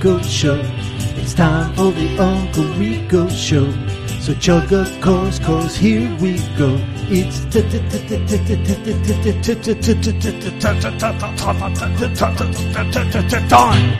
Rico 0.00 0.22
Show. 0.22 0.58
It's 1.18 1.34
time 1.34 1.74
for 1.74 1.92
the 1.92 2.16
Uncle 2.18 2.64
Rico 2.78 3.28
Show. 3.28 3.70
So 4.20 4.32
chug 4.32 4.72
a 4.72 4.86
course, 5.02 5.38
course, 5.38 5.76
here 5.76 6.08
we 6.22 6.38
go. 6.56 6.78
It's 7.10 7.44
time. 13.50 13.98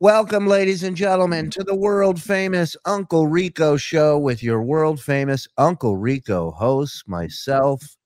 Welcome, 0.00 0.48
ladies 0.48 0.82
and 0.82 0.96
gentlemen, 0.96 1.48
to 1.50 1.62
the 1.62 1.76
world 1.76 2.20
famous 2.20 2.76
Uncle 2.86 3.28
Rico 3.28 3.76
show 3.76 4.18
with 4.18 4.42
your 4.42 4.64
world 4.64 5.00
famous 5.00 5.46
Uncle 5.56 5.96
Rico 5.96 6.50
host, 6.50 7.06
myself, 7.06 7.96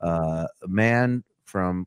uh, 0.00 0.48
a 0.64 0.68
man 0.68 1.22
from 1.44 1.86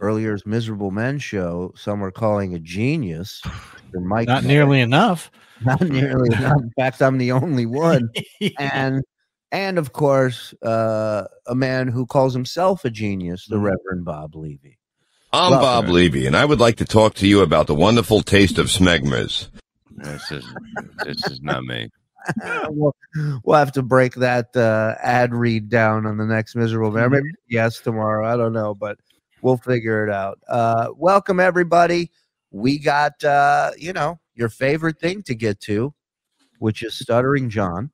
earlier's 0.00 0.46
Miserable 0.46 0.90
Men 0.90 1.18
show. 1.18 1.72
Some 1.76 2.02
are 2.04 2.10
calling 2.10 2.54
a 2.54 2.58
genius. 2.58 3.40
Mr. 3.92 4.02
Mike, 4.02 4.28
Not 4.28 4.44
nearly 4.44 4.80
enough. 4.80 5.30
not 5.64 5.80
nearly 5.80 6.28
enough. 6.36 6.60
In 6.62 6.70
fact, 6.78 7.02
I'm 7.02 7.18
the 7.18 7.32
only 7.32 7.66
one. 7.66 8.10
And 8.58 9.02
and 9.50 9.78
of 9.78 9.92
course, 9.92 10.54
uh, 10.62 11.24
a 11.46 11.54
man 11.54 11.88
who 11.88 12.06
calls 12.06 12.32
himself 12.32 12.84
a 12.84 12.90
genius, 12.90 13.46
the 13.46 13.58
Reverend 13.58 14.04
Bob 14.04 14.36
Levy. 14.36 14.78
I'm 15.32 15.50
Well- 15.50 15.60
Bob 15.60 15.88
Levy, 15.88 16.26
and 16.26 16.36
I 16.36 16.44
would 16.44 16.60
like 16.60 16.76
to 16.76 16.84
talk 16.84 17.14
to 17.14 17.26
you 17.26 17.40
about 17.40 17.66
the 17.66 17.74
wonderful 17.74 18.22
taste 18.22 18.58
of 18.58 18.66
smegmas. 18.66 19.48
This 19.96 20.30
is 20.30 20.44
this 21.04 21.26
is 21.26 21.40
not 21.42 21.64
me. 21.64 21.90
we'll, 22.68 22.94
we'll 23.42 23.58
have 23.58 23.72
to 23.72 23.82
break 23.82 24.14
that 24.16 24.54
uh, 24.56 24.94
ad 25.02 25.34
read 25.34 25.68
down 25.68 26.06
on 26.06 26.18
the 26.18 26.26
next 26.26 26.54
miserable 26.54 26.92
man. 26.92 27.10
Maybe 27.10 27.30
yes 27.48 27.80
tomorrow. 27.80 28.26
I 28.32 28.36
don't 28.36 28.52
know, 28.52 28.74
but 28.74 28.96
we'll 29.42 29.56
figure 29.56 30.06
it 30.06 30.12
out. 30.12 30.38
Uh, 30.48 30.88
welcome 30.96 31.40
everybody. 31.40 32.10
We 32.50 32.78
got 32.78 33.22
uh, 33.24 33.72
you 33.78 33.92
know 33.92 34.18
your 34.34 34.48
favorite 34.48 34.98
thing 35.00 35.22
to 35.24 35.34
get 35.34 35.60
to, 35.62 35.92
which 36.58 36.82
is 36.82 36.98
stuttering 36.98 37.50
John. 37.50 37.90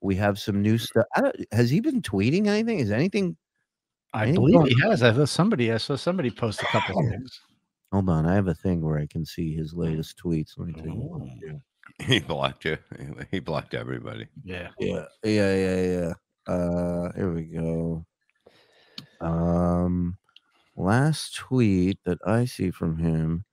We 0.00 0.16
have 0.16 0.38
some 0.38 0.62
new 0.62 0.78
stuff. 0.78 1.04
Has 1.52 1.70
he 1.70 1.80
been 1.80 2.02
tweeting 2.02 2.46
anything? 2.46 2.80
Is 2.80 2.90
anything? 2.90 3.36
I 4.14 4.26
Ain't 4.26 4.34
believe 4.34 4.54
going- 4.54 4.66
he 4.66 4.80
has. 4.82 5.02
I 5.02 5.12
saw 5.14 5.24
somebody. 5.24 5.72
I 5.72 5.76
saw 5.78 5.96
somebody 5.96 6.30
post 6.30 6.60
a 6.62 6.66
couple 6.66 6.98
of 7.00 7.08
things. 7.08 7.40
Hold 7.92 8.08
on, 8.08 8.26
I 8.26 8.34
have 8.34 8.48
a 8.48 8.54
thing 8.54 8.80
where 8.80 8.98
I 8.98 9.06
can 9.06 9.24
see 9.24 9.54
his 9.54 9.74
latest 9.74 10.18
tweets. 10.22 10.52
Let 10.56 10.68
me 10.68 10.72
take 10.74 10.86
a 10.86 10.94
look. 10.94 11.60
He 12.00 12.20
blocked 12.20 12.64
you. 12.64 12.78
He 13.30 13.38
blocked 13.38 13.74
everybody. 13.74 14.26
Yeah. 14.44 14.68
Yeah, 14.78 15.04
yeah, 15.22 15.54
yeah, 15.54 15.82
yeah. 16.48 16.52
Uh, 16.52 17.12
here 17.14 17.32
we 17.32 17.42
go. 17.42 18.06
Um, 19.20 20.16
last 20.76 21.34
tweet 21.34 21.98
that 22.04 22.18
I 22.26 22.44
see 22.44 22.70
from 22.70 22.98
him, 22.98 23.44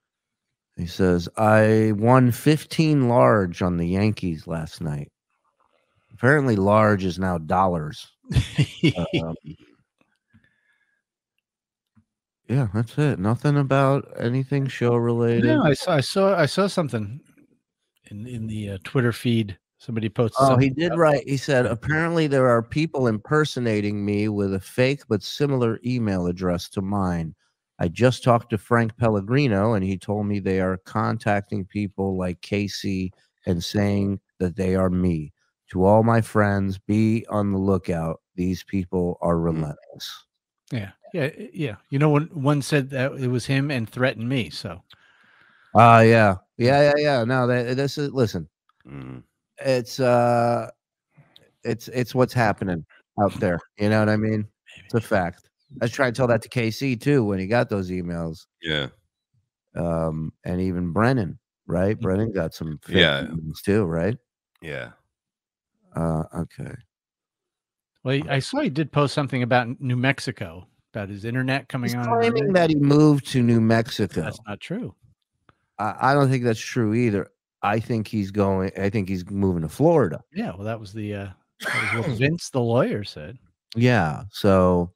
he 0.76 0.86
says, 0.86 1.28
"I 1.36 1.92
won 1.96 2.30
15 2.32 3.08
large 3.08 3.62
on 3.62 3.76
the 3.76 3.86
Yankees 3.86 4.46
last 4.46 4.80
night. 4.80 5.10
Apparently, 6.14 6.56
large 6.56 7.04
is 7.04 7.18
now 7.18 7.38
dollars. 7.38 8.10
Um, 9.22 9.34
yeah, 12.48 12.68
that's 12.74 12.98
it. 12.98 13.18
Nothing 13.18 13.56
about 13.56 14.10
anything 14.18 14.66
show 14.66 14.96
related. 14.96 15.44
no, 15.44 15.62
I 15.62 15.74
saw. 15.74 15.94
I 15.94 16.00
saw. 16.00 16.36
I 16.36 16.46
saw 16.46 16.66
something 16.66 17.20
in 18.10 18.26
in 18.26 18.46
the 18.46 18.70
uh, 18.70 18.78
Twitter 18.84 19.12
feed. 19.12 19.58
Somebody 19.80 20.10
posted. 20.10 20.46
Oh, 20.46 20.58
he 20.58 20.68
did 20.68 20.94
right. 20.94 21.26
He 21.26 21.38
said, 21.38 21.64
apparently 21.66 22.26
there 22.26 22.48
are 22.48 22.62
people 22.62 23.06
impersonating 23.06 24.04
me 24.04 24.28
with 24.28 24.52
a 24.52 24.60
fake 24.60 25.00
but 25.08 25.22
similar 25.22 25.80
email 25.84 26.26
address 26.26 26.68
to 26.70 26.82
mine. 26.82 27.34
I 27.78 27.88
just 27.88 28.22
talked 28.22 28.50
to 28.50 28.58
Frank 28.58 28.94
Pellegrino 28.98 29.72
and 29.72 29.82
he 29.82 29.96
told 29.96 30.26
me 30.26 30.38
they 30.38 30.60
are 30.60 30.76
contacting 30.84 31.64
people 31.64 32.18
like 32.18 32.42
Casey 32.42 33.10
and 33.46 33.64
saying 33.64 34.20
that 34.38 34.54
they 34.54 34.74
are 34.74 34.90
me. 34.90 35.32
To 35.70 35.84
all 35.84 36.02
my 36.02 36.20
friends, 36.20 36.76
be 36.76 37.24
on 37.30 37.52
the 37.52 37.58
lookout. 37.58 38.20
These 38.34 38.62
people 38.64 39.16
are 39.22 39.38
relentless. 39.38 40.24
Yeah. 40.70 40.90
Yeah. 41.14 41.30
Yeah. 41.54 41.76
You 41.88 41.98
know, 41.98 42.10
when 42.10 42.24
one 42.24 42.60
said 42.60 42.90
that 42.90 43.12
it 43.12 43.28
was 43.28 43.46
him 43.46 43.70
and 43.70 43.88
threatened 43.88 44.28
me. 44.28 44.50
So 44.50 44.82
Uh 45.74 46.04
yeah. 46.06 46.36
Yeah, 46.58 46.82
yeah, 46.82 46.92
yeah. 46.98 47.24
No, 47.24 47.46
that, 47.46 47.78
this 47.78 47.96
is 47.96 48.10
listen. 48.10 48.46
Mm. 48.86 49.22
It's 49.60 50.00
uh 50.00 50.70
it's 51.64 51.88
it's 51.88 52.14
what's 52.14 52.32
happening 52.32 52.84
out 53.20 53.32
there. 53.40 53.58
You 53.78 53.88
know 53.90 54.00
what 54.00 54.08
I 54.08 54.16
mean? 54.16 54.46
It's 54.84 54.94
a 54.94 55.00
fact. 55.00 55.48
I 55.80 55.84
was 55.84 55.92
trying 55.92 56.12
to 56.12 56.16
tell 56.16 56.26
that 56.28 56.42
to 56.42 56.48
KC 56.48 57.00
too 57.00 57.24
when 57.24 57.38
he 57.38 57.46
got 57.46 57.68
those 57.68 57.90
emails. 57.90 58.46
Yeah. 58.62 58.88
Um, 59.76 60.32
and 60.44 60.60
even 60.60 60.92
Brennan, 60.92 61.38
right? 61.66 61.98
Brennan 62.00 62.32
got 62.32 62.54
some 62.54 62.80
Yeah. 62.88 63.22
emails 63.22 63.62
too, 63.62 63.84
right? 63.84 64.16
Yeah. 64.62 64.90
Uh, 65.94 66.24
okay. 66.38 66.72
well, 68.02 68.20
I 68.28 68.38
saw 68.38 68.60
he 68.60 68.70
did 68.70 68.90
post 68.92 69.12
something 69.14 69.42
about 69.42 69.80
New 69.80 69.96
Mexico 69.96 70.66
about 70.92 71.08
his 71.08 71.24
internet 71.24 71.68
coming 71.68 71.90
He's 71.90 71.96
on. 71.96 72.06
claiming 72.08 72.42
early. 72.44 72.52
that 72.52 72.70
he 72.70 72.76
moved 72.76 73.26
to 73.32 73.42
New 73.42 73.60
Mexico. 73.60 74.22
That's 74.22 74.40
not 74.46 74.58
true. 74.60 74.94
I, 75.78 76.10
I 76.10 76.14
don't 76.14 76.28
think 76.30 76.42
that's 76.44 76.60
true 76.60 76.94
either. 76.94 77.28
I 77.62 77.78
think 77.80 78.08
he's 78.08 78.30
going. 78.30 78.70
I 78.78 78.88
think 78.90 79.08
he's 79.08 79.28
moving 79.30 79.62
to 79.62 79.68
Florida. 79.68 80.22
Yeah. 80.34 80.52
Well, 80.54 80.64
that 80.64 80.80
was 80.80 80.92
the 80.92 81.14
uh, 81.14 81.28
that 81.60 81.94
was 81.96 82.06
what 82.08 82.16
Vince, 82.18 82.50
the 82.50 82.60
lawyer, 82.60 83.04
said. 83.04 83.38
Yeah. 83.76 84.24
So 84.30 84.92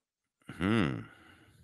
Hmm. 0.58 1.00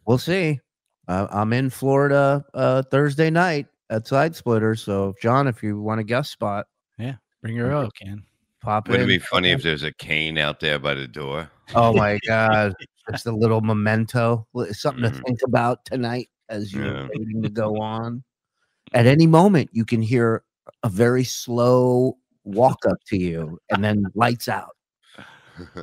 we'll 0.07 0.19
see. 0.19 0.61
Uh, 1.09 1.27
I'm 1.31 1.53
in 1.53 1.71
Florida 1.71 2.45
uh, 2.55 2.83
Thursday 2.91 3.31
night 3.31 3.67
at 3.91 4.07
Side 4.07 4.35
Splitter. 4.37 4.75
So, 4.77 5.15
John, 5.21 5.49
if 5.49 5.63
you 5.63 5.81
want 5.81 6.01
a 6.01 6.05
guest 6.05 6.31
spot, 6.33 6.67
yeah, 6.99 7.15
Bring 7.43 7.57
your 7.57 7.73
oak 7.73 7.93
in. 8.01 8.23
pop 8.61 8.87
in. 8.89 8.93
Wouldn't 8.93 9.11
it 9.11 9.19
be 9.21 9.25
funny 9.27 9.51
if 9.51 9.63
there's 9.63 9.83
a 9.83 9.93
cane 9.95 10.39
out 10.39 10.61
there 10.61 10.79
by 10.79 10.95
the 10.95 11.09
door? 11.09 11.51
Oh 11.75 11.93
my 11.93 12.19
God. 12.27 12.75
Just 13.11 13.27
a 13.27 13.33
little 13.33 13.61
memento, 13.61 14.47
li- 14.55 14.73
something 14.73 15.03
to 15.03 15.11
Mhm. 15.11 15.25
think 15.27 15.41
about 15.45 15.85
tonight 15.85 16.29
as 16.49 16.73
you're 16.73 16.87
Yeah. 16.95 17.09
waiting 17.15 17.43
to 17.43 17.49
go 17.49 17.77
on. 17.81 18.23
At 18.95 19.07
any 19.07 19.27
moment, 19.27 19.71
you 19.73 19.85
can 19.85 20.03
hear 20.03 20.45
a 20.83 20.89
very 20.89 21.25
slow 21.25 22.17
walk 22.45 22.79
up 22.89 22.99
to 23.07 23.17
you 23.17 23.59
and 23.71 23.85
then 23.85 24.05
lights 24.15 24.49
out. 24.49 24.77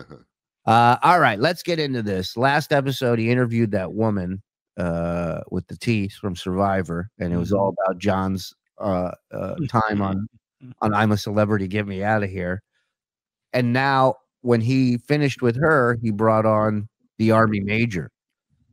Uh, 0.68 0.98
all 1.02 1.22
right, 1.22 1.40
let's 1.40 1.64
get 1.64 1.80
into 1.80 2.04
this. 2.04 2.36
Last 2.36 2.74
episode, 2.74 3.20
he 3.20 3.32
interviewed 3.32 3.72
that 3.72 3.94
woman 3.94 4.44
uh, 4.76 5.40
with 5.50 5.66
the 5.68 5.78
teeth 5.78 6.16
from 6.16 6.36
Survivor, 6.36 7.10
and 7.20 7.32
it 7.32 7.38
was 7.38 7.54
all 7.54 7.70
about 7.70 7.98
John's 7.98 8.54
uh, 8.78 9.12
uh, 9.32 9.56
time 9.70 10.02
on 10.02 10.28
on 10.82 10.94
I'm 10.94 11.14
a 11.14 11.18
Celebrity, 11.18 11.70
Get 11.70 11.88
Me 11.88 12.04
Out 12.04 12.22
of 12.22 12.30
Here. 12.30 12.62
And 13.54 13.72
now, 13.72 14.16
when 14.42 14.60
he 14.60 14.98
finished 14.98 15.42
with 15.42 15.56
her, 15.56 15.98
he 16.02 16.12
brought 16.12 16.46
on 16.46 16.90
the 17.18 17.32
Army 17.32 17.62
Major. 17.62 18.12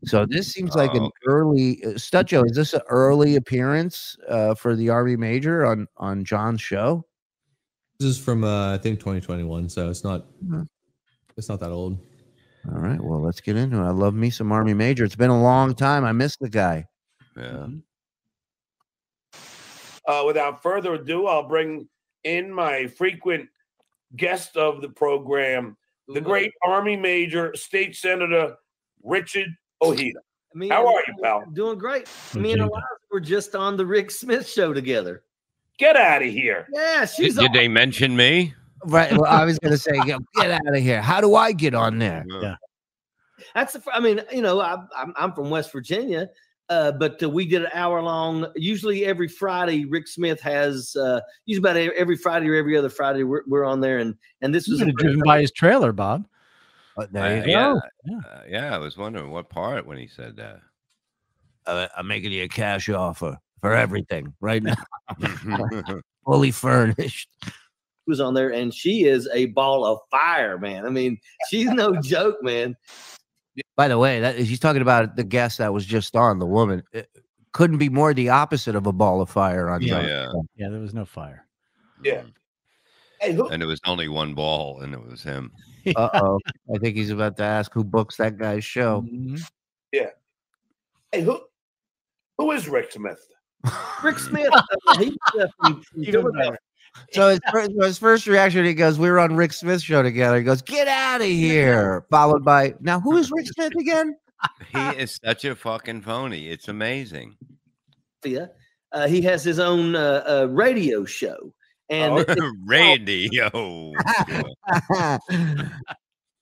So 0.06 0.26
this 0.26 0.48
seems 0.52 0.74
like 0.74 0.90
Oh, 0.94 0.96
an 0.98 1.02
okay. 1.04 1.12
early 1.26 1.84
uh, 1.84 1.88
Stutcho. 1.90 2.44
Is 2.48 2.56
this 2.56 2.74
an 2.74 2.82
early 2.88 3.36
appearance 3.36 4.16
uh, 4.28 4.54
for 4.54 4.74
the 4.76 4.88
Army 4.90 5.16
Major 5.16 5.64
on 5.66 5.86
on 5.96 6.24
John's 6.24 6.60
show? 6.62 7.04
This 8.00 8.08
is 8.08 8.18
from 8.18 8.44
uh, 8.44 8.74
I 8.74 8.78
think 8.78 8.98
2021, 8.98 9.68
so 9.68 9.88
it's 9.90 10.04
not 10.04 10.24
Mhm. 10.44 10.66
it's 11.36 11.48
not 11.48 11.60
that 11.60 11.70
old. 11.70 11.98
All 12.72 12.80
right, 12.80 13.00
well, 13.00 13.20
let's 13.20 13.40
get 13.42 13.56
into 13.56 13.76
it. 13.78 13.82
I 13.84 13.90
love 13.90 14.14
me 14.14 14.30
some 14.30 14.50
Army 14.50 14.72
Major. 14.74 15.04
It's 15.04 15.14
been 15.16 15.30
a 15.30 15.42
long 15.42 15.74
time. 15.74 16.02
I 16.04 16.12
miss 16.12 16.36
the 16.38 16.48
guy. 16.48 16.86
Yeah. 17.36 17.66
uh, 20.06 20.22
without 20.26 20.62
further 20.62 20.94
ado, 20.94 21.26
I'll 21.26 21.48
bring 21.48 21.88
in 22.24 22.52
my 22.52 22.86
frequent 22.86 23.48
guest 24.16 24.56
of 24.56 24.80
the 24.82 24.88
program, 24.88 25.76
the 26.08 26.20
great 26.20 26.52
Army 26.62 26.96
Major, 26.96 27.54
State 27.54 27.96
Senator 27.96 28.56
Richard 29.02 29.48
Ojeda. 29.84 30.20
Me 30.54 30.69
How 30.69 30.86
are 30.86 31.02
you, 31.06 31.14
pal? 31.22 31.44
Doing 31.52 31.78
great. 31.78 32.08
Me 32.34 32.52
and 32.52 32.62
Ojeda. 32.62 32.75
Eliza 32.75 32.86
were 33.10 33.20
just 33.20 33.54
on 33.54 33.76
the 33.76 33.84
Rick 33.84 34.10
Smith 34.10 34.48
show 34.48 34.72
together. 34.72 35.22
Get 35.78 35.96
out 35.96 36.22
of 36.22 36.28
here. 36.28 36.69
Yeah, 36.72 37.04
she's 37.04 37.34
did 37.34 37.48
on. 37.48 37.52
they 37.52 37.66
mention 37.66 38.14
me? 38.14 38.54
Right. 38.84 39.10
Well, 39.12 39.25
I 39.25 39.44
was 39.44 39.58
gonna 39.58 39.76
say, 39.76 39.92
get 40.04 40.20
out 40.38 40.76
of 40.76 40.82
here. 40.82 41.02
How 41.02 41.20
do 41.20 41.34
I 41.34 41.52
get 41.52 41.75
on 41.75 41.98
there? 41.98 42.25
Yeah. 42.28 42.56
That's 43.54 43.72
the. 43.72 43.82
I 43.92 44.00
mean, 44.00 44.20
you 44.32 44.42
know, 44.42 44.60
I, 44.60 44.76
I'm 44.96 45.12
I'm 45.16 45.32
from 45.32 45.50
West 45.50 45.72
Virginia, 45.72 46.28
uh, 46.69 46.92
but 46.92 47.22
uh, 47.22 47.28
we 47.28 47.46
did 47.46 47.62
an 47.62 47.70
hour 47.75 48.00
long. 48.02 48.46
Usually 48.54 49.04
every 49.04 49.28
Friday, 49.28 49.84
Rick 49.84 50.06
Smith 50.08 50.40
has. 50.40 50.94
Uh, 50.96 51.20
usually 51.46 51.69
about 51.69 51.76
every 51.96 52.16
Friday 52.16 52.48
or 52.48 52.54
every 52.54 52.76
other 52.76 52.88
Friday, 52.88 53.25
we're, 53.25 53.42
we're 53.46 53.64
on 53.64 53.81
there, 53.81 53.98
and 53.98 54.14
and 54.42 54.54
this 54.54 54.69
was 54.69 54.78
could 54.78 54.88
have 54.88 54.96
driven 54.96 55.22
by 55.25 55.40
his 55.40 55.50
trailer, 55.50 55.92
Bob. 55.92 56.26
Uh, 56.96 57.06
there 57.11 57.25
Uh, 57.25 57.35
you 57.37 57.43
go. 57.43 57.49
yeah. 57.49 57.75
Yeah. 58.05 58.19
Uh, 58.19 58.43
yeah. 58.49 58.75
I 58.75 58.79
was 58.79 58.96
wondering 58.96 59.31
what 59.31 59.49
part 59.50 59.87
when 59.87 59.99
he 59.99 60.06
said 60.06 60.37
that. 60.37 60.61
Uh, 61.67 61.88
I'm 61.96 62.06
making 62.06 62.32
you 62.32 62.43
a 62.44 62.49
cash 62.49 62.88
offer 62.91 63.38
for 63.61 63.75
everything 63.75 64.35
right 64.41 64.62
now, 64.62 64.75
fully 66.26 66.50
furnished. 66.50 67.29
was 68.06 68.20
on 68.20 68.35
there, 68.35 68.50
and 68.52 68.73
she 68.75 69.05
is 69.05 69.26
a 69.32 69.46
ball 69.46 69.87
of 69.87 69.99
fire, 70.11 70.58
man. 70.58 70.85
I 70.85 70.91
mean, 70.91 71.19
she's 71.49 71.70
no 71.70 71.94
joke, 72.02 72.37
man. 72.43 72.76
By 73.76 73.88
the 73.88 73.96
way, 73.99 74.20
that 74.20 74.37
he's 74.37 74.61
talking 74.61 74.82
about 74.82 75.17
the 75.17 75.25
guest 75.25 75.58
that 75.58 75.73
was 75.73 75.87
just 75.87 76.14
on 76.17 76.38
the 76.38 76.46
woman. 76.46 76.82
It 76.93 77.08
couldn't 77.52 77.79
be 77.79 77.88
more 77.88 78.12
the 78.12 78.29
opposite 78.29 78.75
of 78.76 78.87
a 78.87 78.93
ball 78.93 79.23
of 79.23 79.31
fire 79.31 79.70
on 79.70 79.81
Yeah. 79.81 80.02
Yeah. 80.06 80.32
Yeah, 80.56 80.69
there 80.69 80.81
was 80.81 80.93
no 80.93 81.06
fire. 81.06 81.46
Yeah. 82.05 82.25
Hey, 83.20 83.32
who, 83.32 83.49
And 83.49 83.62
it 83.62 83.67
was 83.67 83.81
only 83.87 84.08
one 84.08 84.35
ball, 84.35 84.81
and 84.82 84.93
it 84.93 85.02
was 85.02 85.23
him. 85.23 85.50
Uh 85.96 86.08
oh. 86.14 86.38
I 86.75 86.78
think 86.78 86.96
he's 86.96 87.10
about 87.10 87.36
to 87.38 87.42
ask 87.42 87.72
who 87.72 87.84
books 87.84 88.16
that 88.16 88.38
guy's 88.38 88.64
show. 88.64 89.02
Mhm. 89.02 89.40
hey, 89.92 91.22
who, 91.22 91.40
who 92.38 92.50
is 92.52 92.69
Rick 92.69 92.92
Smith? 92.92 93.20
Rick 94.02 94.19
Smith. 94.19 94.50
uh, 94.52 94.98
he's 94.98 95.14
from, 95.60 95.82
from 95.82 96.04
Even 96.04 96.32
better. 96.32 96.58
So 97.12 97.31
his 97.31 97.40
first, 97.52 97.70
his 97.81 97.98
first 97.98 98.26
reaction, 98.26 98.64
he 98.64 98.75
goes, 98.75 98.98
"We 98.98 99.10
were 99.10 99.19
on 99.19 99.36
Rick 99.36 99.52
Smith's 99.52 99.82
show 99.82 100.02
together." 100.02 100.38
He 100.38 100.44
goes, 100.44 100.62
"Get 100.62 100.88
out 100.88 101.20
of 101.20 101.26
here!" 101.26 102.04
Followed 102.10 102.44
by, 102.44 102.75
"Now 102.81 103.00
who 103.00 103.16
is 103.16 103.31
Rick 103.31 103.46
Smith 103.48 103.75
again?" 103.78 104.16
He 104.69 104.78
is 105.00 105.19
such 105.25 105.44
a 105.44 105.54
fucking 105.54 106.02
phony. 106.02 106.48
It's 106.48 106.69
amazing. 106.69 107.36
Yeah, 108.25 108.46
uh, 108.92 109.06
he 109.06 109.22
has 109.22 109.42
his 109.42 109.58
own 109.58 109.94
uh, 109.96 110.25
uh, 110.26 110.46
radio 110.50 111.04
show, 111.04 111.52
and 111.90 112.12
Oh. 112.14 112.19
it's- 112.19 112.36
Radio. 112.66 113.92
Yeah. 114.90 115.19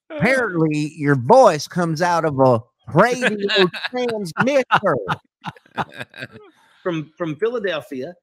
Apparently, 0.09 0.93
your 0.95 1.15
voice 1.15 1.67
comes 1.67 2.01
out 2.01 2.25
of 2.25 2.39
a 2.39 2.59
radio 2.93 3.37
transmitter. 3.89 4.95
from 6.83 7.11
from 7.17 7.35
Philadelphia. 7.37 8.13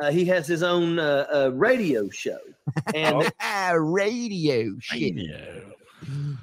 Uh, 0.00 0.10
he 0.10 0.24
has 0.24 0.46
his 0.46 0.62
own 0.62 0.98
uh, 1.00 1.26
uh, 1.34 1.50
radio 1.54 2.08
show, 2.10 2.38
and 2.94 3.30
Ah, 3.40 3.72
radio 3.76 4.72
shit. 4.80 5.14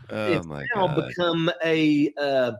Oh 0.10 0.34
it's 0.34 0.46
my 0.46 0.66
now 0.76 0.88
god. 0.88 1.08
become 1.08 1.50
a. 1.64 2.12
Uh, 2.20 2.52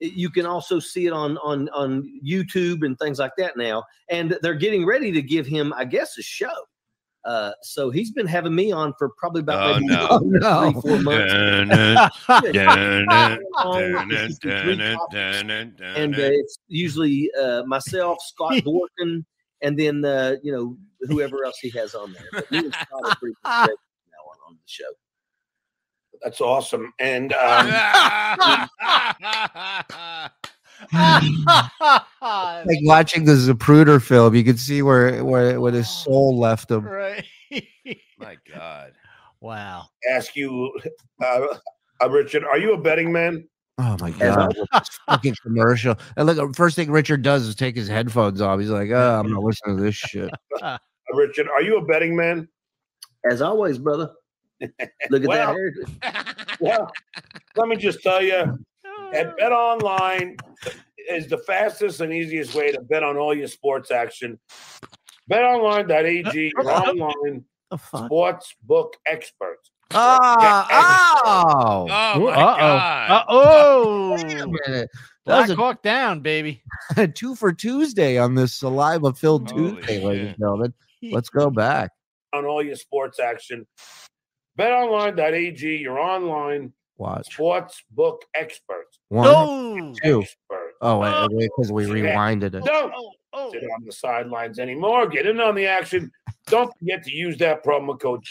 you 0.00 0.30
can 0.30 0.46
also 0.46 0.78
see 0.78 1.06
it 1.06 1.12
on 1.12 1.36
on 1.38 1.68
on 1.70 2.10
YouTube 2.26 2.86
and 2.86 2.98
things 2.98 3.18
like 3.18 3.32
that 3.36 3.58
now, 3.58 3.84
and 4.08 4.38
they're 4.40 4.54
getting 4.54 4.86
ready 4.86 5.12
to 5.12 5.20
give 5.20 5.46
him, 5.46 5.74
I 5.76 5.84
guess, 5.84 6.16
a 6.16 6.22
show. 6.22 6.48
Uh, 7.24 7.52
so 7.62 7.90
he's 7.90 8.10
been 8.10 8.26
having 8.26 8.54
me 8.54 8.72
on 8.72 8.94
for 8.98 9.10
probably 9.18 9.40
about 9.40 9.76
Oh, 9.76 9.80
maybe 9.80 9.86
no. 9.92 10.08
Oh 10.10 10.18
no! 10.22 10.70
three, 10.72 10.80
four 10.80 11.00
months. 11.02 11.32
Dun, 11.32 11.68
Yeah, 12.54 12.74
dun, 13.08 13.38
long, 13.62 13.92
dun, 13.92 14.10
it's 14.10 14.38
dun, 14.38 14.62
three 14.64 14.76
dun, 14.76 14.96
topics. 14.96 15.42
dun, 15.42 15.46
dun, 15.76 15.96
and 15.96 16.14
uh, 16.14 16.18
it's 16.22 16.58
usually 16.68 17.30
uh, 17.40 17.62
myself, 17.66 18.18
Scott 18.22 18.52
Dworkin, 18.64 19.24
and 19.60 19.78
then 19.78 20.02
uh, 20.04 20.36
you 20.42 20.50
know 20.50 20.76
whoever 21.08 21.44
else 21.44 21.58
he 21.58 21.68
has 21.70 21.94
on 21.94 22.12
there. 22.14 22.26
But 22.32 22.50
me 22.50 22.70
Scott 22.70 23.18
pretty 23.18 23.36
now 23.44 23.60
on, 23.62 23.68
on 24.48 24.54
the 24.54 24.58
show. 24.64 24.84
That's 26.22 26.40
awesome. 26.40 26.92
And 26.98 27.32
um, 27.34 27.70
Like 32.22 32.78
watching 32.82 33.24
the 33.24 33.32
Zapruder 33.32 34.00
film, 34.02 34.34
you 34.34 34.44
could 34.44 34.58
see 34.58 34.82
where 34.82 35.24
where 35.24 35.60
where 35.60 35.72
his 35.72 35.88
soul 35.88 36.38
left 36.38 36.70
him. 36.70 36.84
right. 36.84 37.24
my 38.18 38.36
god. 38.52 38.92
wow. 39.40 39.86
ask 40.10 40.36
you, 40.36 40.70
uh, 41.22 41.56
uh, 42.02 42.10
Richard, 42.10 42.44
are 42.44 42.58
you 42.58 42.74
a 42.74 42.78
betting 42.78 43.12
man? 43.12 43.48
Oh 43.78 43.96
my 44.00 44.10
god! 44.10 44.54
this 44.72 44.88
fucking 45.08 45.36
commercial. 45.42 45.96
And 46.16 46.26
look, 46.26 46.54
first 46.54 46.76
thing 46.76 46.90
Richard 46.90 47.22
does 47.22 47.46
is 47.46 47.54
take 47.54 47.74
his 47.74 47.88
headphones 47.88 48.42
off. 48.42 48.60
He's 48.60 48.68
like, 48.68 48.90
"Oh, 48.90 49.20
I'm 49.20 49.32
not 49.32 49.42
listening 49.42 49.78
to 49.78 49.82
this 49.82 49.96
shit." 49.96 50.30
Uh, 50.62 50.76
Richard, 51.14 51.48
are 51.48 51.62
you 51.62 51.78
a 51.78 51.84
betting 51.86 52.14
man? 52.14 52.46
As 53.28 53.40
always, 53.40 53.78
brother. 53.78 54.10
Look 54.60 54.70
at 55.22 55.28
Well, 55.28 55.54
that 56.02 56.12
hair. 56.12 56.56
Well, 56.60 56.92
let 57.56 57.68
me 57.68 57.76
just 57.76 58.02
tell 58.02 58.22
you, 58.22 58.58
at 59.14 59.36
Bet 59.38 59.52
Online 59.52 60.36
is 61.08 61.26
the 61.28 61.38
fastest 61.38 62.00
and 62.00 62.12
easiest 62.12 62.54
way 62.54 62.72
to 62.72 62.80
bet 62.80 63.02
on 63.02 63.16
all 63.16 63.34
your 63.34 63.48
sports 63.48 63.90
action. 63.90 64.38
BetOnline.ag, 65.30 66.52
your 66.56 66.70
online 66.88 67.44
The 67.70 67.78
sports 67.78 68.54
book 68.62 68.96
experts. 69.06 69.70
Ah, 69.92 71.16
oh, 71.24 71.86
Oh 72.14 72.20
my 72.20 72.32
Uh 72.32 73.08
god. 73.08 73.24
oh. 73.28 74.10
Wait 74.14 74.40
a 74.40 74.46
minute. 74.46 74.90
Black 75.26 75.48
That 75.48 75.56
Hawk 75.56 75.82
down, 75.82 76.20
baby. 76.20 76.62
two 77.14 77.34
for 77.36 77.52
Tuesday 77.52 78.16
on 78.18 78.34
this 78.34 78.54
saliva-filled 78.54 79.50
Holy 79.50 79.72
Tuesday, 79.76 80.04
ladies 80.04 80.26
and 80.28 80.36
gentlemen. 80.38 80.74
Let's 81.02 81.28
go 81.28 81.50
back. 81.50 81.90
on 82.32 82.44
all 82.46 82.62
your 82.62 82.76
sports 82.76 83.20
action. 83.20 83.66
BetOnline.ag, 84.58 85.76
your 85.76 85.98
online 85.98 86.72
Watch 86.96 87.32
sports 87.32 87.82
book 87.90 88.24
experts. 88.34 88.98
one, 89.08 89.24
No. 89.24 89.94
two. 90.02 90.22
Experts. 90.22 90.69
Oh 90.80 90.98
wait, 90.98 91.12
oh, 91.14 91.28
because 91.28 91.70
we 91.72 91.84
rewinded 91.84 92.54
it. 92.54 92.64
Don't 92.64 92.92
Oh, 92.94 93.12
oh. 93.32 93.52
sit 93.52 93.62
on 93.64 93.84
the 93.84 93.92
sidelines 93.92 94.58
anymore. 94.58 95.06
Get 95.06 95.26
in 95.26 95.40
on 95.40 95.54
the 95.54 95.66
action. 95.66 96.10
Don't 96.46 96.72
forget 96.78 97.02
to 97.04 97.12
use 97.12 97.36
that 97.38 97.64
promo 97.64 97.98
code 98.00 98.24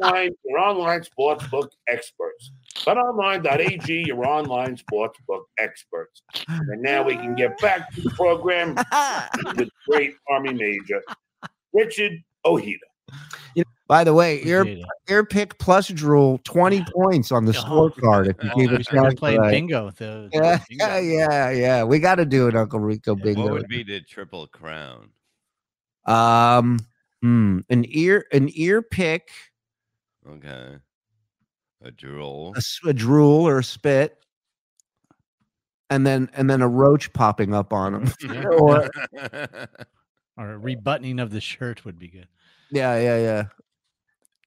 online, 0.00 0.30
your 0.44 0.58
online 0.58 1.02
sports 1.04 1.46
book 1.48 1.70
experts. 1.86 2.50
BetOnline.ag, 2.78 4.04
your 4.06 4.26
online 4.26 4.76
sports 4.76 5.18
book 5.28 5.46
experts. 5.58 6.22
And 6.48 6.82
now 6.82 7.04
we 7.04 7.14
can 7.14 7.34
get 7.34 7.58
back 7.60 7.92
to 7.94 8.00
the 8.00 8.10
program 8.10 8.74
with 9.56 9.68
great 9.86 10.14
Army 10.28 10.54
Major, 10.54 11.02
Richard 11.72 12.12
Ojeda. 12.44 12.78
By 13.92 14.04
the 14.04 14.14
way, 14.14 14.40
ear 14.46 14.62
Appreciate 14.62 14.84
ear 15.10 15.22
pick 15.22 15.58
plus 15.58 15.88
drool 15.88 16.38
twenty 16.44 16.82
points 16.94 17.30
on 17.30 17.44
the 17.44 17.52
Oh. 17.66 17.90
scorecard 17.90 18.26
if 18.30 18.42
you 18.42 18.48
Oh, 18.50 18.54
keep 18.58 18.70
we 18.70 18.76
it 18.76 18.84
started 18.84 19.02
count 19.02 19.18
playing 19.18 19.40
right. 19.40 19.50
bingo. 19.50 19.84
with 19.84 19.96
The, 19.96 20.30
the 20.32 20.38
Yeah, 20.38 20.58
bingo. 20.66 20.84
yeah, 20.86 20.98
yeah, 21.28 21.50
yeah. 21.50 21.84
We 21.84 21.98
got 21.98 22.14
to 22.14 22.24
do 22.24 22.48
it, 22.48 22.56
Uncle 22.56 22.80
Rico 22.80 23.12
What 23.14 23.22
bingo. 23.22 23.42
What 23.42 23.52
would 23.52 23.68
be 23.68 23.82
the 23.82 24.00
triple 24.00 24.46
crown? 24.46 25.10
Um, 26.06 26.78
hmm, 27.20 27.58
an 27.68 27.84
ear, 27.86 28.24
an 28.32 28.48
ear 28.54 28.80
pick, 28.80 29.28
Okay. 30.26 30.76
A 31.84 31.90
drool. 31.90 32.54
A 32.86 32.92
drool 32.94 33.46
or 33.46 33.58
a 33.58 33.64
spit, 33.64 34.16
and 35.90 36.06
then 36.06 36.30
and 36.32 36.48
then 36.48 36.62
a 36.62 36.68
roach 36.68 37.12
popping 37.12 37.52
up 37.52 37.74
on 37.74 37.94
him. 37.94 38.12
Yeah. 38.22 38.44
or 38.58 38.88
Or 40.38 40.52
a 40.54 40.58
rebuttoning 40.58 41.20
of 41.20 41.30
the 41.30 41.42
shirt 41.42 41.84
would 41.84 41.98
be 41.98 42.08
good. 42.08 42.28
yeah, 42.70 42.98
yeah, 42.98 43.18
yeah. 43.18 43.44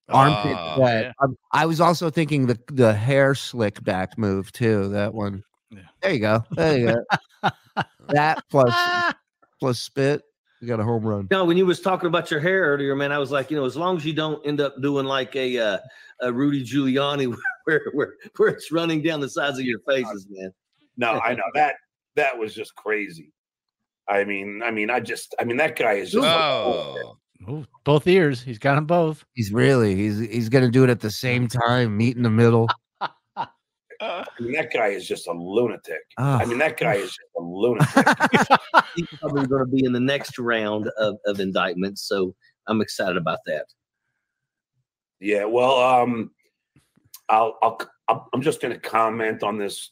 Armpit 0.10 0.56
Ah, 0.56 0.76
sweat. 0.76 1.04
yeah. 1.06 1.12
Um, 1.22 1.38
I 1.52 1.66
was 1.66 1.82
also 1.82 2.10
thinking 2.10 2.48
the 2.48 2.60
the 2.68 2.94
hair 2.94 3.34
slick 3.36 3.84
back 3.84 4.18
move 4.18 4.52
too. 4.52 4.90
That 4.90 5.14
one. 5.14 5.44
Yeah. 5.72 5.80
There 6.02 6.14
you 6.14 6.20
go. 6.20 6.44
There 6.52 6.78
you 6.78 6.86
go. 7.42 7.50
that 8.10 8.44
plus 8.50 8.74
plus 9.60 9.80
spit. 9.80 10.22
You 10.62 10.68
got 10.68 10.80
a 10.80 10.84
home 10.84 11.04
run. 11.04 11.28
No, 11.32 11.44
when 11.44 11.58
you 11.58 11.66
was 11.66 11.82
talking 11.82 12.08
about 12.08 12.32
your 12.32 12.40
hair 12.40 12.62
earlier, 12.64 12.96
man, 12.96 13.12
I 13.12 13.18
was 13.20 13.30
like, 13.30 13.52
you 13.52 13.58
know, 13.58 13.66
as 13.66 13.76
long 13.76 13.98
as 13.98 14.06
you 14.06 14.14
don't 14.14 14.46
end 14.48 14.62
up 14.62 14.82
doing 14.82 15.06
like 15.06 15.36
a 15.36 15.58
uh, 15.58 15.78
a 16.22 16.32
Rudy 16.32 16.64
Giuliani 16.64 17.36
where 17.66 17.82
where 17.94 18.14
where 18.38 18.50
it's 18.50 18.72
running 18.72 19.02
down 19.02 19.20
the 19.20 19.30
sides 19.30 19.60
of 19.60 19.66
your 19.66 19.80
faces, 19.88 20.28
man. 20.30 20.52
No, 20.98 21.20
I 21.20 21.34
know 21.34 21.44
that 21.56 21.76
that 22.16 22.38
was 22.38 22.54
just 22.56 22.74
crazy. 22.76 23.32
I 24.08 24.24
mean, 24.24 24.62
I 24.64 24.70
mean, 24.70 24.90
I 24.92 25.00
just, 25.00 25.34
I 25.40 25.44
mean, 25.46 25.58
that 25.58 25.76
guy 25.76 25.94
is 25.94 26.12
just. 26.12 26.26
Oh. 26.28 27.18
Ooh, 27.50 27.66
both 27.84 28.08
ears. 28.08 28.42
He's 28.42 28.60
got 28.60 28.76
them 28.76 28.86
both. 28.86 29.26
He's 29.34 29.52
really 29.52 29.96
he's 29.96 30.20
he's 30.20 30.50
gonna 30.50 30.72
do 30.72 30.84
it 30.84 30.90
at 30.90 31.02
the 31.02 31.12
same 31.12 31.48
time, 31.48 31.96
meet 31.96 32.16
in 32.18 32.24
the 32.24 32.30
middle. 32.30 32.68
I 34.02 34.26
mean, 34.40 34.54
that 34.54 34.72
guy 34.74 34.88
is 34.88 35.08
just 35.08 35.28
a 35.28 35.32
lunatic. 35.32 36.02
Ah, 36.18 36.40
I 36.40 36.46
mean, 36.46 36.58
that 36.58 36.78
guy 36.78 36.96
is 36.96 37.10
just 37.10 37.20
a 37.38 37.42
lunatic. 37.42 38.06
He's 38.96 39.08
probably 39.20 39.48
going 39.48 39.66
to 39.66 39.72
be 39.72 39.86
in 39.86 39.94
the 39.94 40.00
next 40.00 40.38
round 40.38 40.90
of, 40.98 41.18
of 41.26 41.40
indictments, 41.40 42.08
so 42.08 42.36
I'm 42.68 42.82
excited 42.82 43.18
about 43.18 43.40
that. 43.46 43.66
yeah. 45.20 45.46
Well, 45.46 45.78
um, 45.80 46.32
I'll, 47.30 47.58
I'll, 47.62 47.80
I'll 48.08 48.30
I'm 48.34 48.42
just 48.42 48.62
going 48.62 48.74
to 48.74 48.80
comment 48.80 49.44
on 49.44 49.58
this 49.58 49.92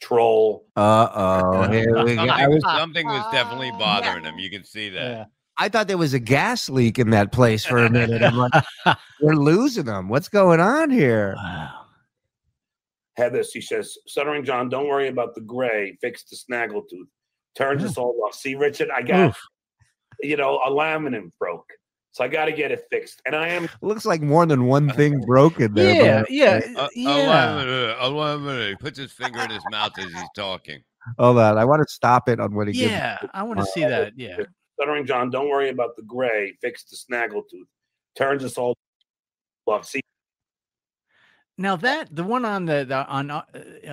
troll. 0.00 0.66
uh 0.76 1.08
oh. 1.14 1.70
Here 1.70 2.04
we 2.04 2.16
go. 2.16 2.22
I 2.22 2.26
Something, 2.26 2.50
was 2.50 2.62
something 2.62 3.06
was 3.06 3.32
definitely 3.32 3.70
bothering 3.78 4.24
him. 4.24 4.38
You 4.38 4.50
can 4.50 4.64
see 4.64 4.90
that. 4.90 5.10
Yeah. 5.10 5.24
I 5.58 5.68
thought 5.68 5.88
there 5.88 5.98
was 5.98 6.14
a 6.14 6.18
gas 6.18 6.68
leak 6.68 6.98
in 6.98 7.10
that 7.10 7.32
place 7.32 7.64
for 7.64 7.78
a 7.78 7.90
minute. 7.90 8.22
I'm 8.22 8.36
like, 8.36 8.52
we're 9.20 9.34
losing 9.34 9.84
them. 9.86 10.08
What's 10.08 10.28
going 10.28 10.60
on 10.60 10.90
here? 10.90 11.34
Wow. 11.36 11.82
Had 13.16 13.32
this. 13.32 13.52
He 13.52 13.62
says, 13.62 13.96
"Stuttering 14.06 14.44
John, 14.44 14.68
don't 14.68 14.86
worry 14.88 15.08
about 15.08 15.34
the 15.34 15.40
gray. 15.40 15.96
Fix 16.02 16.24
the 16.24 16.36
snaggletooth. 16.36 17.06
Turns 17.56 17.82
us 17.82 17.96
all 17.96 18.14
off. 18.26 18.34
See, 18.34 18.54
Richard, 18.54 18.90
I 18.94 19.00
got, 19.00 19.30
Oof. 19.30 19.40
you 20.20 20.36
know, 20.36 20.58
a 20.58 20.70
laminate 20.70 21.30
broke, 21.40 21.64
so 22.10 22.22
I 22.22 22.28
got 22.28 22.44
to 22.44 22.52
get 22.52 22.70
it 22.70 22.84
fixed. 22.90 23.22
And 23.24 23.34
I 23.34 23.48
am 23.48 23.70
Looks 23.80 24.04
like 24.04 24.20
more 24.20 24.44
than 24.44 24.66
one 24.66 24.90
thing 24.90 25.22
broken 25.22 25.72
there. 25.72 25.94
Yeah, 26.04 26.20
but- 26.20 26.30
yeah, 26.30 26.60
Uh, 26.76 26.88
yeah. 26.94 27.26
Allow 27.26 27.64
me, 27.64 27.94
allow 27.98 28.36
me. 28.36 28.68
He 28.68 28.74
puts 28.76 28.98
his 28.98 29.10
finger 29.12 29.40
in 29.40 29.48
his 29.48 29.62
mouth 29.70 29.92
as 29.98 30.12
he's 30.12 30.28
talking. 30.36 30.82
Hold 31.18 31.38
on. 31.38 31.56
I 31.56 31.64
want 31.64 31.80
to 31.80 31.88
stop 31.90 32.28
it 32.28 32.38
on 32.38 32.54
what 32.54 32.66
he 32.66 32.74
gives. 32.74 32.90
Yeah, 32.90 33.16
I 33.32 33.42
want 33.44 33.60
to 33.60 33.66
see 33.66 33.80
that. 33.80 34.12
Yeah. 34.16 34.36
Stuttering 34.78 35.06
John. 35.06 35.30
Don't 35.30 35.48
worry 35.48 35.70
about 35.70 35.96
the 35.96 36.02
gray. 36.02 36.52
Fix 36.60 36.84
the 36.84 36.96
snaggletooth. 36.96 37.66
Turns 38.16 38.44
us 38.44 38.56
all 38.58 38.76
off. 39.66 39.86
See, 39.86 40.00
Now 41.58 41.76
that 41.76 42.14
the 42.14 42.24
one 42.24 42.44
on 42.44 42.66
the, 42.66 42.84
the 42.88 43.06
on 43.06 43.30
uh, 43.30 43.42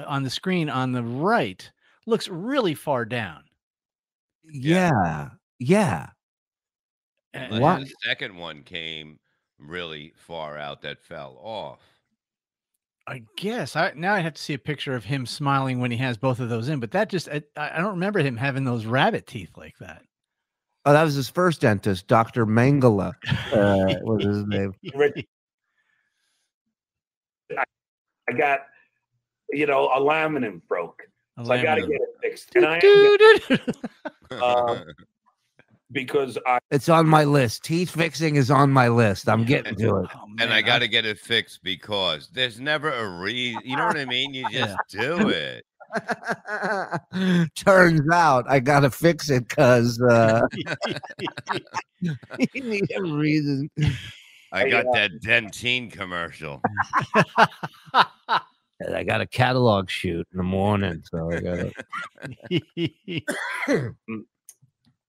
on 0.06 0.24
the 0.24 0.30
screen 0.30 0.70
on 0.70 0.92
the 0.92 1.04
right 1.04 1.70
looks 2.06 2.28
really 2.28 2.76
far 2.76 3.06
down. 3.06 3.44
Yeah. 4.44 5.30
Yeah. 5.60 6.10
Uh, 7.34 7.48
Well, 7.52 7.62
What? 7.62 7.80
The 7.82 7.94
second 8.04 8.36
one 8.36 8.64
came 8.64 9.20
really 9.58 10.14
far 10.18 10.58
out 10.58 10.82
that 10.82 11.02
fell 11.02 11.38
off. 11.42 11.80
I 13.08 13.24
guess 13.36 13.76
I 13.76 13.92
now 13.96 14.14
I 14.14 14.20
have 14.20 14.34
to 14.36 14.42
see 14.42 14.54
a 14.54 14.60
picture 14.60 14.96
of 14.96 15.04
him 15.04 15.26
smiling 15.26 15.80
when 15.80 15.92
he 15.92 15.98
has 15.98 16.16
both 16.18 16.40
of 16.40 16.48
those 16.50 16.70
in, 16.70 16.80
but 16.80 16.92
that 16.92 17.10
just 17.10 17.28
I, 17.28 17.42
I 17.58 17.78
don't 17.80 17.92
remember 17.92 18.20
him 18.20 18.38
having 18.38 18.64
those 18.64 18.86
rabbit 18.86 19.28
teeth 19.28 19.52
like 19.58 19.78
that. 19.80 20.04
Oh, 20.86 20.92
that 20.94 21.04
was 21.04 21.16
his 21.16 21.30
first 21.30 21.62
dentist, 21.62 22.08
Dr. 22.08 22.46
Mangala. 22.46 23.14
Uh, 23.52 23.96
was 24.02 24.24
his 24.24 24.46
name. 24.46 24.74
I, 27.58 27.64
I 28.30 28.34
got, 28.34 28.62
you 29.52 29.66
know, 29.66 29.88
a 29.88 30.00
laminate 30.02 30.62
broke, 30.68 31.04
so 31.44 31.52
I 31.52 31.64
got 31.64 31.76
to 31.76 31.82
get 31.82 32.02
it 32.02 32.10
fixed, 32.22 32.56
and 32.56 32.66
I 32.66 32.80
am. 32.84 34.42
Um, 34.42 34.84
because 35.94 36.38
I 36.46 36.60
It's 36.72 36.90
on 36.90 37.08
my 37.08 37.24
list. 37.24 37.64
Teeth 37.64 37.92
fixing 37.92 38.36
is 38.36 38.50
on 38.52 38.72
my 38.72 38.88
list. 38.88 39.30
I'm 39.30 39.46
getting 39.46 39.76
to 39.76 39.98
it. 40.00 40.10
Oh, 40.16 40.26
and 40.40 40.52
I 40.52 40.62
got 40.62 40.80
to 40.80 40.88
get 40.88 41.06
it 41.06 41.20
fixed 41.20 41.64
because 41.64 42.30
there's 42.34 42.60
never 42.60 42.92
a 42.92 43.08
reason. 43.20 43.62
You 43.64 43.78
know 43.78 43.86
what 43.86 43.98
I 43.98 44.06
mean? 44.06 44.34
You 44.34 44.48
Yeah. 44.50 44.66
just 44.66 44.78
do 44.90 45.30
it. 45.30 45.66
Turns 47.56 48.02
out 48.12 48.46
I 48.48 48.60
gotta 48.60 48.90
fix 48.90 49.30
it 49.30 49.48
because 49.48 50.02
uh, 50.02 50.42
you 52.02 52.64
need 52.64 52.92
a 52.96 53.02
reason. 53.02 53.70
I 54.52 54.70
got 54.70 54.86
uh, 54.88 54.92
that 54.94 55.22
Dentyne 55.22 55.92
commercial. 55.92 56.62
And 58.80 58.96
I 58.96 59.04
got 59.04 59.22
a 59.22 59.28
catalog 59.28 59.90
shoot 59.90 60.28
in 60.32 60.38
the 60.38 60.44
morning, 60.44 61.04
so 61.10 61.32
I 61.32 61.40
gotta. 61.40 61.72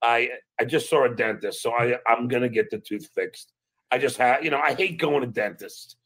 I 0.02 0.30
I 0.60 0.64
just 0.64 0.88
saw 0.90 1.04
a 1.04 1.14
dentist, 1.14 1.62
so 1.62 1.72
I 1.72 1.96
I'm 2.06 2.28
gonna 2.28 2.48
get 2.48 2.70
the 2.70 2.78
tooth 2.78 3.08
fixed. 3.14 3.52
I 3.90 3.98
just 3.98 4.16
have, 4.16 4.44
you 4.44 4.50
know, 4.50 4.58
I 4.58 4.74
hate 4.74 4.98
going 4.98 5.20
to 5.20 5.26
dentist. 5.28 5.96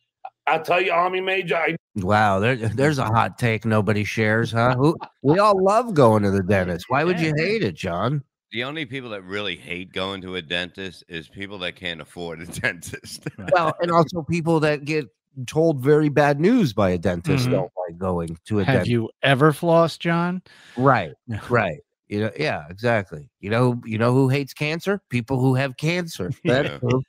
I'll 0.49 0.62
tell 0.62 0.81
you, 0.81 0.93
Army 0.93 1.21
Major, 1.21 1.57
I 1.57 1.76
Wow, 1.97 2.38
there, 2.38 2.57
there's 2.57 2.99
a 2.99 3.05
hot 3.05 3.38
take 3.38 3.64
nobody 3.64 4.05
shares, 4.05 4.52
huh? 4.52 4.75
Who, 4.76 4.97
we 5.23 5.38
all 5.38 5.62
love 5.62 5.95
going 5.95 6.23
to 6.23 6.31
the 6.31 6.43
dentist. 6.43 6.87
Why 6.88 7.05
would 7.05 7.19
you 7.21 7.33
hate 7.37 7.62
it, 7.62 7.75
John? 7.75 8.23
The 8.52 8.64
only 8.64 8.87
people 8.87 9.11
that 9.11 9.23
really 9.25 9.57
hate 9.57 9.93
going 9.93 10.21
to 10.23 10.37
a 10.37 10.43
dentist 10.43 11.05
is 11.09 11.28
people 11.28 11.59
that 11.59 11.76
can't 11.76 12.00
afford 12.00 12.40
a 12.40 12.47
dentist. 12.61 13.25
Well, 13.52 13.75
and 13.81 13.90
also 13.90 14.23
people 14.23 14.61
that 14.61 14.85
get 14.85 15.07
told 15.47 15.81
very 15.81 16.09
bad 16.09 16.40
news 16.40 16.73
by 16.73 16.90
a 16.90 16.99
dentist 16.99 17.47
Mhm. 17.47 17.50
don't 17.52 17.73
like 17.87 17.99
going 17.99 18.38
to 18.47 18.61
a 18.61 18.64
Have 18.64 18.75
dentist. 18.75 18.90
you 18.90 19.11
ever 19.23 19.52
flossed, 19.52 19.99
John? 19.99 20.43
Right, 20.76 21.12
right. 21.50 21.81
You 22.09 22.21
know, 22.21 22.31
yeah, 22.38 22.64
exactly. 22.71 23.28
You 23.40 23.50
know, 23.50 23.81
you 23.85 23.99
know 23.99 24.14
who 24.14 24.28
hates 24.28 24.55
cancer? 24.55 25.00
People 25.11 25.40
who 25.40 25.55
have 25.55 25.76
cancer. 25.76 26.31
That's 26.45 26.69
Yeah. 26.71 26.78
who. 26.81 27.02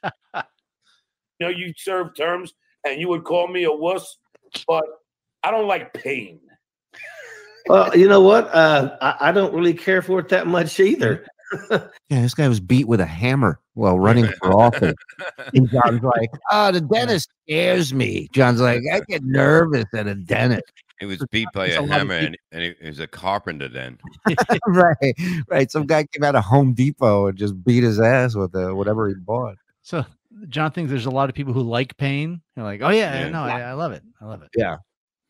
know 1.39 1.48
you 1.48 1.74
serve 1.77 2.15
terms 2.15 2.53
and 2.86 3.00
you 3.00 3.07
would 3.09 3.24
call 3.24 3.48
me 3.48 3.63
a 3.63 3.71
wuss, 3.71 4.17
but 4.67 4.83
I 5.43 5.51
don't 5.51 5.67
like 5.67 5.93
pain. 5.93 6.39
Well, 7.67 7.95
you 7.95 8.07
know 8.07 8.21
what? 8.21 8.53
Uh, 8.53 8.98
I, 9.01 9.29
I 9.29 9.31
don't 9.31 9.53
really 9.53 9.74
care 9.74 10.01
for 10.01 10.19
it 10.19 10.29
that 10.29 10.48
much 10.48 10.79
either. 10.79 11.25
Yeah, 12.09 12.21
this 12.21 12.33
guy 12.33 12.48
was 12.48 12.59
beat 12.59 12.88
with 12.88 13.00
a 13.00 13.05
hammer 13.05 13.59
while 13.74 14.00
running 14.00 14.27
for 14.39 14.51
office. 14.59 14.95
And 15.53 15.69
John's 15.69 16.01
like, 16.01 16.31
oh, 16.51 16.71
the 16.71 16.81
dentist 16.81 17.29
scares 17.45 17.93
me. 17.93 18.27
John's 18.33 18.62
like, 18.62 18.81
I 18.91 19.01
get 19.07 19.24
nervous 19.24 19.86
at 19.95 20.07
a 20.07 20.15
dentist. 20.15 20.71
He 21.00 21.05
was 21.05 21.24
beat 21.31 21.48
by 21.53 21.67
a 21.67 21.81
a 21.81 21.88
hammer, 21.88 22.15
and, 22.15 22.38
and 22.51 22.62
he, 22.63 22.75
he 22.81 22.88
was 22.88 23.00
a 23.00 23.07
carpenter 23.07 23.67
then. 23.67 24.00
right, 24.67 25.15
right. 25.48 25.71
Some 25.71 25.86
guy 25.86 26.05
came 26.05 26.24
out 26.24 26.36
of 26.36 26.43
Home 26.43 26.74
Depot 26.74 27.27
and 27.27 27.38
just 27.38 27.63
beat 27.63 27.83
his 27.83 28.00
ass 28.00 28.36
with 28.36 28.55
uh, 28.55 28.75
whatever 28.75 29.07
he 29.07 29.15
bought. 29.15 29.57
So 29.81 30.03
John 30.48 30.72
thinks 30.72 30.89
there's 30.89 31.05
a 31.05 31.12
lot 31.12 31.29
of 31.29 31.36
people 31.36 31.53
who 31.53 31.62
like 31.62 31.96
pain. 31.98 32.41
They're 32.55 32.63
like, 32.63 32.81
oh 32.81 32.89
yeah, 32.89 33.22
Yeah. 33.22 33.29
no, 33.29 33.43
I, 33.43 33.62
I 33.62 33.74
love 33.74 33.91
it. 33.91 34.03
I 34.22 34.25
love 34.25 34.41
it. 34.41 34.50
Yeah, 34.55 34.77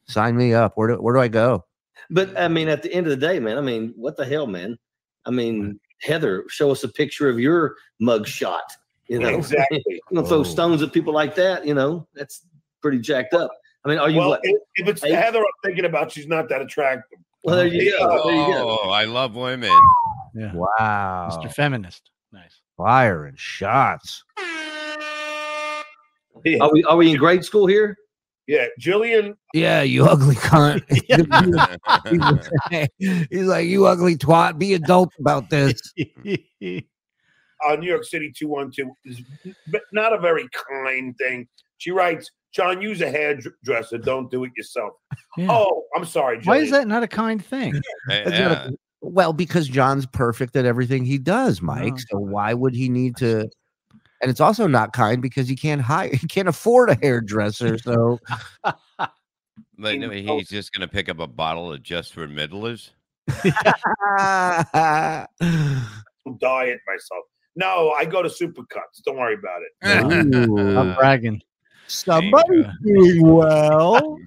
sign 0.08 0.36
me 0.38 0.54
up. 0.54 0.74
Where 0.76 0.90
do 0.90 0.96
where 0.96 1.14
do 1.16 1.20
I 1.22 1.28
go? 1.28 1.66
But 2.10 2.38
I 2.40 2.48
mean, 2.48 2.68
at 2.70 2.84
the 2.84 2.94
end 2.94 3.08
of 3.08 3.12
the 3.12 3.18
day, 3.28 3.40
man, 3.40 3.58
I 3.58 3.62
mean, 3.62 3.94
what 3.96 4.18
the 4.18 4.26
hell, 4.26 4.48
man? 4.48 4.78
I 5.26 5.32
mean, 5.32 5.80
Heather, 6.02 6.46
show 6.48 6.72
us 6.72 6.84
a 6.84 6.88
picture 6.90 7.30
of 7.30 7.40
your 7.40 7.76
mug 8.00 8.26
shot. 8.28 8.64
You 9.08 9.20
know, 9.20 9.30
Exactly. 9.38 9.84
you 9.88 10.00
don't 10.14 10.28
throw 10.28 10.40
Oh. 10.40 10.44
stones 10.44 10.82
at 10.82 10.94
people 10.94 11.14
like 11.14 11.36
that. 11.36 11.66
You 11.66 11.74
know, 11.74 12.08
that's 12.14 12.46
pretty 12.82 13.00
jacked 13.00 13.34
up. 13.34 13.52
I 13.86 13.90
mean, 13.90 13.98
are 13.98 14.10
you 14.10 14.20
well, 14.20 14.30
what? 14.30 14.40
if, 14.44 14.62
if 14.76 14.88
it's 14.88 15.04
Eight? 15.04 15.14
Heather 15.16 15.40
I'm 15.40 15.46
thinking 15.64 15.86
about, 15.86 16.12
she's 16.12 16.28
not 16.28 16.48
that 16.50 16.62
attractive. 16.62 17.20
Well, 17.44 17.56
there 17.56 17.66
you 17.68 17.92
go. 17.98 18.24
There 18.26 18.36
you 18.36 18.54
go. 18.54 18.80
Oh, 18.84 18.90
I 18.90 19.06
love 19.06 19.36
women. 19.36 19.72
Yeah. 20.36 20.54
Wow, 20.54 21.30
Mr. 21.32 21.52
Feminist. 21.54 22.12
Nice. 22.32 22.60
firing 22.78 23.34
shots. 23.38 24.24
Yeah, 26.46 26.60
Are 26.62 26.72
we 26.72 26.84
are 26.84 26.98
we 26.98 27.12
in 27.12 27.18
grade 27.18 27.44
school 27.44 27.68
here? 27.68 27.98
yeah. 28.48 28.66
Jillian, 28.82 29.36
Yeah, 29.54 29.84
you 29.84 30.06
ugly 30.06 30.36
cunt. 30.36 30.84
He's 33.30 33.46
like, 33.46 33.68
you 33.68 33.86
ugly 33.86 34.18
twat. 34.18 34.58
Be 34.58 34.74
adult 34.74 35.12
about 35.20 35.50
this. 35.50 35.80
uh, 36.00 37.76
New 37.76 37.88
York 37.88 38.04
City 38.04 38.34
212 38.36 38.90
is 39.06 39.22
not 39.94 40.14
a 40.14 40.18
very 40.18 40.48
kind 40.72 41.16
thing. 41.18 41.48
She 41.78 41.92
writes, 41.92 42.32
John, 42.52 42.82
use 42.82 43.02
a 43.02 43.10
hairdresser. 43.12 44.00
Don't 44.00 44.32
do 44.32 44.44
it 44.44 44.52
yourself. 44.58 44.94
Yeah. 45.38 45.48
Oh, 45.52 45.84
I'm 45.96 46.06
sorry, 46.06 46.40
Jillian. 46.40 46.46
Why 46.48 46.58
is 46.58 46.72
that 46.72 46.88
not 46.88 47.04
a 47.04 47.08
kind 47.08 47.46
thing? 47.46 47.80
That's 48.08 48.32
yeah. 48.32 48.66
a- 48.66 48.72
well, 49.02 49.32
because 49.32 49.68
John's 49.70 50.06
perfect 50.08 50.56
at 50.56 50.66
everything 50.66 51.06
he 51.06 51.18
does, 51.18 51.62
Mike. 51.62 51.94
No. 51.94 52.04
So 52.10 52.18
why 52.20 52.54
would 52.54 52.74
he 52.76 52.90
need 52.90 53.16
to? 53.18 53.48
And 54.22 54.30
it's 54.30 54.42
also 54.42 54.68
not 54.68 54.94
kind 54.94 55.22
because 55.22 55.48
he 55.48 55.56
can't 55.56 55.82
hire, 55.82 56.10
he 56.14 56.28
can't 56.28 56.48
afford 56.48 56.90
a 56.90 56.96
hairdresser. 57.02 57.78
So 57.78 58.20
But 59.78 59.98
no, 59.98 60.10
he's 60.10 60.50
just 60.50 60.74
going 60.74 60.88
to 60.88 60.92
pick 60.92 61.08
up 61.10 61.20
a 61.20 61.28
bottle 61.28 61.72
of 61.72 61.82
just 61.84 62.14
for 62.14 62.28
middlers. 62.28 62.92
diet 66.40 66.80
myself. 66.88 67.26
No, 67.56 67.94
I 67.98 68.06
go 68.06 68.22
to 68.22 68.30
Supercuts. 68.30 69.02
Don't 69.06 69.18
worry 69.18 69.36
about 69.36 69.62
it. 69.62 70.36
Ooh. 70.36 70.78
I'm 70.78 70.96
bragging. 70.96 71.42
somebody's 71.88 72.66
doing 72.84 73.22
well. 73.22 74.18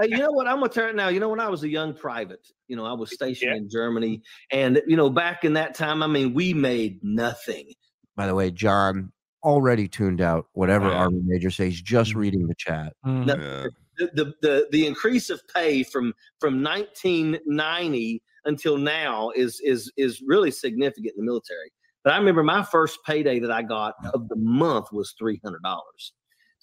Hey, 0.00 0.08
you 0.08 0.18
know 0.18 0.30
what? 0.32 0.46
I'm 0.46 0.56
gonna 0.60 0.68
turn 0.72 0.96
now. 0.96 1.08
You 1.08 1.20
know, 1.20 1.28
when 1.28 1.40
I 1.40 1.48
was 1.48 1.62
a 1.62 1.68
young 1.68 1.94
private, 1.94 2.46
you 2.68 2.76
know, 2.76 2.84
I 2.84 2.92
was 2.92 3.10
stationed 3.14 3.50
Yeah. 3.52 3.56
in 3.56 3.68
Germany, 3.70 4.22
and 4.50 4.82
you 4.86 4.96
know, 4.96 5.10
back 5.10 5.44
in 5.44 5.52
that 5.54 5.74
time, 5.74 6.02
I 6.02 6.06
mean, 6.06 6.34
we 6.34 6.52
made 6.54 7.02
nothing. 7.02 7.72
By 8.16 8.26
the 8.26 8.34
way, 8.34 8.50
John 8.50 9.12
already 9.42 9.88
tuned 9.88 10.20
out 10.20 10.46
whatever 10.52 10.88
Yeah. 10.88 10.96
Army 10.96 11.20
Major 11.24 11.50
says, 11.50 11.80
just 11.80 12.12
Mhm. 12.12 12.16
reading 12.16 12.46
the 12.46 12.54
chat. 12.54 12.94
Mm. 13.04 13.26
No. 13.26 13.34
Yeah. 13.36 13.66
The, 13.96 14.10
the 14.14 14.34
the 14.42 14.68
the 14.72 14.86
increase 14.86 15.30
of 15.30 15.40
pay 15.54 15.82
from 15.84 16.14
from 16.40 16.62
1990 16.62 18.22
until 18.44 18.76
now 18.76 19.30
is 19.36 19.60
is 19.60 19.92
is 19.96 20.22
really 20.26 20.50
significant 20.50 21.14
in 21.16 21.24
the 21.24 21.24
military. 21.24 21.70
But 22.02 22.12
I 22.12 22.18
remember 22.18 22.42
my 22.42 22.62
first 22.62 22.98
payday 23.06 23.38
that 23.38 23.50
I 23.50 23.62
got 23.62 23.94
of 24.12 24.28
the 24.28 24.36
month 24.36 24.92
was 24.92 25.14
three 25.18 25.40
hundred 25.44 25.62
dollars. 25.62 26.12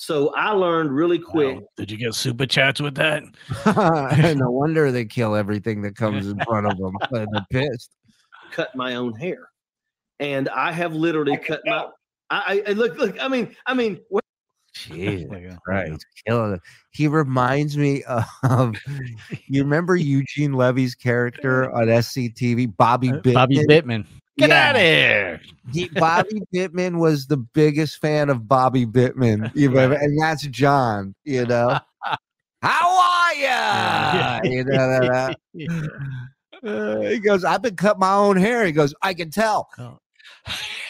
So 0.02 0.34
I 0.34 0.50
learned 0.50 0.92
really 0.96 1.20
quick. 1.20 1.58
Wow. 1.58 1.68
Did 1.78 1.92
you 1.92 1.98
get 1.98 2.16
super 2.16 2.48
chats 2.48 2.82
with 2.82 2.96
that? 2.96 3.22
no 4.36 4.50
wonder 4.50 4.92
they 4.92 5.06
kill 5.06 5.36
everything 5.36 5.84
that 5.84 5.96
comes 5.96 6.26
in 6.26 6.40
front 6.40 6.66
of 6.66 6.76
them. 6.80 6.96
They're 7.12 7.28
pissed. 7.52 7.92
cut 8.52 8.76
my 8.76 8.96
own 8.96 9.14
hair, 9.14 9.50
and 10.20 10.50
I 10.50 10.72
have 10.72 10.96
literally 10.96 11.34
I 11.34 11.36
can 11.36 11.46
cut 11.46 11.62
my. 11.68 11.86
I, 12.32 12.64
I 12.68 12.72
look 12.72 12.98
look. 12.98 13.22
I 13.22 13.28
mean 13.28 13.56
I 13.68 13.76
mean. 13.76 14.00
wh- 14.12 14.18
Jesus 14.74 15.30
There. 15.30 15.56
Christ, 15.64 16.04
killing 16.26 16.54
it. 16.54 16.62
He 16.90 17.08
reminds 17.08 17.78
me 17.78 18.04
of 18.04 18.76
you 19.46 19.62
remember 19.62 19.96
Eugene 19.96 20.54
Levy's 20.54 20.96
character 20.96 21.70
on 21.76 21.86
SCTV, 21.86 22.76
Bobby 22.76 23.10
Bittman. 23.10 23.34
Bobby 23.34 23.58
Bittman. 23.68 24.06
Get 24.42 24.50
Yeah. 24.50 24.70
out 24.70 24.76
of 24.76 24.82
here. 24.82 25.42
He- 25.72 25.90
Bobby 25.90 26.42
Bittman 26.54 27.00
was 27.00 27.28
the 27.28 27.38
biggest 27.38 28.00
fan 28.02 28.30
of 28.30 28.48
Bobby 28.48 28.86
Bittman, 28.86 29.52
you 29.56 29.70
know, 29.70 29.92
and 29.92 30.22
that's 30.22 30.44
John. 30.48 31.16
You 31.24 31.46
know, 31.46 31.80
how 32.62 33.00
are 33.00 33.34
ya? 33.36 33.48
Yeah. 33.48 34.40
You 34.44 34.64
know, 34.66 35.34
uh, 36.64 37.02
he 37.10 37.20
goes, 37.20 37.44
"I've 37.44 37.62
been 37.62 37.76
cut 37.76 38.00
my 38.00 38.14
own 38.14 38.38
hair." 38.38 38.66
He 38.66 38.72
goes, 38.72 38.94
"I 39.02 39.14
can 39.14 39.30
tell." 39.32 39.70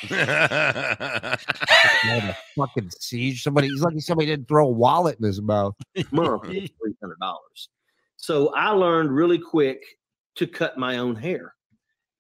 Had 0.08 1.39
a 2.24 2.38
fucking 2.55 2.89
siege. 3.00 3.43
Somebody, 3.43 3.67
he's 3.70 3.81
lucky 3.81 4.00
somebody 4.00 4.27
didn't 4.27 4.48
throw 4.48 4.67
a 4.67 4.72
wallet 4.72 5.17
in 5.20 5.25
his 5.25 5.41
mouth. 5.41 5.75
three 5.96 6.05
hundred 6.10 7.20
dollars. 7.20 7.70
So 8.17 8.53
I 8.53 8.70
learned 8.70 9.12
really 9.12 9.39
quick 9.39 9.84
to 10.36 10.48
cut 10.48 10.77
my 10.77 10.98
own 11.00 11.15
hair, 11.15 11.53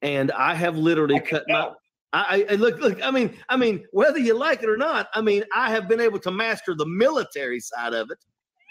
and 0.01 0.31
I 0.31 0.53
have 0.55 0.77
literally 0.77 1.15
I 1.15 1.19
cut 1.19 1.43
my. 1.47 1.71
I, 2.13 2.45
I 2.49 2.55
look, 2.55 2.79
look. 2.79 3.01
I 3.01 3.09
mean, 3.09 3.37
I 3.47 3.55
mean, 3.55 3.85
whether 3.91 4.19
you 4.19 4.37
like 4.37 4.63
it 4.63 4.69
or 4.69 4.75
not, 4.75 5.07
I 5.13 5.21
mean, 5.21 5.45
I 5.55 5.71
have 5.71 5.87
been 5.87 6.01
able 6.01 6.19
to 6.19 6.31
master 6.31 6.75
the 6.75 6.85
military 6.85 7.61
side 7.61 7.93
of 7.93 8.11
it, 8.11 8.17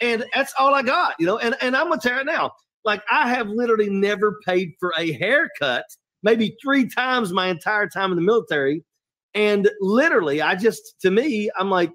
and 0.02 0.24
that's 0.34 0.52
all 0.58 0.74
I 0.74 0.82
got, 0.82 1.14
you 1.18 1.26
know. 1.26 1.38
And 1.38 1.56
and 1.62 1.74
I'm 1.74 1.88
gonna 1.88 2.00
tell 2.00 2.18
you 2.18 2.24
now, 2.24 2.52
like 2.84 3.02
I 3.10 3.28
have 3.28 3.48
literally 3.48 3.88
never 3.88 4.38
paid 4.46 4.72
for 4.78 4.92
a 4.98 5.12
haircut, 5.12 5.86
maybe 6.22 6.56
three 6.62 6.86
times 6.86 7.32
my 7.32 7.48
entire 7.48 7.88
time 7.88 8.12
in 8.12 8.16
the 8.16 8.22
military, 8.22 8.84
and 9.34 9.70
literally, 9.80 10.42
I 10.42 10.54
just 10.54 10.96
to 11.00 11.10
me, 11.10 11.50
I'm 11.58 11.70
like, 11.70 11.92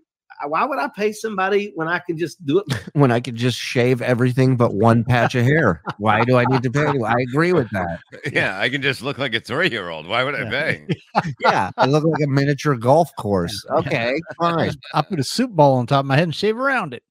why 0.48 0.66
would 0.66 0.80
I 0.80 0.88
pay 0.88 1.12
somebody 1.12 1.72
when 1.76 1.88
I 1.88 2.00
can 2.00 2.18
just 2.18 2.44
do 2.46 2.60
it? 2.60 2.66
when 2.94 3.12
I 3.12 3.20
could 3.20 3.36
just 3.36 3.58
shave 3.58 4.02
everything 4.02 4.58
but 4.58 4.74
one 4.74 5.04
patch 5.04 5.36
of 5.36 5.44
hair. 5.44 5.82
Why 5.98 6.24
do 6.24 6.38
I 6.38 6.46
need 6.46 6.64
to 6.64 6.72
pay? 6.72 6.86
I 6.86 7.16
agree 7.22 7.54
with 7.54 7.70
that. 7.72 8.00
Yeah, 8.32 8.60
I 8.60 8.70
can 8.70 8.82
just 8.82 9.02
look 9.02 9.18
like 9.18 9.34
a 9.36 9.40
three 9.40 9.70
year 9.70 9.90
old. 9.90 10.08
Why 10.08 10.24
would 10.24 10.36
I 10.36 10.50
pay? 10.50 10.88
Yeah, 11.40 11.72
I 11.78 11.86
look 11.86 12.04
like 12.04 12.22
a 12.24 12.28
miniature 12.28 12.76
golf 12.76 13.12
course. 13.18 13.66
Okay, 13.70 14.20
fine. 14.40 14.72
I 14.94 15.02
put 15.02 15.20
a 15.20 15.24
soup 15.24 15.52
bowl 15.52 15.76
on 15.76 15.88
top 15.88 16.02
of 16.02 16.06
my 16.08 16.16
head 16.16 16.24
and 16.24 16.36
shave 16.36 16.58
around 16.58 16.94
it. 16.94 17.04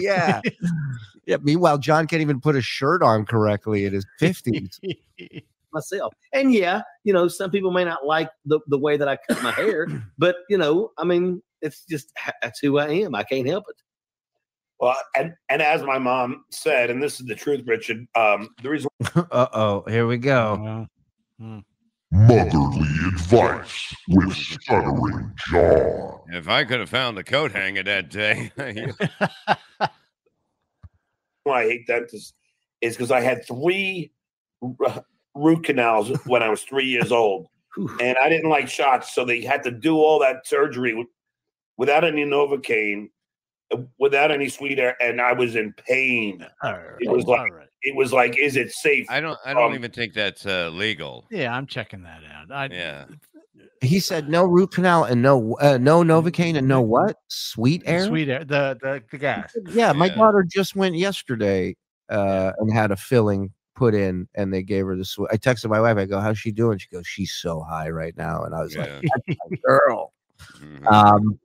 yeah. 0.00 0.40
Yeah. 1.26 1.36
Meanwhile, 1.42 1.78
John 1.78 2.06
can't 2.06 2.22
even 2.22 2.40
put 2.40 2.56
a 2.56 2.60
shirt 2.60 3.02
on 3.02 3.24
correctly 3.24 3.84
in 3.84 3.92
his 3.92 4.06
50s. 4.20 4.78
myself. 5.72 6.14
And 6.32 6.52
yeah, 6.52 6.82
you 7.04 7.12
know, 7.12 7.28
some 7.28 7.50
people 7.50 7.70
may 7.70 7.84
not 7.84 8.04
like 8.04 8.30
the, 8.44 8.60
the 8.68 8.78
way 8.78 8.96
that 8.96 9.08
I 9.08 9.18
cut 9.28 9.42
my 9.42 9.52
hair, 9.52 9.86
but 10.18 10.36
you 10.48 10.58
know, 10.58 10.90
I 10.98 11.04
mean, 11.04 11.42
it's 11.62 11.84
just 11.84 12.12
that's 12.42 12.60
who 12.60 12.78
I 12.78 12.88
am. 12.88 13.14
I 13.14 13.22
can't 13.22 13.46
help 13.46 13.64
it. 13.68 13.76
Well, 14.80 14.96
and 15.16 15.34
and 15.48 15.60
as 15.60 15.82
my 15.82 15.98
mom 15.98 16.44
said, 16.50 16.90
and 16.90 17.02
this 17.02 17.20
is 17.20 17.26
the 17.26 17.34
truth, 17.34 17.62
Richard. 17.66 18.06
Um, 18.14 18.50
the 18.62 18.70
reason 18.70 18.88
Uh 19.16 19.48
oh, 19.52 19.84
here 19.88 20.06
we 20.06 20.18
go. 20.18 20.86
Motherly 22.10 22.88
advice 23.08 23.94
with 24.08 24.34
Stuttering 24.34 25.34
John. 25.48 26.20
If 26.28 26.48
I 26.48 26.64
could 26.64 26.80
have 26.80 26.88
found 26.88 27.18
the 27.18 27.24
coat 27.24 27.52
hanger 27.52 27.82
that 27.82 28.08
day, 28.08 28.50
why 31.42 31.62
I 31.62 31.64
hate 31.64 31.86
dentists 31.86 32.32
is 32.80 32.96
because 32.96 33.10
I 33.10 33.20
had 33.20 33.46
three 33.46 34.12
r- 34.62 35.04
root 35.34 35.64
canals 35.64 36.10
when 36.26 36.42
I 36.42 36.48
was 36.48 36.62
three 36.62 36.86
years 36.86 37.12
old, 37.12 37.48
and 38.00 38.16
I 38.16 38.28
didn't 38.28 38.48
like 38.48 38.68
shots, 38.68 39.14
so 39.14 39.24
they 39.24 39.42
had 39.42 39.62
to 39.64 39.70
do 39.70 39.96
all 39.96 40.18
that 40.20 40.46
surgery 40.46 40.94
with, 40.94 41.08
without 41.78 42.04
any 42.04 42.24
novocaine, 42.24 43.08
uh, 43.72 43.78
without 43.98 44.30
any 44.30 44.50
sweet 44.50 44.78
air, 44.78 44.96
and 45.00 45.20
I 45.20 45.32
was 45.32 45.56
in 45.56 45.72
pain. 45.72 46.44
It 47.00 47.10
was 47.10 47.24
like 47.24 47.50
it 47.82 47.96
was 47.96 48.12
like, 48.12 48.36
is 48.36 48.56
it 48.56 48.72
safe? 48.72 49.06
I 49.08 49.20
don't. 49.20 49.38
I 49.46 49.54
don't 49.54 49.70
Um, 49.70 49.74
even 49.74 49.90
think 49.90 50.12
that's 50.12 50.44
uh, 50.44 50.68
legal. 50.70 51.26
Yeah, 51.30 51.54
I'm 51.54 51.66
checking 51.66 52.02
that 52.02 52.22
out. 52.30 52.52
I, 52.52 52.66
Yeah. 52.74 53.06
He 53.80 54.00
said 54.00 54.28
no 54.28 54.44
root 54.44 54.72
canal 54.72 55.04
and 55.04 55.22
no 55.22 55.56
uh, 55.60 55.78
no 55.80 56.02
Novocaine 56.02 56.56
and 56.56 56.66
no 56.66 56.80
what? 56.80 57.16
Sweet 57.28 57.82
air? 57.86 58.06
Sweet 58.06 58.28
air, 58.28 58.44
the 58.44 58.76
the, 58.80 59.02
the 59.10 59.18
gas. 59.18 59.56
Yeah, 59.72 59.92
my 59.92 60.06
Yeah. 60.06 60.16
daughter 60.16 60.44
just 60.48 60.74
went 60.74 60.96
yesterday 60.96 61.76
uh, 62.08 62.52
and 62.58 62.72
had 62.72 62.90
a 62.90 62.96
filling 62.96 63.52
put 63.76 63.94
in, 63.94 64.28
and 64.34 64.52
they 64.52 64.64
gave 64.64 64.84
her 64.86 64.96
the 64.96 65.04
sweet. 65.04 65.28
I 65.30 65.36
texted 65.36 65.70
my 65.70 65.80
wife. 65.80 65.96
I 65.96 66.06
go, 66.06 66.18
"How's 66.18 66.38
she 66.38 66.50
doing?" 66.50 66.78
She 66.78 66.88
goes, 66.88 67.06
"She's 67.06 67.32
so 67.32 67.60
high 67.62 67.90
right 67.90 68.16
now," 68.16 68.42
and 68.42 68.52
I 68.52 68.62
was 68.62 68.76
like, 68.76 68.88
Yeah. 68.88 69.00
"That's 69.14 69.38
my 69.50 69.56
"Girl." 69.64 70.12
Mhm. 70.60 70.92
Um, 70.92 71.38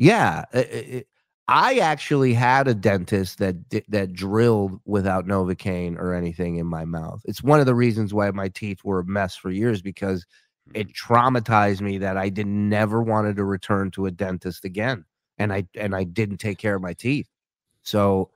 yeah, 0.00 0.44
i- 0.54 0.58
i- 0.58 0.96
i- 0.98 1.04
I 1.48 1.78
actually 1.80 2.32
had 2.34 2.68
a 2.68 2.74
dentist 2.74 3.38
that 3.38 3.56
that 3.88 4.12
drilled 4.14 4.80
without 4.86 5.26
novocaine 5.26 5.98
or 5.98 6.14
anything 6.14 6.56
in 6.56 6.66
my 6.66 6.84
mouth. 6.86 7.22
It's 7.26 7.42
one 7.42 7.60
of 7.60 7.66
the 7.66 7.74
reasons 7.74 8.14
why 8.14 8.30
my 8.30 8.48
teeth 8.48 8.84
were 8.84 9.00
a 9.00 9.04
mess 9.04 9.36
for 9.36 9.50
years 9.50 9.82
because 9.82 10.26
it 10.74 10.88
mm-hmm. 10.88 11.14
traumatized 11.14 11.80
me 11.82 11.98
that 11.98 12.16
I 12.16 12.30
did 12.30 12.46
never 12.46 13.02
wanted 13.02 13.36
to 13.36 13.44
return 13.44 13.90
to 13.92 14.06
a 14.06 14.12
dentist 14.12 14.64
again, 14.64 15.04
and 15.38 15.52
I 15.52 15.66
and 15.76 15.94
I 15.96 16.04
didn't 16.04 16.38
take 16.38 16.58
care 16.58 16.76
of 16.76 16.82
my 16.82 16.94
teeth. 16.94 17.28
So 17.82 18.30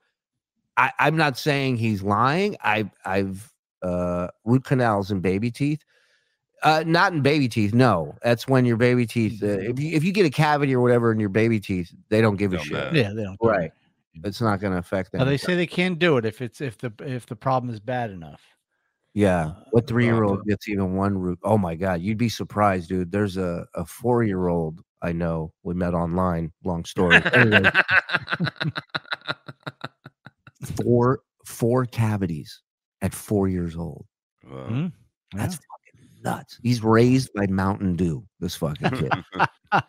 I, 0.77 0.91
I'm 0.99 1.17
not 1.17 1.37
saying 1.37 1.77
he's 1.77 2.03
lying. 2.03 2.57
I 2.63 2.89
I've 3.05 3.51
uh, 3.81 4.29
root 4.45 4.65
canals 4.65 5.11
and 5.11 5.21
baby 5.21 5.51
teeth. 5.51 5.83
Uh, 6.65 6.83
not 6.85 7.13
in 7.13 7.21
baby 7.21 7.47
teeth. 7.47 7.73
No, 7.73 8.15
that's 8.23 8.47
when 8.47 8.65
your 8.65 8.75
baby 8.75 9.05
teeth. 9.05 9.41
Uh, 9.41 9.47
if 9.59 9.79
you 9.79 9.95
if 9.95 10.03
you 10.03 10.11
get 10.11 10.25
a 10.25 10.29
cavity 10.31 10.73
or 10.73 10.81
whatever 10.81 11.11
in 11.11 11.19
your 11.19 11.29
baby 11.29 11.59
teeth, 11.59 11.93
they 12.09 12.21
don't 12.21 12.35
give 12.37 12.53
a 12.53 12.57
Don't 12.57 12.65
shit. 12.65 12.73
matter. 12.73 12.97
Yeah, 12.97 13.13
they 13.13 13.23
don't. 13.23 13.37
Right. 13.41 13.71
It's 14.23 14.41
not 14.41 14.59
going 14.59 14.73
to 14.73 14.79
affect 14.79 15.11
them. 15.11 15.19
Now, 15.19 15.25
they 15.25 15.37
say 15.37 15.55
they 15.55 15.67
can 15.67 15.93
do 15.95 16.17
it 16.17 16.25
if 16.25 16.41
it's 16.41 16.61
if 16.61 16.77
the 16.79 16.91
if 17.01 17.25
the 17.27 17.35
problem 17.35 17.71
is 17.73 17.79
bad 17.79 18.09
enough. 18.11 18.41
Yeah. 19.13 19.51
What 19.71 19.83
Uh, 19.83 19.87
three 19.87 20.05
year 20.05 20.23
old 20.23 20.43
gets 20.45 20.67
even 20.67 20.95
one 20.95 21.17
root? 21.17 21.37
Oh 21.43 21.57
my 21.57 21.75
God. 21.75 22.01
You'd 22.01 22.17
be 22.17 22.29
surprised, 22.29 22.89
dude. 22.89 23.11
There's 23.11 23.37
a, 23.37 23.65
a 23.75 23.85
four 23.85 24.23
year 24.23 24.47
old 24.47 24.81
I 25.01 25.11
know 25.11 25.53
we 25.63 25.73
met 25.75 25.93
online. 25.93 26.51
Long 26.63 26.83
story. 26.83 27.21
Anyway, 27.33 27.69
four 30.81 31.19
four 31.45 31.85
cavities 31.85 32.61
at 33.01 33.13
four 33.13 33.47
years 33.47 33.75
old. 33.75 34.05
Well, 34.49 34.65
Hmm? 34.65 34.87
That's 35.33 35.55
fucking 35.55 35.84
nuts. 36.25 36.59
He's 36.61 36.83
raised 36.83 37.31
by 37.33 37.47
Mountain 37.47 37.95
Dew, 37.95 38.25
this 38.39 38.55
fucking 38.55 38.89
kid. 38.89 39.13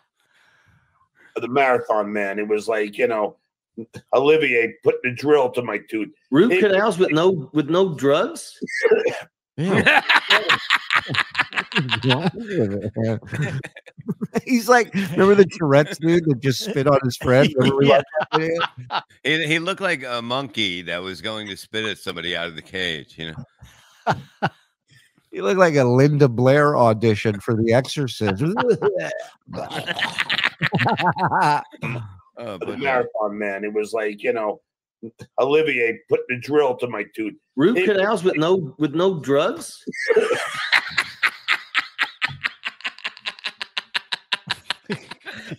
the 1.35 1.47
marathon 1.47 2.13
man. 2.13 2.39
It 2.39 2.47
was 2.47 2.67
like 2.67 2.97
you 2.97 3.07
know, 3.07 3.35
Olivier 4.13 4.73
put 4.83 4.95
the 5.03 5.11
drill 5.11 5.51
to 5.51 5.61
my 5.61 5.79
tooth. 5.89 6.09
Root 6.31 6.53
It- 6.53 6.61
canals 6.61 6.97
with 6.97 7.11
no 7.11 7.49
with 7.53 7.69
no 7.69 7.93
drugs. 7.95 8.57
He's 14.45 14.69
like, 14.69 14.93
remember 14.93 15.33
the 15.33 15.47
Tourette's 15.51 15.97
dude 15.97 16.25
that 16.25 16.39
just 16.41 16.63
spit 16.63 16.85
on 16.85 16.99
his 17.03 17.17
friend? 17.17 17.49
Yeah. 17.59 17.69
watched 17.71 18.05
that 18.31 18.39
video? 18.39 18.61
he, 19.23 19.47
he 19.47 19.57
looked 19.57 19.81
like 19.81 20.03
a 20.03 20.21
monkey 20.21 20.83
that 20.83 21.01
was 21.01 21.21
going 21.21 21.47
to 21.47 21.57
spit 21.57 21.85
at 21.85 21.97
somebody 21.97 22.35
out 22.37 22.47
of 22.47 22.55
the 22.55 22.61
cage. 22.61 23.17
You 23.17 23.33
know. 23.33 24.49
He 25.31 25.41
look 25.41 25.57
like 25.57 25.75
a 25.75 25.83
Linda 25.83 26.27
Blair 26.29 26.75
audition 26.77 27.39
for 27.39 27.55
The 27.55 27.73
Exorcist. 27.73 28.41
Oh, 32.39 32.57
The 32.57 32.65
but 32.65 32.69
uh, 32.69 32.77
marathon 32.77 33.37
man. 33.37 33.63
It 33.63 33.73
was 33.73 33.93
like 33.93 34.21
you 34.23 34.31
know, 34.33 34.61
Olivier 35.39 35.99
put 36.07 36.21
the 36.29 36.37
drill 36.39 36.75
to 36.77 36.87
my 36.87 37.03
tooth. 37.15 37.33
Root 37.55 37.77
It- 37.79 37.85
canals 37.85 38.23
with 38.23 38.37
no 38.37 38.75
with 38.77 38.93
no 38.95 39.19
drugs. 39.19 39.83
Wait, 44.89 44.99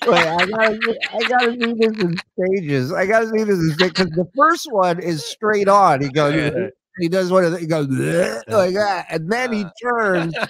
I 0.06 0.46
gotta, 0.46 0.78
see- 0.82 0.98
I 1.12 1.28
gotta 1.28 1.52
see 1.52 1.72
this 1.74 1.98
in 2.02 2.16
stages. 2.32 2.92
I 2.92 3.06
gotta 3.06 3.28
see 3.28 3.44
this 3.44 3.58
in 3.58 3.70
stages 3.72 3.92
because 3.92 4.10
the 4.10 4.28
first 4.36 4.70
one 4.72 5.00
is 5.00 5.24
straight 5.24 5.68
on. 5.68 6.00
He 6.00 6.08
goes, 6.08 6.34
Yeah. 6.34 6.68
He 6.98 7.08
does 7.08 7.30
one 7.30 7.44
of 7.44 7.52
the, 7.52 7.58
he 7.58 7.66
goes 7.66 7.86
"Bleh," 7.86 8.42
like 8.48 8.74
that, 8.74 9.06
and 9.10 9.30
then 9.30 9.52
he 9.52 9.64
turns. 9.82 10.34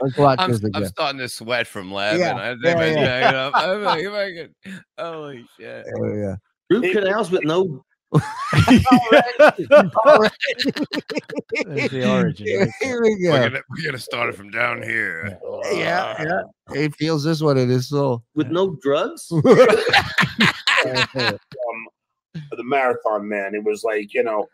Let's 0.00 0.16
watch 0.16 0.38
I'm, 0.40 0.50
this 0.50 0.60
I'm 0.74 0.86
starting 0.86 1.18
to 1.20 1.28
sweat 1.28 1.66
from 1.68 1.92
laughing. 1.92 2.20
Yeah, 2.20 2.34
I 2.34 2.48
think 2.54 2.64
yeah, 2.64 2.74
my 2.74 2.86
yeah. 2.86 2.94
jacket 2.94 3.36
up. 3.36 3.52
I'm 3.54 3.82
like, 3.84 4.02
if 4.04 4.12
I 4.12 4.32
could, 4.32 4.54
holy 4.98 5.46
shit. 5.58 5.86
Oh, 5.96 6.12
yeah. 6.14 6.34
Root 6.70 6.84
It- 6.86 6.92
canals 6.92 7.30
with 7.30 7.44
no. 7.44 7.84
That's 8.12 8.26
the 11.88 12.04
origin. 12.06 12.46
right 12.58 12.70
Here 12.82 13.00
we 13.00 13.16
We're 13.22 13.32
go. 13.32 13.48
gonna, 13.48 13.62
we're 13.70 13.86
gonna 13.86 13.98
start 13.98 14.28
it 14.28 14.34
from 14.34 14.50
down 14.50 14.82
here. 14.82 15.38
Yeah, 15.72 16.22
yeah. 16.22 16.42
He 16.74 16.90
feels 16.90 17.24
this 17.24 17.40
one 17.40 17.56
in 17.56 17.70
his 17.70 17.88
soul. 17.88 18.22
with 18.34 18.48
no 18.48 18.76
drugs. 18.82 19.32
um, 19.32 19.42
the 22.50 22.64
marathon 22.64 23.26
man. 23.28 23.54
It 23.54 23.64
was 23.64 23.82
like 23.82 24.12
you 24.12 24.22
know, 24.22 24.46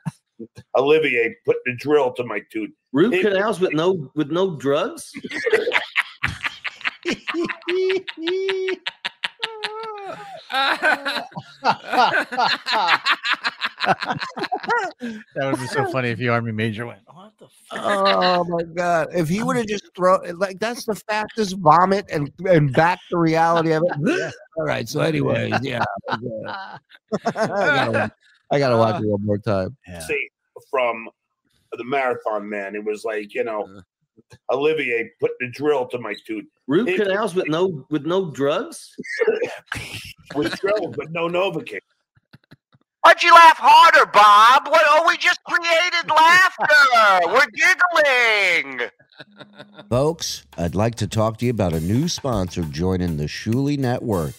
Olivier 0.76 1.34
put 1.44 1.56
the 1.64 1.74
drill 1.76 2.12
to 2.14 2.24
my 2.24 2.40
tooth. 2.52 2.70
Root 2.92 3.14
It- 3.14 3.22
canals 3.22 3.60
with 3.60 3.72
no 3.72 4.10
with 4.14 4.30
no 4.30 4.56
drugs. 4.56 5.12
that 10.50 11.26
would 15.36 15.58
be 15.58 15.66
so 15.66 15.90
funny 15.90 16.08
if 16.10 16.18
you 16.18 16.32
army 16.32 16.52
major 16.52 16.86
went, 16.86 17.00
"What 17.12 17.32
the 17.38 17.46
fuck?" 17.70 17.80
Oh 17.82 18.44
my 18.44 18.62
god! 18.62 19.08
If 19.14 19.28
he 19.28 19.42
would 19.42 19.56
have 19.56 19.66
just 19.66 19.94
thrown 19.94 20.20
like 20.38 20.58
that's 20.58 20.84
the 20.86 20.94
fastest 20.94 21.56
vomit 21.58 22.06
and 22.10 22.32
and 22.48 22.72
back 22.72 22.98
to 23.10 23.18
reality 23.18 23.72
of 23.72 23.82
it. 23.84 24.34
All 24.58 24.64
right. 24.64 24.88
So, 24.88 25.00
anyways, 25.00 25.54
yeah. 25.62 25.84
I 26.08 26.18
gotta, 27.34 28.12
I 28.50 28.58
gotta 28.58 28.76
watch 28.76 28.96
uh, 28.96 29.04
it 29.04 29.08
one 29.08 29.24
more 29.24 29.38
time. 29.38 29.76
Yeah. 29.86 30.00
Say 30.00 30.28
from 30.70 31.08
the 31.72 31.84
marathon 31.84 32.48
man. 32.48 32.74
It 32.74 32.84
was 32.84 33.04
like 33.04 33.34
you 33.34 33.44
know, 33.44 33.64
uh. 33.64 33.80
Olivier 34.54 35.10
put 35.20 35.32
the 35.40 35.48
drill 35.48 35.86
to 35.88 35.98
my 35.98 36.14
tooth. 36.26 36.44
Root 36.66 36.88
It- 36.88 36.96
canals 37.00 37.34
with 37.34 37.48
no 37.48 37.86
with 37.90 38.06
no 38.06 38.30
drugs. 38.30 38.94
with 40.34 40.58
drills, 40.60 40.94
but 40.96 41.10
no 41.10 41.28
Novocaine. 41.28 41.80
Why'd 43.04 43.22
you 43.22 43.32
laugh 43.32 43.56
harder, 43.58 44.06
Bob? 44.10 44.66
What? 44.68 44.82
Oh, 44.86 45.06
we 45.06 45.16
just 45.16 45.42
created 45.44 46.10
laughter. 46.10 47.28
We're 47.28 47.46
giggling. 48.66 48.90
Folks, 49.88 50.44
I'd 50.56 50.74
like 50.74 50.96
to 50.96 51.06
talk 51.06 51.38
to 51.38 51.46
you 51.46 51.50
about 51.52 51.72
a 51.72 51.80
new 51.80 52.08
sponsor 52.08 52.62
joining 52.62 53.16
the 53.16 53.24
Shuli 53.24 53.78
Network, 53.78 54.34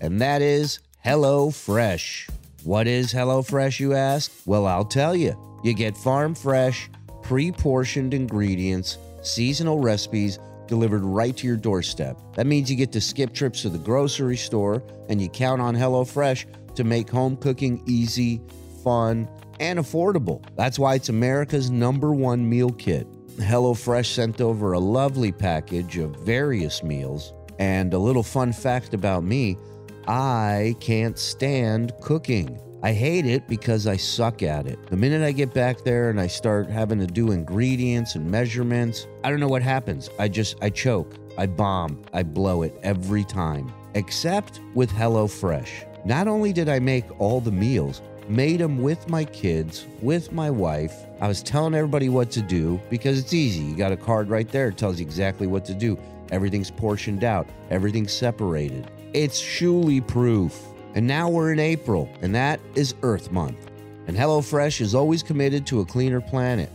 and 0.00 0.20
that 0.20 0.42
is 0.42 0.78
HelloFresh. 1.04 2.30
What 2.64 2.88
is 2.88 3.12
HelloFresh, 3.12 3.78
you 3.78 3.92
ask? 3.92 4.32
Well, 4.46 4.66
I'll 4.66 4.86
tell 4.86 5.14
you. 5.14 5.36
You 5.62 5.74
get 5.74 5.94
farm 5.94 6.34
fresh, 6.34 6.88
pre 7.22 7.52
portioned 7.52 8.14
ingredients, 8.14 8.96
seasonal 9.22 9.80
recipes 9.80 10.38
delivered 10.66 11.02
right 11.02 11.36
to 11.36 11.46
your 11.46 11.58
doorstep. 11.58 12.16
That 12.36 12.46
means 12.46 12.70
you 12.70 12.76
get 12.76 12.90
to 12.92 13.02
skip 13.02 13.34
trips 13.34 13.60
to 13.62 13.68
the 13.68 13.76
grocery 13.76 14.38
store 14.38 14.82
and 15.10 15.20
you 15.20 15.28
count 15.28 15.60
on 15.60 15.76
HelloFresh 15.76 16.74
to 16.74 16.84
make 16.84 17.10
home 17.10 17.36
cooking 17.36 17.82
easy, 17.86 18.40
fun, 18.82 19.28
and 19.60 19.78
affordable. 19.78 20.42
That's 20.56 20.78
why 20.78 20.94
it's 20.94 21.10
America's 21.10 21.70
number 21.70 22.14
one 22.14 22.48
meal 22.48 22.70
kit. 22.70 23.06
HelloFresh 23.36 24.06
sent 24.06 24.40
over 24.40 24.72
a 24.72 24.80
lovely 24.80 25.32
package 25.32 25.98
of 25.98 26.16
various 26.16 26.82
meals. 26.82 27.34
And 27.58 27.92
a 27.92 27.98
little 27.98 28.22
fun 28.22 28.52
fact 28.52 28.94
about 28.94 29.22
me 29.22 29.58
I 30.06 30.76
can't 30.80 31.18
stand 31.18 31.92
cooking. 32.00 32.60
I 32.82 32.92
hate 32.92 33.24
it 33.24 33.48
because 33.48 33.86
I 33.86 33.96
suck 33.96 34.42
at 34.42 34.66
it. 34.66 34.86
The 34.88 34.96
minute 34.96 35.22
I 35.22 35.32
get 35.32 35.54
back 35.54 35.84
there 35.84 36.10
and 36.10 36.20
I 36.20 36.26
start 36.26 36.68
having 36.68 36.98
to 36.98 37.06
do 37.06 37.30
ingredients 37.30 38.14
and 38.14 38.30
measurements, 38.30 39.06
I 39.22 39.30
don't 39.30 39.40
know 39.40 39.48
what 39.48 39.62
happens. 39.62 40.10
I 40.18 40.28
just, 40.28 40.56
I 40.60 40.68
choke, 40.68 41.14
I 41.38 41.46
bomb, 41.46 42.02
I 42.12 42.22
blow 42.22 42.62
it 42.62 42.78
every 42.82 43.24
time. 43.24 43.72
Except 43.94 44.60
with 44.74 44.90
HelloFresh. 44.90 46.04
Not 46.04 46.28
only 46.28 46.52
did 46.52 46.68
I 46.68 46.78
make 46.78 47.06
all 47.18 47.40
the 47.40 47.50
meals, 47.50 48.02
made 48.28 48.60
them 48.60 48.82
with 48.82 49.08
my 49.08 49.24
kids, 49.24 49.86
with 50.02 50.32
my 50.32 50.50
wife. 50.50 50.94
I 51.22 51.28
was 51.28 51.42
telling 51.42 51.74
everybody 51.74 52.10
what 52.10 52.30
to 52.32 52.42
do 52.42 52.78
because 52.90 53.18
it's 53.18 53.32
easy. 53.32 53.62
You 53.62 53.76
got 53.76 53.92
a 53.92 53.96
card 53.96 54.28
right 54.28 54.48
there, 54.50 54.68
it 54.68 54.76
tells 54.76 55.00
you 55.00 55.06
exactly 55.06 55.46
what 55.46 55.64
to 55.64 55.74
do. 55.74 55.98
Everything's 56.30 56.70
portioned 56.70 57.24
out, 57.24 57.46
everything's 57.70 58.12
separated. 58.12 58.90
It's 59.14 59.40
Shuli 59.40 60.04
proof. 60.04 60.60
And 60.96 61.06
now 61.06 61.28
we're 61.28 61.52
in 61.52 61.60
April, 61.60 62.12
and 62.20 62.34
that 62.34 62.58
is 62.74 62.96
Earth 63.02 63.30
Month. 63.30 63.70
And 64.08 64.16
HelloFresh 64.16 64.80
is 64.80 64.92
always 64.92 65.22
committed 65.22 65.64
to 65.68 65.80
a 65.80 65.84
cleaner 65.84 66.20
planet. 66.20 66.68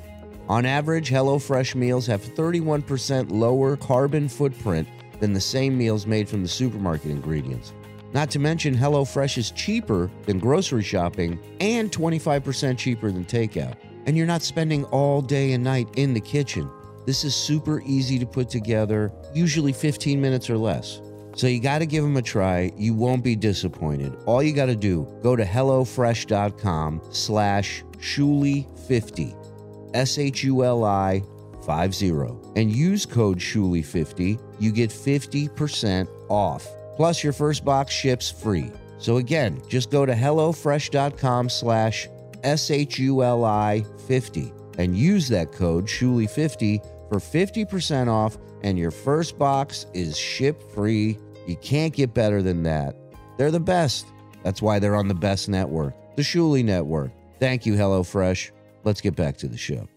On 0.47 0.65
average, 0.65 1.09
HelloFresh 1.09 1.75
meals 1.75 2.07
have 2.07 2.21
31% 2.21 3.29
lower 3.29 3.75
carbon 3.75 4.29
footprint 4.29 4.87
than 5.19 5.33
the 5.33 5.41
same 5.41 5.77
meals 5.77 6.07
made 6.07 6.29
from 6.29 6.41
the 6.41 6.47
supermarket 6.47 7.11
ingredients. 7.11 7.73
Not 8.13 8.31
to 8.31 8.39
mention, 8.39 8.73
HelloFresh 8.73 9.37
is 9.37 9.51
cheaper 9.51 10.09
than 10.25 10.39
grocery 10.39 10.83
shopping 10.83 11.37
and 11.59 11.91
25% 11.91 12.77
cheaper 12.77 13.11
than 13.11 13.25
takeout. 13.25 13.75
And 14.05 14.15
you're 14.15 14.25
not 14.25 14.43
spending 14.43 14.85
all 14.85 15.21
day 15.21 15.51
and 15.51 15.63
night 15.63 15.89
in 15.97 16.13
the 16.13 16.21
kitchen. 16.21 16.69
This 17.05 17.25
is 17.25 17.35
super 17.35 17.81
easy 17.81 18.17
to 18.17 18.25
put 18.25 18.47
together, 18.49 19.11
usually 19.33 19.73
15 19.73 20.21
minutes 20.21 20.49
or 20.49 20.57
less. 20.57 21.01
So 21.39 21.47
you 21.47 21.61
got 21.61 21.79
to 21.79 21.85
give 21.85 22.03
them 22.03 22.17
a 22.17 22.21
try. 22.21 22.69
You 22.75 22.93
won't 22.93 23.23
be 23.23 23.33
disappointed. 23.33 24.13
All 24.25 24.43
you 24.43 24.51
got 24.51 24.65
to 24.65 24.75
do, 24.75 25.07
go 25.23 25.37
to 25.37 25.45
HelloFresh.com 25.45 27.01
slash 27.11 27.81
Shuli50, 27.97 29.93
S-H-U-L-I 29.93 31.23
50, 31.65 32.09
and 32.57 32.69
use 32.69 33.05
code 33.05 33.37
Shuli50. 33.37 34.37
You 34.59 34.71
get 34.73 34.89
50% 34.89 36.09
off. 36.27 36.67
Plus, 36.97 37.23
your 37.23 37.31
first 37.31 37.63
box 37.63 37.93
ships 37.93 38.29
free. 38.29 38.69
So 38.97 39.15
again, 39.15 39.61
just 39.69 39.91
go 39.91 40.05
to 40.05 40.11
HelloFresh.com 40.11 41.47
slash 41.47 42.09
S-H-U-L-I 42.43 43.85
50 44.09 44.53
and 44.77 44.97
use 44.97 45.29
that 45.29 45.53
code 45.53 45.85
Shuli50 45.85 47.07
for 47.07 47.19
50% 47.19 48.09
off 48.09 48.37
and 48.61 48.77
your 48.77 48.91
first 48.91 49.37
box 49.37 49.85
is 49.93 50.17
ship 50.17 50.61
free. 50.73 51.17
You 51.47 51.55
can't 51.57 51.93
get 51.93 52.13
better 52.13 52.41
than 52.41 52.63
that. 52.63 52.95
They're 53.37 53.51
the 53.51 53.59
best. 53.59 54.05
That's 54.43 54.61
why 54.61 54.79
they're 54.79 54.95
on 54.95 55.07
the 55.07 55.13
best 55.15 55.49
network, 55.49 55.93
the 56.15 56.21
Shuli 56.21 56.63
Network. 56.63 57.11
Thank 57.39 57.65
you, 57.65 57.73
HelloFresh. 57.73 58.51
Let's 58.83 59.01
get 59.01 59.15
back 59.15 59.37
to 59.37 59.47
the 59.47 59.57
show. 59.57 59.87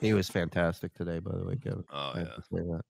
He 0.00 0.12
was 0.12 0.28
fantastic 0.28 0.94
today, 0.94 1.18
by 1.18 1.36
the 1.36 1.44
way, 1.44 1.56
Kevin. 1.56 1.84
Oh 1.92 2.12
yeah. 2.16 2.24
say 2.52 2.62
that. 2.62 2.80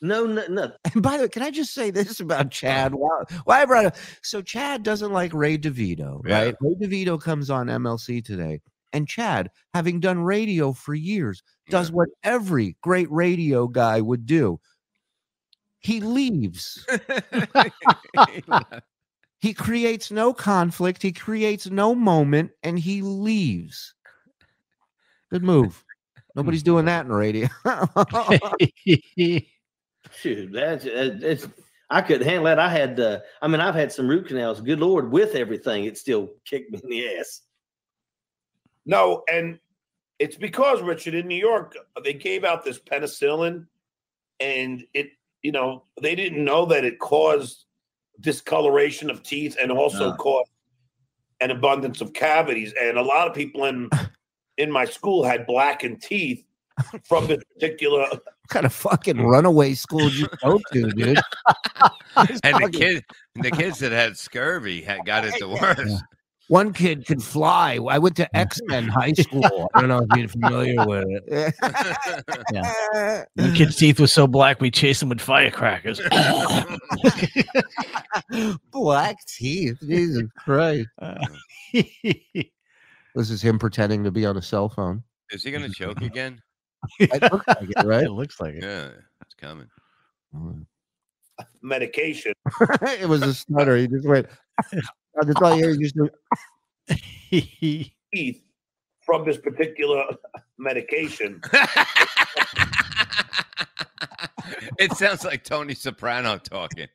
No, 0.00 0.24
no, 0.26 0.46
no. 0.48 0.70
And 0.94 1.02
by 1.02 1.16
the 1.16 1.24
way, 1.24 1.28
can 1.28 1.42
I 1.42 1.50
just 1.50 1.74
say 1.74 1.90
this 1.90 2.20
about 2.20 2.52
Chad? 2.52 2.94
Why, 2.94 3.22
why 3.44 3.62
I 3.62 3.64
brought 3.64 3.86
it? 3.86 3.94
So 4.22 4.40
Chad 4.40 4.84
doesn't 4.84 5.12
like 5.12 5.34
Ray 5.34 5.58
DeVito, 5.58 6.22
Yeah. 6.24 6.38
right? 6.44 6.54
Ray 6.60 6.74
DeVito 6.80 7.20
comes 7.20 7.50
on 7.50 7.66
MLC 7.66 8.24
today, 8.24 8.60
and 8.92 9.08
Chad, 9.08 9.50
having 9.74 9.98
done 9.98 10.20
radio 10.20 10.72
for 10.72 10.94
years, 10.94 11.42
does 11.68 11.88
Yeah. 11.90 11.94
what 11.96 12.08
every 12.22 12.76
great 12.82 13.10
radio 13.10 13.66
guy 13.66 14.00
would 14.00 14.24
do. 14.24 14.60
He 15.80 16.00
leaves. 16.00 16.86
He 19.40 19.54
creates 19.54 20.10
no 20.10 20.32
conflict. 20.32 21.00
He 21.02 21.12
creates 21.12 21.70
no 21.70 21.94
moment, 21.94 22.50
and 22.62 22.78
he 22.78 23.02
leaves. 23.02 23.94
Good 25.30 25.44
move. 25.44 25.84
Nobody's 26.34 26.62
doing 26.62 26.86
that 26.86 27.06
in 27.06 27.12
radio. 27.12 27.48
Shoot, 30.20 30.52
that's 30.52 30.86
uh, 30.86 31.18
it's. 31.22 31.46
I 31.90 32.02
couldn't 32.02 32.26
handle 32.26 32.44
that. 32.44 32.58
I 32.58 32.68
had, 32.68 33.00
uh, 33.00 33.20
I 33.40 33.48
mean, 33.48 33.60
I've 33.60 33.74
had 33.74 33.90
some 33.90 34.08
root 34.08 34.26
canals. 34.28 34.60
Good 34.60 34.78
Lord, 34.78 35.10
with 35.10 35.34
everything, 35.34 35.84
it 35.84 35.96
still 35.96 36.28
kicked 36.44 36.70
me 36.70 36.80
in 36.82 36.90
the 36.90 37.16
ass. 37.16 37.42
No, 38.84 39.22
and 39.30 39.58
it's 40.18 40.36
because 40.36 40.82
Richard 40.82 41.14
in 41.14 41.28
New 41.28 41.36
York 41.36 41.76
they 42.04 42.12
gave 42.12 42.44
out 42.44 42.64
this 42.64 42.78
penicillin, 42.78 43.66
and 44.40 44.84
it 44.94 45.10
you 45.42 45.52
know 45.52 45.84
they 46.00 46.14
didn't 46.14 46.44
know 46.44 46.66
that 46.66 46.84
it 46.84 46.98
caused 46.98 47.64
discoloration 48.20 49.10
of 49.10 49.22
teeth 49.22 49.56
and 49.60 49.70
also 49.70 50.14
caused 50.14 50.50
an 51.40 51.50
abundance 51.50 52.00
of 52.00 52.12
cavities. 52.12 52.72
And 52.80 52.98
a 52.98 53.02
lot 53.02 53.28
of 53.28 53.34
people 53.34 53.64
in 53.64 53.90
in 54.58 54.70
my 54.70 54.84
school 54.84 55.24
had 55.24 55.46
blackened 55.46 56.02
teeth 56.02 56.44
from 57.04 57.26
this 57.26 57.42
particular. 57.54 58.00
what 58.10 58.22
kind 58.48 58.66
of 58.66 58.72
fucking 58.72 59.22
runaway 59.22 59.74
school 59.74 60.08
you 60.10 60.26
go 60.42 60.60
to, 60.72 60.90
dude? 60.96 61.18
And 62.16 62.28
the 62.28 62.38
fucking- 62.42 62.70
kid, 62.72 63.04
the 63.36 63.50
kids 63.50 63.78
that 63.78 63.92
had 63.92 64.16
scurvy 64.16 64.82
had 64.82 65.04
got 65.06 65.24
it 65.24 65.34
the 65.38 65.48
worst. 65.48 66.02
One 66.48 66.72
kid 66.72 67.06
could 67.06 67.22
fly. 67.22 67.78
I 67.90 67.98
went 67.98 68.16
to 68.16 68.36
X 68.36 68.58
Men 68.64 68.88
High 68.88 69.12
School. 69.12 69.70
I 69.74 69.80
don't 69.80 69.90
know 69.90 70.06
if 70.10 70.18
you're 70.18 70.28
familiar 70.28 70.86
with 70.86 71.04
it. 71.26 71.54
Yeah. 72.52 73.24
One 73.34 73.54
kid's 73.56 73.76
teeth 73.76 74.00
was 74.00 74.12
so 74.12 74.26
black 74.26 74.60
we 74.60 74.70
chased 74.70 75.02
him 75.02 75.10
with 75.10 75.20
firecrackers. 75.20 76.00
Black 78.70 79.16
teeth. 79.26 79.78
Jesus 79.82 80.22
Christ. 80.38 80.88
This 81.72 83.30
is 83.30 83.42
him 83.42 83.58
pretending 83.58 84.04
to 84.04 84.10
be 84.10 84.24
on 84.24 84.38
a 84.38 84.42
cell 84.42 84.68
phone. 84.70 85.02
Is 85.30 85.42
he 85.42 85.50
gonna 85.50 85.68
choke 85.68 86.00
again? 86.00 86.40
It 87.00 87.22
looks 87.30 87.46
like 87.46 87.68
it, 87.68 87.84
right? 87.84 88.04
it 88.04 88.12
looks 88.12 88.40
like 88.40 88.54
it. 88.54 88.62
Yeah, 88.62 88.88
it's 89.22 89.34
coming. 89.34 89.66
Mm. 90.34 90.64
medication. 91.60 92.32
it 92.82 93.08
was 93.08 93.22
a 93.22 93.34
stutter. 93.34 93.76
He 93.76 93.88
just 93.88 94.06
went. 94.06 94.26
I 95.20 95.24
just 95.24 95.42
all 95.42 95.54
you 95.56 95.64
hear. 95.64 95.70
You 95.74 95.80
just 95.90 95.96
went, 95.96 96.12
teeth 98.14 98.42
from 99.04 99.24
this 99.24 99.38
particular 99.38 100.04
medication. 100.58 101.40
it 104.78 104.92
sounds 104.92 105.24
like 105.24 105.44
Tony 105.44 105.74
Soprano 105.74 106.38
talking. 106.38 106.88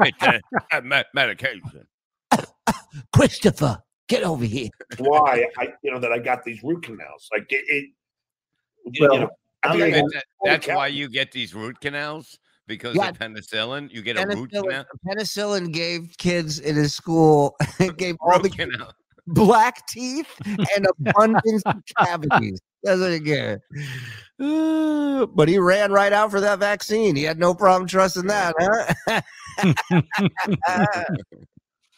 It's 0.00 0.22
a- 0.22 0.40
a 0.72 0.82
medication. 1.14 1.86
Christopher, 3.14 3.78
get 4.08 4.22
over 4.22 4.44
here. 4.44 4.68
Why 4.98 5.46
I 5.58 5.68
you 5.82 5.90
know 5.92 5.98
that 6.00 6.12
I 6.12 6.18
got 6.18 6.44
these 6.44 6.62
root 6.62 6.82
canals. 6.84 7.28
Like 7.32 7.46
it, 7.50 7.64
it 7.68 7.90
you 8.92 9.08
Well, 9.08 9.18
know, 9.20 9.30
I 9.64 9.68
I 9.68 9.72
think 9.72 9.82
I 9.82 10.00
mean, 10.00 10.08
That- 10.12 10.24
that's 10.44 10.66
why 10.68 10.88
you 10.88 11.08
get 11.08 11.32
these 11.32 11.54
root 11.54 11.80
canals 11.80 12.38
because 12.66 12.94
Yeah. 12.96 13.08
of 13.10 13.18
penicillin. 13.18 13.90
You 13.92 14.02
get 14.02 14.16
a 14.18 14.26
root 14.26 14.50
Penicillin, 14.50 14.62
canal. 14.70 14.84
penicillin 15.06 15.72
gave 15.72 16.14
kids 16.18 16.58
in 16.58 16.76
his 16.76 16.94
school 16.94 17.56
gave 17.96 18.16
all 18.20 18.38
the 18.40 18.50
canal. 18.50 18.92
black 19.28 19.86
teeth 19.88 20.28
and 20.46 20.86
abundance 21.00 21.62
of 21.66 21.76
cavities. 21.98 22.60
That's 22.82 23.00
what 23.00 23.12
he 23.12 23.20
get. 23.20 23.60
But 24.38 25.48
he 25.48 25.58
ran 25.58 25.92
right 25.92 26.12
out 26.12 26.30
for 26.30 26.40
that 26.42 26.58
vaccine. 26.58 27.16
He 27.16 27.22
had 27.22 27.38
no 27.38 27.54
problem 27.54 27.88
trusting 27.88 28.26
that, 28.26 28.54
huh? 29.08 29.20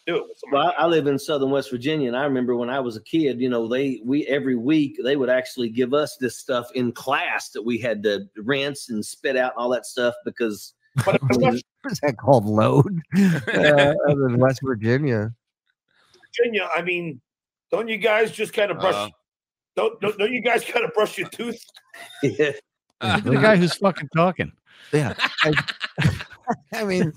do 0.09 0.17
it 0.17 0.23
with 0.29 0.39
some- 0.39 0.51
Well, 0.53 0.73
I, 0.77 0.83
I 0.83 0.87
live 0.87 1.07
in 1.07 1.19
Southern 1.19 1.51
West 1.51 1.71
Virginia, 1.71 2.09
and 2.09 2.17
I 2.17 2.25
remember 2.25 2.57
when 2.57 2.71
I 2.71 2.81
was 2.81 2.97
a 2.97 3.03
kid. 3.03 3.41
You 3.41 3.49
know, 3.49 3.69
they 3.69 4.01
we 4.05 4.27
every 4.27 4.57
week 4.57 4.99
they 5.05 5.17
would 5.17 5.29
actually 5.31 5.69
give 5.69 5.95
us 5.95 6.17
this 6.17 6.39
stuff 6.39 6.69
in 6.75 6.93
class 6.93 7.51
that 7.51 7.63
we 7.63 7.79
had 7.79 8.03
to 8.05 8.27
rinse 8.37 8.89
and 8.89 9.05
spit 9.05 9.37
out 9.37 9.53
and 9.53 9.61
all 9.63 9.69
that 9.71 9.87
stuff 9.87 10.15
because 10.25 10.75
But 11.05 11.21
in 11.31 11.41
West 11.41 11.65
What's 11.83 12.01
that 12.01 12.17
called? 12.17 12.45
Load. 12.45 13.01
Uh, 13.17 13.95
in 14.09 14.39
West 14.39 14.61
Virginia. 14.65 15.33
Virginia, 16.37 16.69
I 16.75 16.83
mean, 16.83 17.21
don't 17.71 17.89
you 17.89 17.97
guys 17.99 18.31
just 18.33 18.53
kind 18.53 18.71
of 18.71 18.79
brush? 18.79 18.95
Uh, 18.95 19.09
Don't, 19.77 20.01
don't, 20.01 20.19
don't 20.19 20.33
you 20.33 20.43
guys 20.43 20.65
got 20.65 20.81
to 20.81 20.89
brush 20.89 21.17
your 21.19 21.29
tooth? 21.29 21.63
Yeah. 22.23 22.31
Look 22.41 22.55
at 23.01 23.25
the 23.25 23.37
guy 23.37 23.57
who's 23.57 23.75
fucking 23.77 24.09
talking. 24.15 24.53
Yeah. 24.93 25.15
I, 25.45 25.53
I 26.75 26.85
mean, 26.85 27.13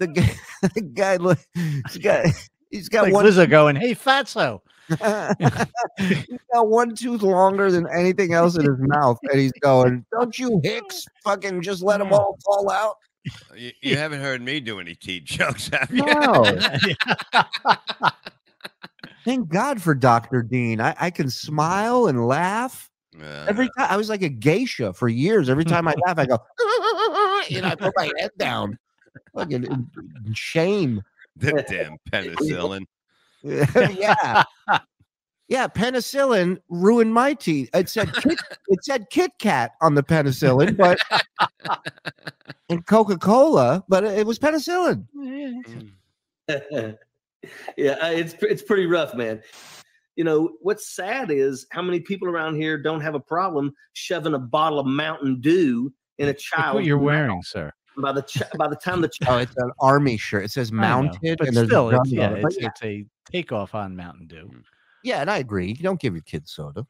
the 0.00 0.08
guy, 0.08 0.34
the 0.74 0.80
guy, 0.80 1.16
look, 1.16 1.38
he's 1.54 1.98
got, 1.98 2.26
he's 2.70 2.88
got 2.88 3.04
Like 3.04 3.14
one, 3.14 3.26
Lizzo 3.26 3.48
going, 3.48 3.76
"Hey, 3.76 3.94
fatso." 3.94 4.60
he's 4.90 4.98
got 6.52 6.68
one 6.68 6.96
tooth 6.96 7.22
longer 7.22 7.70
than 7.70 7.86
anything 7.88 8.32
else 8.32 8.56
in 8.56 8.64
his 8.64 8.80
mouth, 8.80 9.18
and 9.30 9.38
he's 9.38 9.52
going, 9.60 10.04
"Don't 10.10 10.36
you 10.36 10.60
hicks 10.64 11.04
fucking 11.22 11.62
just 11.62 11.82
let 11.82 11.98
them 11.98 12.12
all 12.12 12.36
fall 12.44 12.68
out?" 12.70 12.96
You, 13.54 13.70
you 13.82 13.96
haven't 13.96 14.20
heard 14.20 14.42
me 14.42 14.58
do 14.60 14.80
any 14.80 14.94
teeth 14.94 15.24
jokes, 15.24 15.68
have 15.68 15.90
you? 15.92 16.04
No. 16.04 16.44
Thank 19.26 19.48
God 19.48 19.82
for 19.82 19.94
Dr. 19.94 20.42
Dean. 20.42 20.80
I, 20.80 20.96
I 20.98 21.10
can 21.10 21.28
smile 21.28 22.06
and 22.06 22.26
laugh. 22.26 22.90
Uh, 23.20 23.44
Every 23.48 23.68
time 23.76 23.88
I 23.90 23.98
was 23.98 24.08
like 24.08 24.22
a 24.22 24.30
geisha 24.30 24.94
for 24.94 25.08
years. 25.08 25.50
Every 25.50 25.66
time 25.66 25.86
I 25.86 25.94
laugh, 26.06 26.18
I 26.18 26.24
go, 26.24 26.38
you 27.48 27.60
know, 27.60 27.68
I 27.68 27.74
put 27.74 27.92
my 27.96 28.10
head 28.18 28.30
down. 28.38 28.78
Fucking 29.34 29.64
in- 29.64 29.90
in 30.26 30.34
shame. 30.34 31.02
the 31.36 31.64
damn 31.68 31.96
penicillin. 32.10 32.84
yeah. 33.42 34.42
Yeah, 35.48 35.66
penicillin 35.66 36.58
ruined 36.68 37.12
my 37.12 37.34
teeth. 37.34 37.70
It 37.74 37.88
said 37.88 38.14
Kit, 38.14 38.38
it 38.68 38.84
said 38.84 39.06
Kit 39.10 39.32
Kat 39.40 39.72
on 39.80 39.96
the 39.96 40.02
penicillin, 40.04 40.76
but 40.76 40.96
and 42.68 42.86
Coca 42.86 43.18
Cola, 43.18 43.82
but 43.88 44.04
it 44.04 44.24
was 44.24 44.38
penicillin. 44.38 45.04
Mm. 45.18 45.88
yeah, 47.76 47.94
uh, 48.00 48.10
it's 48.12 48.36
it's 48.40 48.62
pretty 48.62 48.86
rough, 48.86 49.12
man. 49.14 49.42
You 50.14 50.22
know 50.22 50.50
what's 50.60 50.94
sad 50.94 51.32
is 51.32 51.66
how 51.72 51.82
many 51.82 51.98
people 51.98 52.28
around 52.28 52.54
here 52.54 52.78
don't 52.78 53.00
have 53.00 53.16
a 53.16 53.20
problem 53.20 53.74
shoving 53.92 54.34
a 54.34 54.38
bottle 54.38 54.78
of 54.78 54.86
Mountain 54.86 55.40
Dew 55.40 55.92
in 56.18 56.26
a 56.26 56.28
Look 56.28 56.38
child. 56.38 56.74
what 56.76 56.84
you're 56.84 56.96
wearing, 56.96 57.42
sir. 57.42 57.72
By 57.96 58.12
the 58.12 58.22
ch- 58.22 58.42
by 58.56 58.68
the 58.68 58.76
time 58.76 59.00
the 59.00 59.10
Oh, 59.26 59.38
it's 59.38 59.56
an 59.56 59.72
army 59.80 60.16
shirt. 60.16 60.44
It 60.44 60.50
says 60.50 60.70
I 60.70 60.74
know, 60.76 60.80
mounted, 60.80 61.38
but 61.38 61.48
and 61.48 61.56
there's 61.56 61.68
still, 61.68 61.90
a 61.90 62.00
it's, 62.00 62.12
yeah, 62.12 62.26
on 62.26 62.36
it. 62.36 62.42
But 62.42 62.52
it's, 62.52 62.60
yeah, 62.60 62.68
it's 62.68 62.82
a 62.82 63.06
takeoff 63.30 63.74
on 63.74 63.96
Mountain 63.96 64.28
Dew. 64.28 64.50
Mm. 64.52 64.62
yeah, 65.02 65.20
and 65.20 65.30
I 65.30 65.38
agree. 65.38 65.68
You 65.68 65.82
don't 65.82 66.00
give 66.00 66.14
your 66.14 66.22
kids 66.22 66.52
soda. 66.52 66.86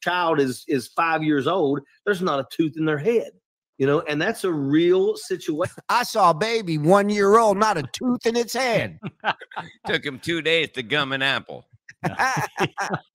child 0.00 0.40
is 0.40 0.64
is 0.68 0.88
five 0.88 1.22
years 1.22 1.46
old, 1.46 1.80
there's 2.04 2.22
not 2.22 2.40
a 2.40 2.46
tooth 2.50 2.76
in 2.76 2.84
their 2.84 2.98
head. 2.98 3.32
You 3.78 3.86
know, 3.86 4.00
and 4.00 4.20
that's 4.20 4.44
a 4.44 4.52
real 4.52 5.16
situation. 5.16 5.74
I 5.88 6.02
saw 6.02 6.30
a 6.30 6.34
baby 6.34 6.76
one 6.76 7.08
year 7.08 7.38
old, 7.38 7.56
not 7.56 7.78
a 7.78 7.82
tooth 7.82 8.26
in 8.26 8.36
its 8.36 8.52
head. 8.52 8.98
Took 9.86 10.04
him 10.04 10.18
two 10.18 10.42
days 10.42 10.70
to 10.72 10.82
gum 10.82 11.12
an 11.12 11.22
apple. 11.22 11.66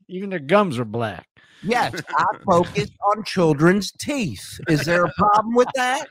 Even 0.10 0.32
their 0.32 0.39
gums 0.39 0.80
are 0.80 0.86
black. 0.86 1.28
yes, 1.62 1.93
I 2.10 2.25
focus 2.45 2.89
on 3.15 3.23
children's 3.23 3.91
teeth. 3.91 4.60
Is 4.67 4.86
there 4.86 5.06
a 5.06 5.13
problem 5.13 5.54
with 5.54 5.67
that? 5.75 6.08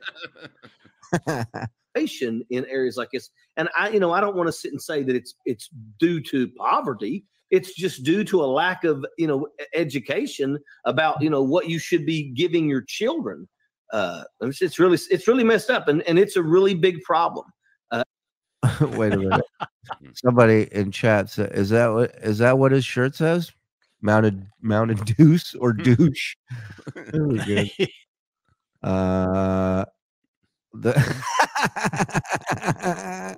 in 2.50 2.66
areas 2.68 2.96
like 2.96 3.11
this. 3.12 3.31
And 3.57 3.68
I, 3.79 3.90
you 3.90 4.00
know, 4.00 4.12
I 4.12 4.20
don't 4.20 4.37
want 4.37 4.48
to 4.48 4.53
sit 4.53 4.72
and 4.72 4.83
say 4.83 5.03
that 5.03 5.14
it's 5.14 5.35
it's 5.44 5.68
due 5.98 6.20
to 6.22 6.48
poverty. 6.48 7.24
It's 7.50 7.74
just 7.74 8.03
due 8.03 8.24
to 8.24 8.42
a 8.42 8.46
lack 8.46 8.85
of, 8.85 9.05
you 9.16 9.27
know, 9.27 9.46
education 9.74 10.59
about, 10.87 11.22
you 11.22 11.31
know, 11.31 11.42
what 11.42 11.68
you 11.68 11.79
should 11.79 12.05
be 12.05 12.31
giving 12.31 12.68
your 12.68 12.83
children. 12.83 13.48
Uh, 13.92 14.24
it's, 14.40 14.61
it's 14.61 14.79
really 14.81 14.98
it's 15.11 15.29
really 15.29 15.44
messed 15.44 15.70
up, 15.70 15.87
and 15.88 16.03
and 16.03 16.18
it's 16.18 16.37
a 16.37 16.42
really 16.42 16.74
big 16.74 17.03
problem. 17.03 17.46
Wait 18.81 19.12
a 19.12 19.18
minute. 19.18 19.44
Somebody 20.14 20.68
in 20.72 20.90
chat 20.90 21.31
said, 21.31 21.53
"Is 21.53 21.70
that 21.70 21.88
what 21.88 22.14
is 22.22 22.38
that 22.38 22.59
what 22.59 22.72
his 22.72 22.85
shirt 22.85 23.14
says? 23.14 23.53
Mounted 24.00 24.46
mounted 24.61 25.05
deuce 25.16 25.55
or 25.55 25.72
douche?" 25.72 26.37
Really 27.12 27.70
good. 27.79 27.88
Uh, 28.83 29.85
the 30.75 30.95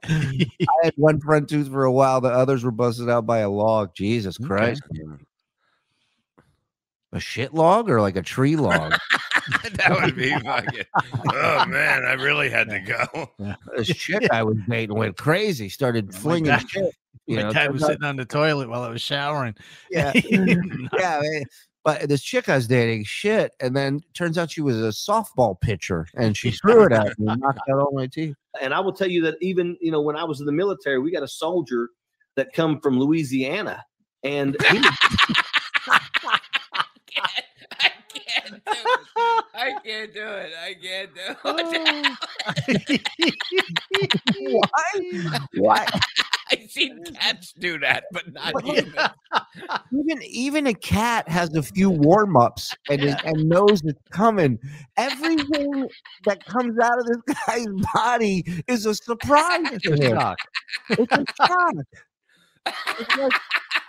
I 0.09 0.38
had 0.83 0.94
one 0.96 1.20
front 1.20 1.49
tooth 1.49 1.68
for 1.68 1.85
a 1.85 1.92
while. 1.92 2.20
The 2.20 2.29
others 2.29 2.64
were 2.64 2.70
busted 2.70 3.09
out 3.09 3.27
by 3.27 3.38
a 3.38 3.51
log. 3.51 3.94
Jesus 3.94 4.38
Christ! 4.38 4.83
A 7.12 7.20
shit 7.20 7.55
log 7.55 7.88
or 7.88 8.01
like 8.01 8.16
a 8.16 8.22
tree 8.22 8.57
log? 8.57 8.92
that 9.75 10.01
would 10.03 10.16
be 10.16 10.31
fucking. 10.40 10.85
Oh 11.33 11.64
man, 11.66 12.05
I 12.05 12.14
really 12.14 12.51
had 12.51 12.68
to 12.70 12.81
go. 12.81 13.31
this 13.77 13.88
chick 13.88 14.29
I 14.31 14.42
was 14.42 14.57
dating 14.68 14.96
went 14.96 15.16
crazy. 15.16 15.68
Started 15.68 16.14
flinging 16.14 16.59
shit. 16.59 16.94
You 17.27 17.37
My 17.37 17.42
know, 17.42 17.53
dad 17.53 17.72
was 17.72 17.85
sitting 17.85 18.05
on 18.05 18.16
the 18.16 18.25
toilet 18.25 18.68
while 18.68 18.83
I 18.83 18.88
was 18.88 19.03
showering. 19.03 19.55
yeah, 19.90 20.12
yeah. 20.14 21.20
man. 21.22 21.44
But 21.87 22.09
this 22.09 22.20
chick 22.20 22.49
I 22.49 22.57
was 22.57 22.66
dating, 22.66 23.05
shit, 23.05 23.53
and 23.61 23.77
then 23.77 24.01
turns 24.12 24.37
out 24.37 24.51
she 24.51 24.61
was 24.61 24.77
a 24.77 24.88
softball 24.88 25.59
pitcher, 25.61 26.09
and 26.16 26.37
she 26.37 26.51
threw 26.62 26.85
it 26.85 26.90
at 26.90 27.16
me, 27.16 27.29
and 27.29 27.40
knocked 27.40 27.61
out 27.70 27.79
all 27.79 27.92
my 27.92 28.09
teeth. 28.09 28.35
And 28.61 28.75
I 28.75 28.81
will 28.81 28.92
tell 28.92 29.07
you 29.07 29.22
that 29.22 29.37
even 29.40 29.77
you 29.81 29.92
know 29.92 30.01
when 30.01 30.16
I 30.16 30.25
was 30.25 30.40
in 30.40 30.46
the 30.46 30.53
military, 30.53 30.99
we 30.99 31.12
got 31.12 31.22
a 31.22 31.29
soldier 31.29 31.90
that 32.35 32.53
come 32.53 32.81
from 32.81 32.99
Louisiana, 32.99 33.85
and 34.25 34.57
he 34.68 34.79
was 34.79 34.99
I 39.55 39.75
can't 39.85 40.12
do 40.12 40.27
it. 40.27 40.53
I 40.61 40.75
can't 40.75 41.14
do 41.14 41.20
it. 42.83 43.01
Why? 44.51 45.38
Why? 45.55 45.87
I've 46.51 46.70
seen 46.70 47.05
cats 47.05 47.53
do 47.59 47.79
that, 47.79 48.05
but 48.12 48.33
not 48.33 48.55
But 48.55 48.66
even. 48.66 48.92
Even 49.92 50.22
even 50.22 50.66
a 50.66 50.74
cat 50.74 51.28
has 51.28 51.54
a 51.54 51.62
few 51.62 51.90
warm 51.90 52.36
ups 52.36 52.74
and 52.90 53.02
is- 53.02 53.16
and 53.24 53.48
knows 53.48 53.82
it's 53.84 54.00
coming. 54.10 54.58
Everything 54.96 55.88
that 56.24 56.44
comes 56.46 56.78
out 56.78 56.98
of 56.98 57.06
this 57.06 57.36
guy's 57.46 57.66
body 57.94 58.44
is 58.68 58.86
a 58.86 58.94
surprise 58.94 59.80
to 59.82 59.92
him. 59.94 60.16
Shock. 60.16 60.38
It's 60.90 61.12
a 61.12 61.24
shock. 61.46 61.74
It's 62.98 63.16
like, 63.16 63.32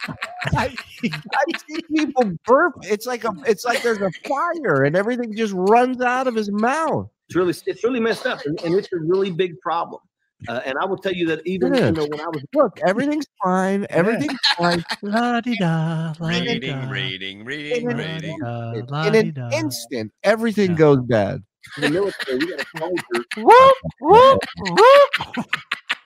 I, 0.56 0.76
I 1.04 1.58
see 1.68 1.82
people 1.96 2.32
burp. 2.46 2.76
It's 2.84 3.06
like 3.06 3.24
a, 3.24 3.32
it's 3.46 3.66
like 3.66 3.82
there's 3.84 4.02
a 4.02 4.12
fire 4.28 4.84
and 4.84 4.96
everything 4.96 5.36
just 5.36 5.54
runs 5.56 6.02
out 6.02 6.28
of 6.28 6.36
his 6.36 6.50
mouth. 6.52 7.10
it's 7.28 7.36
really 7.36 7.54
it's 7.66 7.84
really 7.84 8.00
messed 8.00 8.26
up, 8.26 8.40
and, 8.46 8.60
and 8.62 8.76
it's 8.76 8.88
a 8.94 8.98
really 8.98 9.32
big 9.32 9.60
problem. 9.60 10.02
Uh, 10.48 10.62
and 10.66 10.76
I 10.80 10.86
will 10.86 10.98
tell 10.98 11.14
you 11.14 11.26
that 11.28 11.42
even 11.48 11.74
you 11.74 11.92
know 11.92 12.06
when 12.06 12.20
I 12.22 12.28
was 12.28 12.44
Look, 12.54 12.80
everything's 12.86 13.26
fine. 13.44 13.88
Everything's 13.90 14.38
fine. 14.58 14.86
La 15.02 15.42
di 15.42 15.58
da, 15.58 16.14
la 16.20 16.30
di 16.40 16.40
Reading, 16.40 16.82
da. 16.82 16.90
reading, 16.90 17.44
reading, 17.46 17.84
In 17.90 17.92
an, 17.92 17.98
reading. 17.98 18.44
Uh, 18.44 18.74
in 19.08 19.16
an 19.16 19.34
instant, 19.52 20.12
everything 20.24 20.72
Yeah. 20.72 20.78
goes 20.78 21.00
bad. 21.02 21.44
in 21.78 21.82
the 21.84 21.90
military, 21.90 22.38
we 22.38 22.48
got 22.52 22.62
a 22.62 22.66
soldier. 22.78 23.26
Whoop, 23.38 23.74
whoop, 24.00 24.44
whoop. 24.60 25.10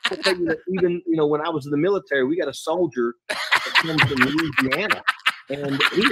I'll 0.10 0.18
tell 0.18 0.36
you 0.38 0.46
that 0.46 0.60
even 0.74 1.02
you 1.06 1.16
know 1.18 1.28
when 1.28 1.42
I 1.42 1.50
was 1.50 1.66
in 1.66 1.72
the 1.72 1.78
military, 1.78 2.24
we 2.26 2.38
got 2.38 2.48
a 2.48 2.54
soldier 2.54 3.16
that 3.28 3.38
comes 3.76 4.02
from 4.04 4.18
Louisiana, 4.20 5.04
and 5.50 5.82
he 5.94 6.04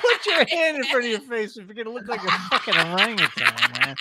Put 0.00 0.26
your 0.26 0.44
hand 0.48 0.76
in 0.78 0.84
front 0.84 1.04
of 1.04 1.10
your 1.10 1.20
face 1.20 1.56
if 1.56 1.66
you're 1.66 1.74
gonna 1.74 1.90
look 1.94 2.08
like 2.08 2.22
a 2.24 2.30
fucking 2.50 2.74
orangutan, 2.74 3.54
man. 3.80 3.94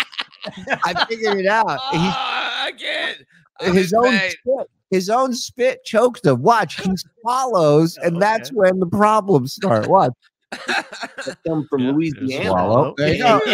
I 0.45 1.05
figured 1.07 1.37
it 1.39 1.47
out. 1.47 1.79
Oh, 1.93 1.97
He's, 1.97 2.13
I 2.13 2.71
can't. 2.77 3.17
I'm 3.59 3.73
his 3.75 3.93
own 3.93 4.09
pain. 4.11 4.31
spit, 4.31 4.67
his 4.91 5.09
own 5.09 5.33
spit 5.33 5.83
choked 5.83 6.25
him. 6.25 6.41
Watch, 6.41 6.81
he 6.81 6.91
swallows, 7.21 7.97
and 7.97 8.21
that's 8.21 8.51
when 8.51 8.79
the 8.79 8.85
problems 8.87 9.53
start. 9.53 9.87
Watch, 9.87 10.13
that 10.51 11.37
come 11.47 11.67
from 11.69 11.81
Yeah, 11.81 11.91
Louisiana. 11.91 12.45
swallow. 12.49 12.93
There 12.97 13.13
you 13.15 13.23
go. 13.23 13.39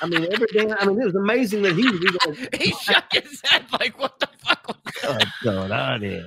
I 0.00 0.06
mean, 0.06 0.28
every 0.32 0.46
day. 0.52 0.72
I 0.78 0.84
mean, 0.86 1.00
it 1.00 1.04
was 1.06 1.14
amazing 1.14 1.62
that 1.62 1.74
he 1.74 1.88
was 1.88 2.00
even. 2.36 2.48
he 2.60 2.72
shook 2.72 3.04
his 3.12 3.40
head 3.44 3.64
like, 3.80 3.98
what 3.98 4.18
the 4.20 4.28
fuck 4.44 4.66
was? 4.68 4.76
What's 5.02 5.42
going 5.42 5.72
on 5.72 6.02
here? 6.02 6.26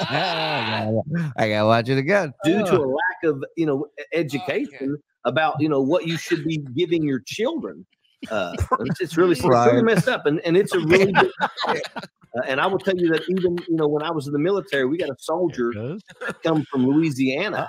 Ah. 0.00 0.88
I 1.36 1.48
gotta 1.48 1.66
watch 1.66 1.88
it 1.88 1.98
again. 1.98 2.32
due 2.44 2.64
to 2.64 2.76
a 2.76 2.86
lack 2.86 3.24
of 3.24 3.42
you 3.56 3.66
know 3.66 3.86
e- 4.00 4.04
education 4.12 4.96
about 5.24 5.56
you 5.60 5.68
know 5.68 5.80
what 5.80 6.06
you 6.06 6.16
should 6.16 6.44
be 6.44 6.58
giving 6.76 7.02
your 7.02 7.20
children. 7.26 7.86
Uh, 8.30 8.54
it's, 8.80 9.00
it's 9.00 9.16
really 9.16 9.32
it's 9.32 9.42
really 9.44 9.82
messed 9.82 10.08
up, 10.08 10.26
and, 10.26 10.40
and 10.40 10.56
it's 10.56 10.72
a 10.74 10.78
really 10.86 11.12
big 11.12 11.30
problem. 11.38 11.82
Uh, 12.34 12.40
and 12.46 12.62
I 12.62 12.66
will 12.66 12.78
tell 12.78 12.96
you 12.96 13.12
that 13.12 13.20
even 13.28 13.58
you 13.68 13.76
know 13.76 13.86
when 13.86 14.02
I 14.02 14.10
was 14.10 14.26
in 14.26 14.32
the 14.32 14.38
military, 14.38 14.86
we 14.86 14.96
got 14.96 15.10
a 15.10 15.16
soldier 15.18 15.98
come 16.42 16.64
from 16.64 16.86
Louisiana, 16.86 17.68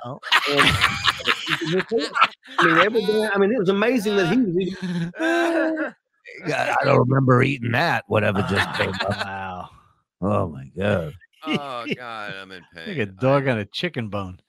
and 0.50 0.62
I 2.60 2.66
mean 2.66 2.78
every 2.78 3.02
day. 3.06 3.28
I 3.30 3.38
mean 3.38 3.52
it 3.52 3.60
was 3.60 3.68
amazing 3.68 4.16
that 4.16 4.32
he 4.32 4.38
was 4.38 4.56
even. 4.58 5.12
God, 6.48 6.78
I 6.82 6.86
don't 6.86 7.10
remember 7.10 7.44
eating 7.44 7.74
that. 7.74 8.06
Whatever 8.08 8.42
just 8.44 8.74
came 8.78 8.94
up. 9.02 9.26
Wow. 9.26 9.70
Oh 10.22 10.48
my 10.48 10.72
god. 10.78 11.14
oh 11.46 11.86
God, 11.98 12.34
I'm 12.34 12.52
in 12.54 12.64
pain. 12.74 12.88
Like 12.88 13.10
a 13.10 13.12
dog 13.12 13.50
on 13.50 13.58
a 13.58 13.66
chicken 13.66 14.08
bone. 14.08 14.40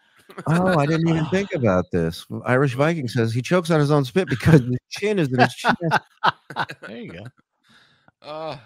Oh, 0.46 0.78
I 0.78 0.86
didn't 0.86 1.08
even 1.08 1.26
think 1.26 1.54
about 1.54 1.90
this. 1.92 2.26
Irish 2.44 2.74
Viking 2.74 3.08
says 3.08 3.32
he 3.32 3.42
chokes 3.42 3.70
on 3.70 3.80
his 3.80 3.90
own 3.90 4.04
spit 4.04 4.28
because 4.28 4.60
his 4.60 4.76
chin 4.90 5.18
is 5.18 5.32
in 5.32 5.40
his 5.40 5.54
chest. 5.54 5.76
There 6.86 6.96
you 6.96 7.12
go. 7.12 7.24
Oh, 8.22 8.60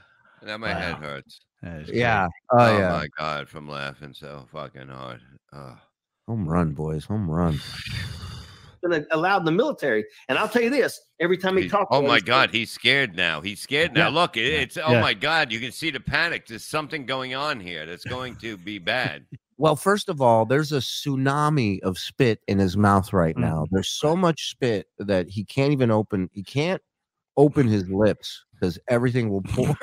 now 0.44 0.57
my 0.59 0.72
head 0.72 0.96
hurts. 0.96 1.40
Yeah. 1.62 1.83
great. 1.83 2.33
Oh, 2.50 2.59
Oh, 2.59 2.78
yeah. 2.78 2.88
my 2.90 3.09
god, 3.18 3.48
from 3.48 3.68
laughing 3.68 4.14
so 4.14 4.46
fucking 4.52 4.88
hard. 4.88 5.20
Oh. 5.52 5.76
Home 6.28 6.48
run, 6.48 6.72
boys. 6.72 7.04
Home 7.07 7.28
run. 7.31 7.59
Been 8.78 9.06
allowed 9.10 9.38
in 9.38 9.44
the 9.44 9.52
military. 9.52 10.04
And 10.28 10.38
I'll 10.38 10.48
tell 10.48 10.62
you 10.62 10.70
this: 10.70 11.00
every 11.20 11.36
time 11.38 11.56
he 11.56 11.64
He- 11.64 11.68
talks, 11.68 11.88
oh 11.90 12.02
my 12.02 12.20
God, 12.20 12.50
he's 12.50 12.70
scared 12.70 13.16
now. 13.16 13.40
He's 13.40 13.60
scared 13.60 13.92
now. 13.94 14.08
Yeah. 14.08 14.14
Look, 14.14 14.36
it- 14.36 14.46
it's 14.46 14.76
oh 14.76 15.00
my 15.00 15.14
God, 15.14 15.52
you 15.52 15.60
can 15.60 15.72
see 15.72 15.90
the 15.90 16.00
panic. 16.00 16.46
There's 16.46 16.64
something 16.64 17.06
going 17.06 17.34
on 17.34 17.60
here 17.60 17.86
that's 17.86 18.04
going 18.04 18.36
to 18.36 18.56
be 18.56 18.78
bad. 18.78 19.24
Well, 19.60 19.74
first 19.74 20.08
of 20.08 20.22
all, 20.22 20.46
there's 20.46 20.70
a 20.70 20.76
tsunami 20.76 21.80
of 21.82 21.98
spit 21.98 22.40
in 22.46 22.60
his 22.60 22.76
mouth 22.76 23.12
right 23.12 23.36
now. 23.36 23.64
Mm-hmm. 23.64 23.74
There's 23.74 23.88
so 23.88 24.14
much 24.14 24.50
spit 24.50 24.86
that 25.00 25.28
he 25.28 25.42
can't 25.42 25.72
even 25.72 25.90
open. 25.90 26.30
He 26.32 26.44
can't 26.44 26.80
open 27.36 27.66
his 27.66 27.88
lips 27.88 28.44
because 28.58 28.78
everything 28.88 29.30
will 29.30 29.42
pour. 29.42 29.76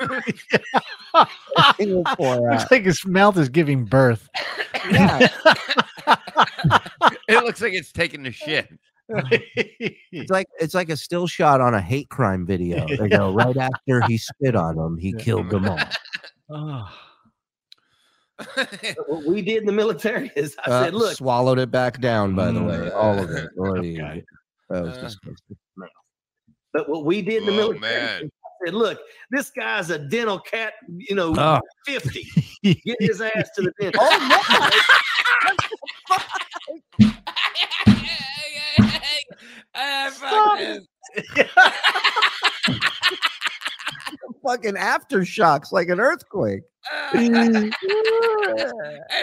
everything 1.58 1.94
will 1.94 2.04
pour 2.16 2.50
Looks 2.50 2.70
like 2.70 2.84
his 2.84 3.04
mouth 3.06 3.36
is 3.38 3.48
giving 3.48 3.84
birth. 3.84 4.28
Yeah. 4.90 5.28
it 7.28 7.44
looks 7.44 7.60
like 7.60 7.72
it's 7.72 7.92
taking 7.92 8.22
the 8.22 8.32
shit. 8.32 8.68
It's 9.08 10.30
like 10.30 10.46
it's 10.58 10.74
like 10.74 10.88
a 10.90 10.96
still 10.96 11.26
shot 11.26 11.60
on 11.60 11.74
a 11.74 11.80
hate 11.80 12.08
crime 12.08 12.44
video. 12.46 12.86
They 12.88 13.08
go 13.08 13.30
right 13.30 13.56
after 13.56 14.02
he 14.02 14.18
spit 14.18 14.56
on 14.56 14.76
him, 14.78 14.96
he 14.98 15.10
Yeah. 15.10 15.22
killed 15.24 15.50
them 15.50 15.68
all. 15.68 15.78
oh, 16.50 16.88
what 19.06 19.24
we 19.24 19.42
did 19.42 19.58
in 19.58 19.66
the 19.66 19.72
military 19.72 20.30
is 20.36 20.56
I 20.66 20.70
Uh, 20.70 20.84
said, 20.84 20.94
look, 20.94 21.16
swallowed 21.16 21.58
it 21.58 21.70
back 21.70 22.00
down. 22.00 22.34
By 22.34 22.52
the 22.52 22.62
way, 22.62 22.90
all 22.90 23.18
of 23.18 23.30
it. 23.30 23.48
Oh, 23.58 23.76
Okay. 23.78 24.22
That 24.68 24.82
was 24.82 24.96
Uh, 24.98 25.00
disgusting. 25.02 25.56
but 26.72 26.88
what 26.88 27.04
we 27.04 27.22
did 27.22 27.38
in 27.42 27.46
the 27.46 27.52
Oh, 27.52 27.56
military, 27.72 27.80
man. 27.80 28.30
Is 28.64 28.68
said, 28.68 28.74
look, 28.74 28.98
this 29.30 29.50
guy's 29.50 29.90
a 29.90 29.98
dental 29.98 30.38
cat, 30.38 30.74
you 30.96 31.14
know, 31.16 31.34
Oh. 31.36 31.60
50. 31.86 32.26
Get 32.62 32.96
his 33.00 33.20
ass 33.20 33.50
to 33.56 33.62
the 33.62 33.72
dentist. 33.80 34.02
Fucking 44.46 44.74
aftershocks 44.74 45.72
like 45.72 45.88
an 45.88 46.00
earthquake. 46.00 46.62
And 47.16 47.74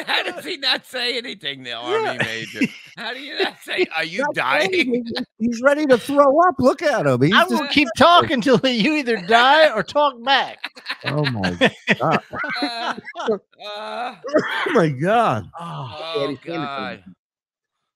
how 0.08 0.24
does 0.24 0.44
he 0.44 0.58
not 0.58 0.86
say 0.86 1.18
anything, 1.18 1.64
the 1.64 1.72
army 1.74 2.18
major? 2.18 2.60
How 2.98 3.14
do 3.14 3.20
you 3.22 3.42
not 3.42 3.58
say, 3.62 3.86
Are 3.96 4.04
you 4.04 4.20
Not 4.20 4.36
dying? 4.36 4.72
saying. 4.72 5.06
He's 5.40 5.62
ready 5.62 5.86
to 5.86 5.98
throw 5.98 6.40
up. 6.42 6.56
Look 6.60 6.82
at 6.82 7.06
him. 7.06 7.22
He's 7.22 7.34
I 7.34 7.44
just, 7.44 7.52
will 7.52 7.68
keep 7.70 7.88
talking 7.98 8.34
until 8.34 8.60
you 8.66 8.96
either 8.96 9.16
die 9.18 9.72
or 9.74 9.82
talk 9.82 10.22
back. 10.24 10.60
oh 11.06 11.24
my 11.32 11.52
god. 12.00 12.24
Uh, 12.62 12.96
uh, 13.66 13.66
Oh 13.66 14.16
my 14.74 14.90
god. 14.90 15.50
Oh, 15.60 16.14
oh, 16.18 16.38
God. 16.44 17.04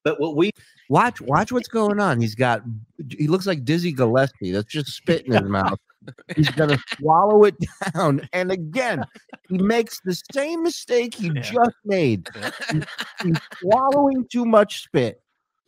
But 0.04 0.20
what 0.20 0.36
we 0.38 0.52
Watch 0.90 1.20
watch 1.20 1.52
what's 1.52 1.68
going 1.68 2.00
on. 2.00 2.22
He's 2.22 2.36
got 2.36 2.62
he 3.10 3.28
looks 3.28 3.46
like 3.46 3.66
Dizzy 3.66 3.92
Gillespie. 3.92 4.52
That's 4.52 4.72
just 4.72 4.94
spit 4.94 5.26
in 5.26 5.34
his 5.34 5.42
mouth. 5.44 5.78
He's 6.36 6.50
gonna 6.50 6.78
swallow 6.98 7.44
it 7.46 7.56
down. 7.94 8.28
And 8.34 8.52
again, 8.52 9.04
he 9.50 9.58
makes 9.58 10.00
the 10.02 10.16
same 10.32 10.64
mistake 10.64 11.14
he 11.16 11.28
Yeah. 11.28 11.42
just 11.42 11.76
made. 11.86 12.28
He's, 12.72 12.84
he's 13.24 13.38
swallowing 13.62 14.28
too 14.32 14.46
much 14.46 14.84
spit. 14.84 15.22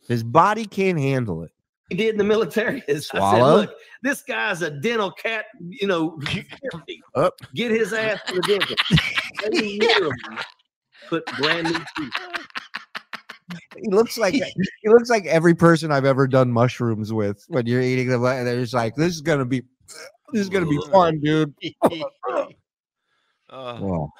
His 0.08 0.22
body 0.22 0.64
can't 0.66 0.98
handle 0.98 1.42
it. 1.42 1.50
He 1.88 1.96
did 1.96 2.10
in 2.10 2.18
the 2.18 2.24
military 2.24 2.82
is 2.86 3.10
I 3.14 3.32
said, 3.34 3.42
look, 3.42 3.74
this 4.02 4.22
guy's 4.22 4.62
a 4.62 4.70
dental 4.70 5.10
cat, 5.10 5.46
you 5.68 5.86
know, 5.88 6.18
Up. 7.14 7.34
Get 7.54 7.70
his 7.72 7.92
ass 7.92 8.20
to 8.28 8.34
the 8.34 8.42
dentist. 8.42 8.82
They 9.50 9.78
literally 9.78 10.16
put 11.08 11.24
brand 11.38 11.66
new 11.72 11.78
teeth. 11.96 12.12
He 13.82 13.88
looks 13.90 14.18
like 14.18 14.34
he 14.34 14.88
looks 14.88 15.08
like 15.10 15.24
every 15.26 15.54
person 15.54 15.90
I've 15.90 16.04
ever 16.04 16.28
done 16.28 16.52
mushrooms 16.52 17.12
with 17.12 17.42
when 17.48 17.66
you're 17.66 17.80
eating 17.80 18.08
them. 18.08 18.24
And 18.24 18.46
they're 18.46 18.60
just 18.60 18.74
like, 18.74 18.94
this 18.96 19.14
is 19.14 19.20
gonna 19.22 19.44
be 19.46 19.62
this 20.32 20.42
is 20.42 20.48
gonna 20.48 20.66
be 20.66 20.80
fun, 20.90 21.20
dude. 21.20 21.54
Oh, 22.28 22.50
Oh, 23.52 24.10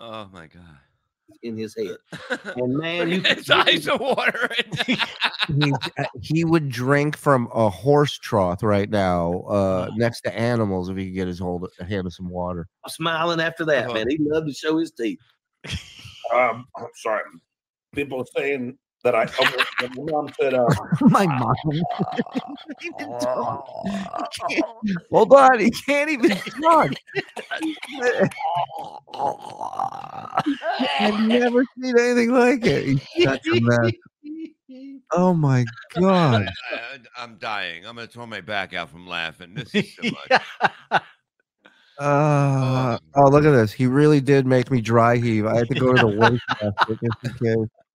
oh 0.00 0.28
my 0.32 0.48
God. 0.48 0.78
in 1.42 1.56
his 1.56 1.76
head. 1.76 1.96
And 2.56 2.76
man, 2.76 3.08
you 3.08 3.20
His 3.20 3.48
eyes 3.48 3.86
are 3.86 3.96
watering. 3.98 4.96
He's, 5.46 5.72
uh, 5.98 6.04
he 6.20 6.44
would 6.44 6.68
drink 6.68 7.16
from 7.16 7.48
a 7.54 7.68
horse 7.70 8.18
trough 8.18 8.64
right 8.64 8.90
now, 8.90 9.42
uh, 9.42 9.90
next 9.96 10.22
to 10.22 10.36
animals 10.36 10.88
if 10.88 10.96
he 10.96 11.04
could 11.06 11.14
get 11.14 11.28
his 11.28 11.38
hold 11.38 11.68
a 11.78 11.84
hand 11.84 12.08
of 12.08 12.12
some 12.14 12.28
water. 12.28 12.66
smiling 12.88 13.40
after 13.40 13.64
that, 13.66 13.92
man. 13.94 14.08
He 14.10 14.18
loved 14.20 14.48
to 14.48 14.54
show 14.54 14.78
his 14.78 14.90
teeth. 14.90 15.20
Um, 16.34 16.66
I'm 16.76 16.88
sorry. 16.96 17.22
People 17.94 18.20
are 18.20 18.26
saying 18.36 18.76
that 19.06 19.14
I. 19.14 19.26
Oh, 19.38 19.88
my 19.96 20.12
mom 20.12 20.32
said, 20.38 20.54
uh, 20.54 20.66
My 21.02 21.26
mom. 21.26 21.54
Hold 25.12 25.32
on, 25.32 25.60
he 25.60 25.70
can't 25.70 26.10
even 26.10 26.30
talk. 26.62 26.90
I've 31.00 31.20
never 31.20 31.64
seen 31.80 31.98
anything 31.98 32.30
like 32.32 32.66
it. 32.66 32.98
He's 33.14 33.24
such 33.24 33.46
a 33.46 33.60
mess. 33.60 33.92
Oh 35.12 35.32
my 35.32 35.64
god. 35.98 36.48
I, 37.16 37.22
am 37.22 37.36
dying. 37.38 37.86
I'm 37.86 37.94
going 37.94 38.08
to 38.08 38.12
throw 38.12 38.26
my 38.26 38.40
back 38.40 38.74
out 38.74 38.90
from 38.90 39.06
laughing. 39.06 39.54
This 39.54 39.72
is 39.74 39.94
too 39.94 40.10
much. 40.10 40.42
Uh, 41.98 42.98
oh, 43.14 43.28
look 43.28 43.44
at 43.44 43.52
this. 43.52 43.72
He 43.72 43.86
really 43.86 44.20
did 44.20 44.46
make 44.46 44.70
me 44.70 44.80
dry 44.80 45.16
heave. 45.16 45.46
I 45.46 45.56
had 45.56 45.68
to 45.68 45.74
go 45.80 45.94
to 45.94 46.00
the 46.00 46.08
waste 46.08 46.42
just 46.88 47.16
in 47.22 47.32
case. 47.34 47.85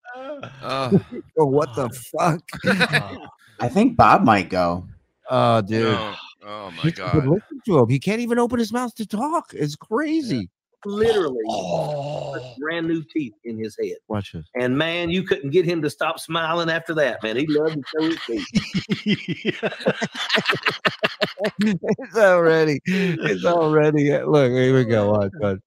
Oh, 0.64 1.02
Oh, 1.38 1.46
what 1.46 1.76
the 1.76 1.90
fuck? 1.90 2.42
I 3.60 3.70
think 3.70 3.96
Bob 3.96 4.24
might 4.24 4.50
go. 4.50 4.86
Oh, 5.30 5.62
dude. 5.62 5.84
no. 5.84 6.16
oh 6.46 6.72
my 6.72 6.84
But 6.84 6.96
God. 6.96 7.28
listen 7.28 7.62
to 7.66 7.80
him. 7.80 7.90
He 7.90 8.00
can't 8.00 8.22
even 8.22 8.40
open 8.40 8.60
his 8.60 8.74
mouth 8.74 8.94
to 8.96 9.06
talk. 9.06 9.54
It's 9.54 9.76
crazy. 9.76 10.50
Literally 10.84 11.38
Oh. 11.48 12.56
brand 12.60 12.88
new 12.88 13.04
teeth 13.04 13.34
in 13.44 13.60
his 13.60 13.78
head. 13.80 13.98
Watch 14.08 14.32
this. 14.32 14.48
And 14.60 14.76
man, 14.76 15.12
you 15.12 15.22
couldn't 15.24 15.52
get 15.52 15.64
him 15.64 15.80
to 15.84 15.90
stop 15.92 16.20
smiling 16.20 16.72
after 16.72 16.96
that, 16.96 17.22
man. 17.22 17.36
He 17.38 17.46
loved 17.48 17.76
to 17.76 17.84
show 17.86 18.10
his 18.10 18.20
teeth. 18.26 19.62
it's 21.60 22.18
already, 22.18 22.80
it's 22.86 23.46
already. 23.46 24.12
Look, 24.24 24.52
here 24.52 24.76
we 24.76 24.86
go. 24.86 25.12
Watch, 25.12 25.32
watch. 25.40 25.60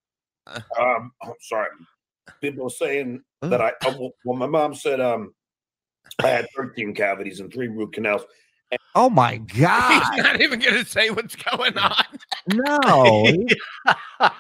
um, 0.81 1.13
I'm 1.23 1.33
sorry. 1.43 1.69
People 2.50 2.66
are 2.66 2.70
saying 2.70 3.22
that 3.40 3.62
I. 3.62 3.72
Oh, 3.87 4.11
well, 4.24 4.37
my 4.37 4.46
mom 4.46 4.74
said 4.74 5.00
um, 5.00 5.33
I 6.22 6.28
had 6.28 6.46
13 6.54 6.94
cavities 6.94 7.40
and 7.40 7.50
three 7.50 7.68
root 7.68 7.94
canals. 7.94 8.22
Oh 8.94 9.09
my 9.09 9.37
God. 9.59 10.02
He's 10.12 10.22
not 10.22 10.42
even 10.42 10.61
going 10.61 10.74
to 10.74 10.85
say 10.85 11.09
what's 11.09 11.37
going 11.37 11.78
on. 11.78 12.04
No. 12.46 13.33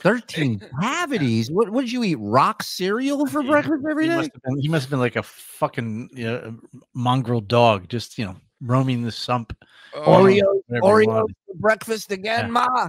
13 0.00 0.60
cavities. 0.82 1.50
What 1.50 1.70
would 1.70 1.90
you 1.90 2.04
eat? 2.04 2.16
Rock 2.16 2.62
cereal 2.62 3.24
for 3.26 3.42
breakfast 3.42 3.82
every 3.88 4.04
he 4.04 4.10
day? 4.10 4.16
must, 4.16 4.30
have 4.34 4.42
been, 4.42 4.58
he 4.58 4.68
must 4.68 4.84
have 4.84 4.90
been 4.90 5.00
like 5.00 5.16
a 5.16 5.22
fucking 5.22 6.10
you 6.12 6.26
know, 6.26 6.58
mongrel 6.92 7.40
dog, 7.40 7.88
just 7.88 8.18
you 8.18 8.26
know, 8.26 8.36
roaming 8.60 9.02
the 9.02 9.10
sump. 9.10 9.56
Oh, 9.94 10.02
Oreo, 10.02 10.60
whatever 10.66 10.86
Oreos 10.86 11.28
for 11.46 11.54
breakfast 11.54 12.12
again, 12.12 12.52
Yeah. 12.52 12.66
Ma. 12.66 12.88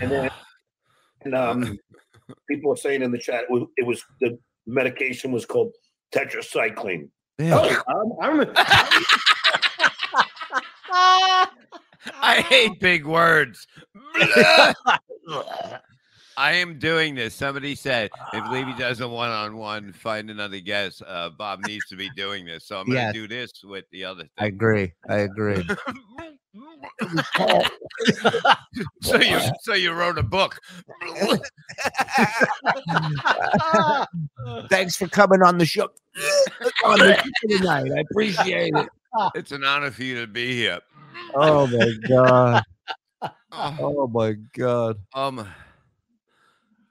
And 0.00 0.10
then, 0.10 0.30
and 1.22 1.34
um, 1.34 1.78
people 2.48 2.72
are 2.72 2.76
saying 2.76 3.02
in 3.02 3.10
the 3.10 3.18
chat, 3.18 3.44
it 3.44 3.50
was, 3.50 3.62
it 3.76 3.86
was 3.86 4.02
the 4.20 4.38
medication 4.66 5.32
was 5.32 5.44
called 5.46 5.72
tetracycline. 6.14 7.08
Yeah. 7.38 7.58
Oh, 7.88 8.16
I, 8.20 8.26
I 8.26 8.28
remember. 8.28 8.52
I 12.20 12.40
hate 12.48 12.78
big 12.80 13.06
words. 13.06 13.66
I 16.36 16.52
am 16.54 16.78
doing 16.78 17.14
this. 17.14 17.34
Somebody 17.34 17.74
said 17.74 18.10
if 18.32 18.50
Levy 18.50 18.74
does 18.74 19.00
a 19.00 19.08
one-on-one, 19.08 19.92
find 19.92 20.30
another 20.30 20.60
guest. 20.60 21.02
Uh, 21.06 21.30
Bob 21.30 21.60
needs 21.66 21.84
to 21.86 21.96
be 21.96 22.10
doing 22.10 22.44
this, 22.44 22.66
so 22.66 22.78
I'm 22.78 22.86
going 22.86 22.96
to 22.98 23.02
Yes. 23.04 23.12
do 23.12 23.28
this 23.28 23.52
with 23.62 23.84
the 23.92 24.04
other 24.04 24.24
I 24.38 24.46
agree. 24.46 24.92
I 25.08 25.18
agree. 25.18 25.64
so 29.02 29.20
you, 29.20 29.40
so 29.60 29.74
you 29.74 29.92
wrote 29.92 30.18
a 30.18 30.22
book. 30.22 30.58
Thanks 34.68 34.96
for 34.96 35.08
coming 35.08 35.42
on 35.42 35.58
the 35.58 35.66
show. 35.66 35.88
on 36.84 36.98
the 36.98 37.16
show 37.16 37.58
tonight. 37.58 37.90
I 37.96 38.00
appreciate 38.10 38.72
it. 38.74 38.88
it's 39.34 39.52
an 39.52 39.64
honor 39.64 39.90
for 39.90 40.02
you 40.04 40.20
to 40.20 40.26
be 40.26 40.54
here. 40.54 40.80
Oh 41.34 41.66
my 41.66 41.92
god. 42.08 42.62
Oh, 43.22 43.30
Oh 43.80 44.06
my 44.08 44.32
god. 44.56 44.96
um, 45.14 45.46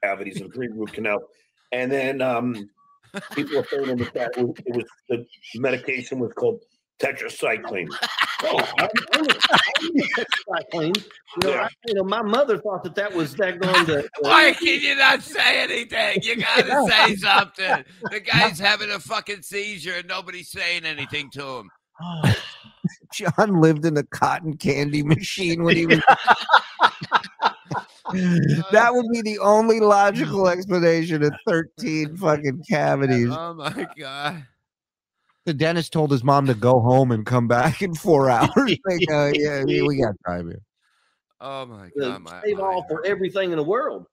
cavities 0.04 0.42
and 0.42 0.54
three 0.54 0.68
root 0.68 0.94
canal. 0.94 1.22
And 1.72 1.92
then 1.92 2.22
um, 2.22 2.70
people 3.34 3.60
are 3.60 3.66
saying 3.66 3.90
in 3.90 3.98
the 3.98 4.06
chat, 4.06 4.32
it 4.38 4.76
was 4.76 4.86
the 5.10 5.26
medication 5.56 6.20
was 6.20 6.32
called 6.34 6.62
tetracycline. 7.00 7.88
Oh, 8.46 8.60
I'm, 8.78 8.90
I'm, 9.14 9.22
I'm 9.22 9.28
tetracycline. 9.88 11.06
You 11.42 11.50
know, 11.50 11.54
I, 11.54 11.70
you 11.86 11.94
know, 11.94 12.04
my 12.04 12.22
mother 12.22 12.58
thought 12.58 12.84
that 12.84 12.94
that 12.96 13.14
was 13.14 13.34
that 13.36 13.58
going 13.58 13.86
to. 13.86 14.10
Why 14.20 14.52
can 14.52 14.82
you 14.82 14.98
not 14.98 15.24
say 15.24 15.64
anything? 15.64 16.18
You 16.24 16.36
gotta 16.36 16.86
say 16.92 17.16
something. 17.16 17.86
The 18.12 18.20
guy's 18.20 18.60
having 18.60 18.92
a 18.92 19.00
fucking 19.00 19.44
seizure 19.44 19.94
and 19.94 20.10
nobody's 20.10 20.52
saying 20.52 20.84
anything 20.84 21.30
to 21.36 21.60
him. 21.60 21.70
John 23.14 23.62
lived 23.62 23.86
in 23.86 23.96
a 23.96 24.04
cotton 24.04 24.58
candy 24.58 25.04
machine 25.04 25.64
when 25.64 25.78
he 25.78 25.86
was. 25.86 26.02
that 28.74 28.90
would 28.92 29.10
be 29.14 29.22
the 29.22 29.40
only 29.40 29.80
logical 29.80 30.50
explanation 30.50 31.24
of 31.24 31.32
13 31.48 32.18
fucking 32.18 32.62
cavities. 32.70 33.30
Oh 33.32 33.54
my 33.54 33.88
god. 33.98 34.46
The 35.46 35.54
dentist 35.54 35.92
told 35.92 36.12
his 36.12 36.24
mom 36.24 36.46
to 36.48 36.54
go 36.54 36.80
home 36.80 37.12
and 37.12 37.26
come 37.26 37.48
back 37.48 37.82
in 37.82 37.94
four 37.94 38.30
hours. 38.30 38.50
Like, 38.56 39.12
uh, 39.12 39.32
yeah, 39.34 39.64
we 39.64 39.82
we 39.82 39.98
got 40.02 40.16
time 40.26 40.48
here. 40.48 40.62
Oh 41.42 41.66
my 41.66 41.90
to 41.90 42.00
god. 42.00 42.22
My, 42.22 42.42
save 42.44 42.60
all 42.60 42.86
for 42.88 43.06
everything 43.06 43.52
in 43.52 43.58
the 43.58 43.64
world. 43.64 44.08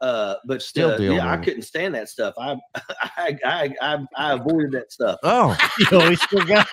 Uh, 0.00 0.34
but 0.44 0.60
Still 0.60 0.92
uh, 0.92 0.98
yeah, 0.98 1.32
I 1.32 1.38
couldn't 1.38 1.62
stand 1.62 1.94
that 1.94 2.08
stuff. 2.08 2.34
I, 2.38 2.56
I, 3.00 3.38
I, 3.44 3.74
I, 3.80 3.98
I 4.14 4.32
avoided 4.34 4.72
that 4.72 4.92
stuff. 4.92 5.18
Oh, 5.22 5.56
You 5.78 5.98
always 5.98 6.22
still 6.22 6.44
got 6.44 6.68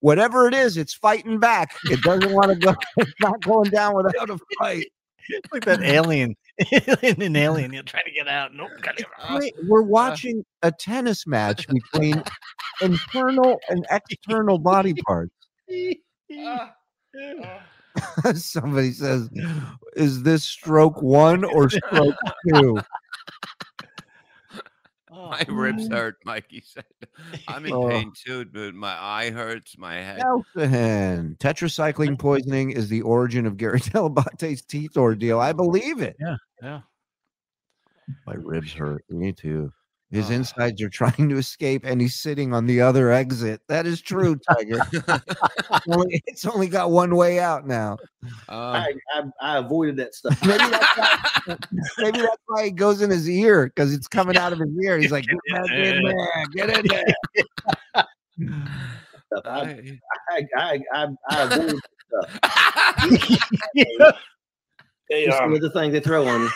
whatever 0.00 0.46
it 0.46 0.52
is, 0.52 0.76
it's 0.76 0.92
fighting 0.92 1.38
back. 1.40 1.74
It 1.86 2.02
doesn't 2.02 2.30
want 2.30 2.50
to 2.52 2.56
go. 2.56 2.74
It's 2.98 3.12
not 3.20 3.40
going 3.40 3.70
down 3.70 3.96
without 3.96 4.28
a 4.28 4.38
fight. 4.58 4.86
It's 5.30 5.50
like 5.50 5.64
that 5.64 5.80
alien. 5.82 6.36
in 7.02 7.20
an 7.22 7.36
alien, 7.36 7.72
you're 7.72 7.82
trying 7.82 8.04
to 8.04 8.12
get 8.12 8.28
out. 8.28 8.54
Nope, 8.54 8.70
got 8.80 8.98
it. 8.98 9.54
We're 9.66 9.82
uh. 9.82 9.86
watching 9.86 10.44
a 10.62 10.70
tennis 10.70 11.26
match 11.26 11.66
between 11.68 12.22
internal 12.80 13.58
and 13.68 13.84
external 13.90 14.58
body 14.58 14.94
parts. 15.06 15.32
Ah. 16.38 16.74
Ah. 17.44 18.32
Somebody 18.34 18.92
says, 18.92 19.28
"Is 19.96 20.22
this 20.22 20.44
stroke 20.44 21.00
one 21.02 21.44
or 21.44 21.70
stroke 21.70 22.16
two? 22.48 22.78
Oh, 25.16 25.28
my 25.30 25.44
ribs 25.48 25.86
hurt, 25.88 26.16
Mikey 26.24 26.62
said. 26.66 26.84
I'm 27.48 27.64
in 27.66 27.72
Oh. 27.72 27.88
pain 27.88 28.12
too, 28.26 28.44
dude. 28.44 28.74
My 28.74 28.96
eye 29.00 29.30
hurts, 29.30 29.78
my 29.78 29.94
head. 29.94 30.18
Nelson, 30.56 31.36
tetracycline 31.38 32.18
poisoning 32.18 32.72
is 32.72 32.88
the 32.88 33.02
origin 33.02 33.46
of 33.46 33.56
Gary 33.56 33.78
Dell'Abate's 33.92 34.62
teeth 34.62 34.96
ordeal. 34.96 35.38
I 35.38 35.52
believe 35.52 36.00
it. 36.02 36.16
Yeah, 36.18 36.36
yeah. 36.62 36.80
My 38.26 38.34
ribs 38.34 38.72
hurt. 38.72 39.04
Me 39.08 39.32
too. 39.32 39.72
His 40.14 40.30
insides 40.30 40.80
are 40.80 40.88
trying 40.88 41.28
to 41.28 41.36
escape, 41.36 41.84
and 41.84 42.00
he's 42.00 42.14
sitting 42.14 42.54
on 42.54 42.66
the 42.66 42.80
other 42.80 43.10
exit. 43.10 43.60
That 43.68 43.84
is 43.84 44.00
true, 44.00 44.36
Tiger. 44.36 44.78
It's 44.92 45.86
only, 45.88 46.22
it's 46.26 46.44
only 46.46 46.68
got 46.68 46.90
one 46.92 47.16
way 47.16 47.40
out 47.40 47.66
now. 47.66 47.98
Uh, 48.48 48.52
I, 48.52 48.94
I, 49.12 49.22
I 49.40 49.56
avoided 49.58 49.96
that 49.96 50.14
stuff. 50.14 50.38
Maybe 50.46 50.64
that's 50.70 50.96
why, 50.96 51.56
maybe 51.98 52.18
that's 52.20 52.42
why 52.46 52.64
it 52.64 52.76
goes 52.76 53.02
in 53.02 53.10
his 53.10 53.28
ear 53.28 53.66
because 53.66 53.92
it's 53.92 54.06
coming 54.08 54.36
out 54.36 54.52
of 54.52 54.60
his 54.60 54.68
ear. 54.84 54.98
He's 54.98 55.10
like, 55.12 55.24
get 55.26 55.38
back 55.52 55.70
in 55.72 56.02
there, 56.04 56.46
get 56.54 56.70
in 56.78 56.86
there. 56.86 57.14
stuff. 57.96 58.06
I, 59.44 59.60
I- 59.60 59.98
I, 60.30 60.46
I, 60.56 60.78
I, 60.92 61.06
I 61.30 61.42
avoided 61.42 61.80
that 62.10 62.30
stuff. 62.30 62.40
Hey, 65.10 65.26
Just 65.26 65.42
um, 65.42 65.50
another 65.52 65.68
thing 65.70 65.92
they 65.92 66.00
throw 66.00 66.26
on 66.26 66.40
you. 66.42 66.50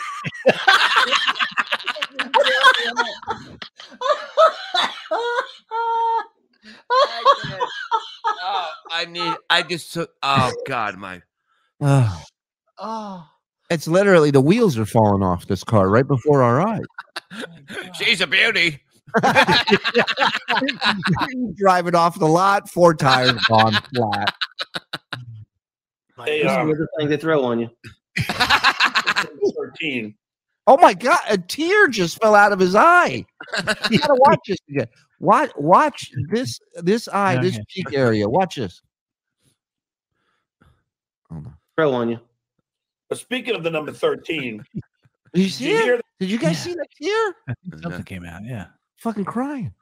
Need. 9.09 9.33
I 9.49 9.61
just 9.63 9.93
took. 9.93 10.11
Oh 10.23 10.53
God, 10.65 10.97
my. 10.97 11.21
Oh, 11.81 12.23
Oh, 12.81 13.27
it's 13.69 13.87
literally 13.87 14.31
the 14.31 14.39
wheels 14.41 14.77
are 14.77 14.85
falling 14.85 15.21
off 15.21 15.47
this 15.47 15.63
car 15.65 15.89
right 15.89 16.07
before 16.07 16.41
our 16.41 16.65
eyes. 16.65 16.85
she's 17.93 18.21
a 18.21 18.27
beauty. 18.27 18.79
Driving 21.55 21.95
off 21.95 22.17
the 22.17 22.27
lot, 22.27 22.69
four 22.69 22.93
tires 22.93 23.43
gone 23.49 23.73
flat. 23.93 24.33
hey, 26.23 26.43
Just 26.43 26.57
um, 26.57 26.69
another 26.69 26.87
thing 26.97 27.09
they 27.09 27.17
throw 27.17 27.43
on 27.43 27.59
you. 27.59 27.69
13. 28.17 30.15
Oh 30.67 30.77
my 30.77 30.93
god, 30.93 31.17
a 31.27 31.35
tear 31.35 31.87
just 31.87 32.21
fell 32.21 32.35
out 32.35 32.51
of 32.51 32.59
his 32.59 32.75
eye. 32.75 33.25
You 33.89 33.97
gotta 33.97 34.13
watch 34.19 34.37
this 34.45 34.59
again. 34.69 34.85
Watch 35.19 35.49
watch 35.55 36.11
this 36.29 36.59
this 36.75 37.07
eye, 37.07 37.41
this 37.41 37.55
yeah, 37.55 37.63
cheek 37.67 37.91
area. 37.91 38.29
Watch 38.29 38.57
this. 38.57 38.79
Hold 41.31 41.45
on. 41.47 41.53
Throw 41.77 41.93
on 41.93 42.09
you. 42.09 42.19
But 43.09 43.17
speaking 43.17 43.55
of 43.55 43.63
the 43.63 43.71
number 43.71 43.91
13, 43.91 44.63
Did 45.33 45.41
you 45.41 45.43
did 45.43 45.51
see 45.53 45.69
you 45.69 45.77
it? 45.77 45.83
hear 45.83 46.01
Did 46.19 46.31
you 46.31 46.37
guys 46.39 46.51
Yeah. 46.65 46.71
see 46.71 46.73
that 46.73 46.87
tear? 47.01 47.35
I 47.47 47.53
think 47.69 47.83
something 47.83 48.03
came 48.03 48.25
out. 48.25 48.43
Yeah. 48.43 48.67
Fucking 48.97 49.25
crying. 49.25 49.73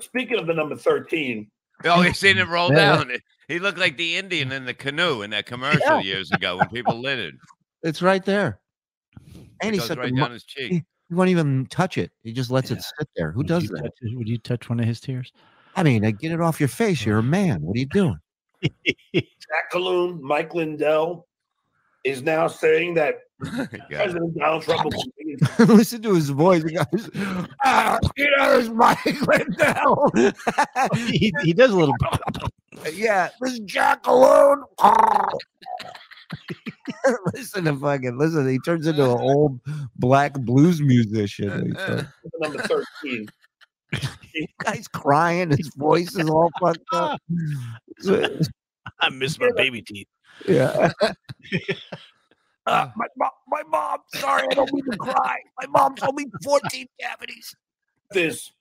speaking 0.00 0.38
of 0.38 0.46
the 0.46 0.54
number 0.54 0.76
13, 0.76 1.48
Oh, 1.84 2.02
you 2.02 2.12
seen 2.14 2.36
him 2.36 2.48
roll 2.50 2.68
Yeah. 2.72 2.96
down. 2.96 3.10
He 3.48 3.58
looked 3.58 3.78
like 3.78 3.96
the 3.96 4.16
Indian 4.16 4.52
in 4.52 4.64
the 4.64 4.74
canoe 4.74 5.22
in 5.22 5.30
that 5.30 5.46
commercial 5.46 6.00
years 6.00 6.30
ago 6.32 6.56
when 6.56 6.68
people 6.68 7.00
lit 7.00 7.18
it. 7.18 7.34
It's 7.84 8.00
right 8.00 8.24
there. 8.24 8.60
And 9.60 9.74
It 9.74 9.74
he 9.74 9.80
said 9.80 9.98
right 9.98 10.06
the 10.10 10.14
mo- 10.14 10.22
down 10.26 10.30
his 10.32 10.44
cheek. 10.44 10.70
he 11.08 11.14
won't 11.14 11.30
even 11.30 11.66
touch 11.66 11.98
it. 11.98 12.12
He 12.22 12.32
just 12.32 12.48
lets 12.52 12.70
it 12.70 12.80
sit 12.80 13.08
there. 13.16 13.32
Who 13.32 13.38
Would 13.38 13.48
does 13.48 13.66
that? 13.70 13.82
touch- 13.82 13.92
would 14.14 14.28
you 14.28 14.38
touch 14.38 14.68
one 14.68 14.78
of 14.78 14.86
his 14.86 15.00
tears? 15.00 15.32
I 15.74 15.82
mean, 15.82 16.02
get 16.02 16.30
it 16.30 16.40
off 16.40 16.60
your 16.60 16.68
face. 16.68 17.04
You're 17.04 17.18
a 17.18 17.22
man. 17.24 17.60
What 17.62 17.76
are 17.76 17.80
you 17.80 17.86
doing? 17.86 18.18
Jack 19.14 19.70
Calhoun, 19.70 20.22
Mike 20.22 20.54
Lindell 20.54 21.26
is 22.04 22.22
now 22.22 22.46
saying 22.48 22.94
that 22.94 23.20
President 23.90 24.36
Donald 24.38 24.62
Trump 24.62 24.84
will 24.84 25.66
Listen 25.66 26.02
to 26.02 26.14
his 26.14 26.30
voice. 26.30 26.62
He 26.62 26.74
goes, 26.76 27.10
ah, 27.64 27.98
there's 28.16 28.70
Mike 28.70 29.04
Lindell. 29.26 30.10
he, 30.94 31.32
he 31.42 31.52
does 31.52 31.72
a 31.72 31.76
little. 31.76 31.94
yeah, 32.92 33.30
this 33.40 33.54
is 33.54 33.60
Jack 33.60 34.06
Alone. 34.06 34.62
listen 37.34 37.64
to 37.64 37.76
fucking 37.76 38.16
listen. 38.16 38.48
He 38.48 38.58
turns 38.60 38.86
into 38.86 39.02
an 39.04 39.20
old 39.20 39.60
black 39.96 40.34
blues 40.34 40.80
musician. 40.80 41.76
Number 42.40 42.62
13. 42.62 43.28
Guy's 44.64 44.88
crying. 44.88 45.50
His 45.50 45.70
voice 45.76 46.14
is 46.16 46.28
all 46.28 46.50
fucked 46.60 46.80
up. 46.92 47.20
I 49.00 49.08
miss 49.10 49.38
my 49.38 49.50
baby 49.56 49.82
teeth. 49.82 50.06
yeah. 50.46 50.92
Uh, 52.64 52.88
my 52.96 53.06
mom, 53.16 53.30
my 53.48 53.62
mom. 53.68 53.98
Sorry, 54.14 54.46
I 54.50 54.54
don't 54.54 54.72
mean 54.72 54.84
to 54.90 54.96
cry. 54.96 55.36
My 55.60 55.66
mom 55.66 55.96
told 55.96 56.14
me 56.14 56.26
14 56.44 56.86
cavities. 57.00 57.54
This 58.12 58.52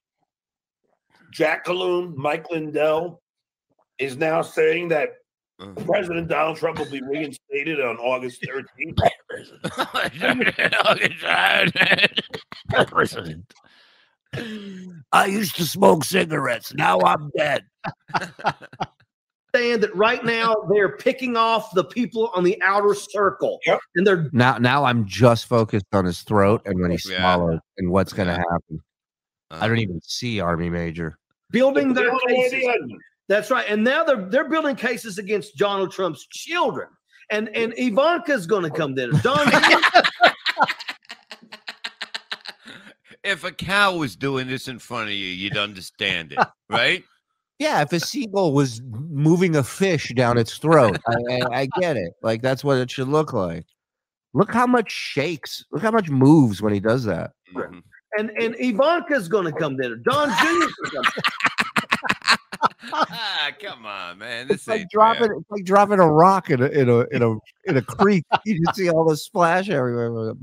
Jack 1.31 1.65
Calhoun, 1.65 2.13
Mike 2.17 2.49
Lindell 2.49 3.21
is 3.99 4.17
now 4.17 4.41
saying 4.41 4.87
that 4.89 5.09
Uh. 5.59 5.73
President 5.85 6.27
Donald 6.27 6.57
Trump 6.57 6.79
will 6.79 6.89
be 6.89 7.01
reinstated 7.03 7.79
on 7.79 7.97
August 7.97 8.41
13th. 8.41 8.97
I 15.11 15.25
used 15.25 15.55
to 15.57 15.65
smoke 15.65 16.03
cigarettes. 16.05 16.73
Now 16.73 16.99
I'm 17.01 17.29
dead. 17.37 17.65
Saying 19.53 19.81
that 19.81 19.93
right 19.95 20.23
now 20.23 20.55
they're 20.73 20.95
picking 20.97 21.35
off 21.35 21.73
the 21.73 21.83
people 21.83 22.31
on 22.33 22.43
the 22.45 22.57
outer 22.63 22.93
circle. 22.93 23.59
Yep. 23.65 23.79
And 23.95 24.07
they're 24.07 24.29
Now, 24.31 24.57
now 24.57 24.85
I'm 24.85 25.05
just 25.05 25.45
focused 25.47 25.87
on 25.91 26.05
his 26.05 26.21
throat 26.21 26.61
and 26.65 26.79
when 26.79 26.91
he 26.91 26.97
Yeah. 27.09 27.17
swallows 27.19 27.59
and 27.77 27.89
what's 27.91 28.13
going 28.13 28.27
to 28.29 28.35
Yeah. 28.35 28.43
happen. 28.51 28.81
I 29.51 29.67
don't 29.67 29.79
even 29.79 29.99
see 30.01 30.39
Army 30.39 30.69
Major. 30.69 31.17
building 31.49 31.93
their 31.93 32.17
cases. 32.29 32.63
That's 33.27 33.51
right. 33.51 33.65
And 33.67 33.83
now 33.83 34.05
they're 34.05 34.25
they're 34.29 34.47
building 34.49 34.75
cases 34.77 35.17
against 35.17 35.57
Donald 35.57 35.91
Trump's 35.91 36.25
children. 36.27 36.87
And 37.29 37.49
and 37.55 37.73
Ivanka's 37.77 38.47
going 38.47 38.63
to 38.63 38.69
come 38.69 38.95
there. 38.95 39.11
Don 39.21 39.45
if 43.23 43.43
a 43.43 43.51
cow 43.51 43.95
was 43.95 44.15
doing 44.15 44.47
this 44.47 44.67
in 44.67 44.79
front 44.79 45.09
of 45.09 45.13
you, 45.13 45.25
you'd 45.27 45.57
understand 45.57 46.31
it, 46.33 46.39
right? 46.69 47.03
Yeah, 47.59 47.81
if 47.81 47.93
a 47.93 47.99
seagull 47.99 48.53
was 48.53 48.81
moving 48.83 49.55
a 49.55 49.63
fish 49.63 50.11
down 50.15 50.37
its 50.39 50.57
throat, 50.57 50.97
I, 51.07 51.13
I, 51.29 51.59
I 51.61 51.67
get 51.79 51.95
it. 51.97 52.13
Like 52.23 52.41
that's 52.41 52.63
what 52.63 52.77
it 52.79 52.89
should 52.89 53.07
look 53.07 53.33
like. 53.33 53.65
Look 54.33 54.51
how 54.51 54.65
much 54.65 54.89
shakes. 54.91 55.63
Look 55.71 55.83
how 55.83 55.91
much 55.91 56.09
moves 56.09 56.61
when 56.61 56.73
he 56.73 56.79
does 56.79 57.03
that. 57.03 57.31
Mhm. 57.55 57.83
and 58.17 58.29
and 58.31 58.55
Ivanka's 58.59 59.27
going 59.27 59.45
to 59.45 59.51
come 59.51 59.77
there. 59.77 59.95
Don 59.95 60.29
Jr. 60.29 61.01
ah, 62.93 63.51
come 63.61 63.85
on, 63.85 64.17
man. 64.17 64.47
This 64.47 64.57
It's 64.57 64.67
like 64.67 64.89
dropping. 64.89 65.27
fair. 65.27 65.33
It's 65.33 65.51
like 65.51 65.63
dropping 65.65 65.99
a 65.99 66.07
rock 66.11 66.49
in 66.49 66.61
a 66.61 66.67
in 66.67 66.89
a 66.89 66.99
in 67.11 67.21
a 67.21 67.35
in 67.69 67.77
a 67.77 67.81
creek. 67.81 68.23
You 68.45 68.59
just 68.65 68.77
see 68.77 68.89
all 68.89 69.05
the 69.07 69.17
splash 69.17 69.69
everywhere. 69.69 70.33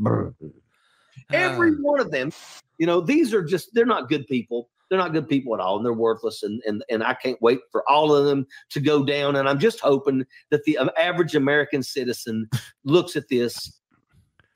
Every 1.32 1.72
one 1.72 2.00
of 2.00 2.10
them, 2.10 2.32
you 2.78 2.86
know, 2.86 3.00
these 3.00 3.34
are 3.34 3.42
just 3.42 3.70
they're 3.74 3.86
not 3.86 4.08
good 4.08 4.26
people. 4.26 4.70
they're 4.88 4.98
not 4.98 5.12
good 5.12 5.28
people 5.28 5.54
at 5.54 5.60
all, 5.60 5.76
and 5.76 5.84
they're 5.84 5.92
worthless. 5.92 6.42
And 6.42 6.62
and 6.66 6.82
and 6.90 7.02
I 7.02 7.14
can't 7.14 7.40
wait 7.42 7.60
for 7.70 7.88
all 7.88 8.14
of 8.14 8.24
them 8.24 8.46
to 8.70 8.80
go 8.80 9.04
down. 9.04 9.36
And 9.36 9.48
I'm 9.48 9.58
just 9.58 9.80
hoping 9.80 10.24
that 10.50 10.64
the 10.64 10.78
um, 10.78 10.90
average 10.98 11.34
American 11.34 11.82
citizen 11.82 12.48
looks 12.84 13.16
at 13.16 13.28
this 13.28 13.80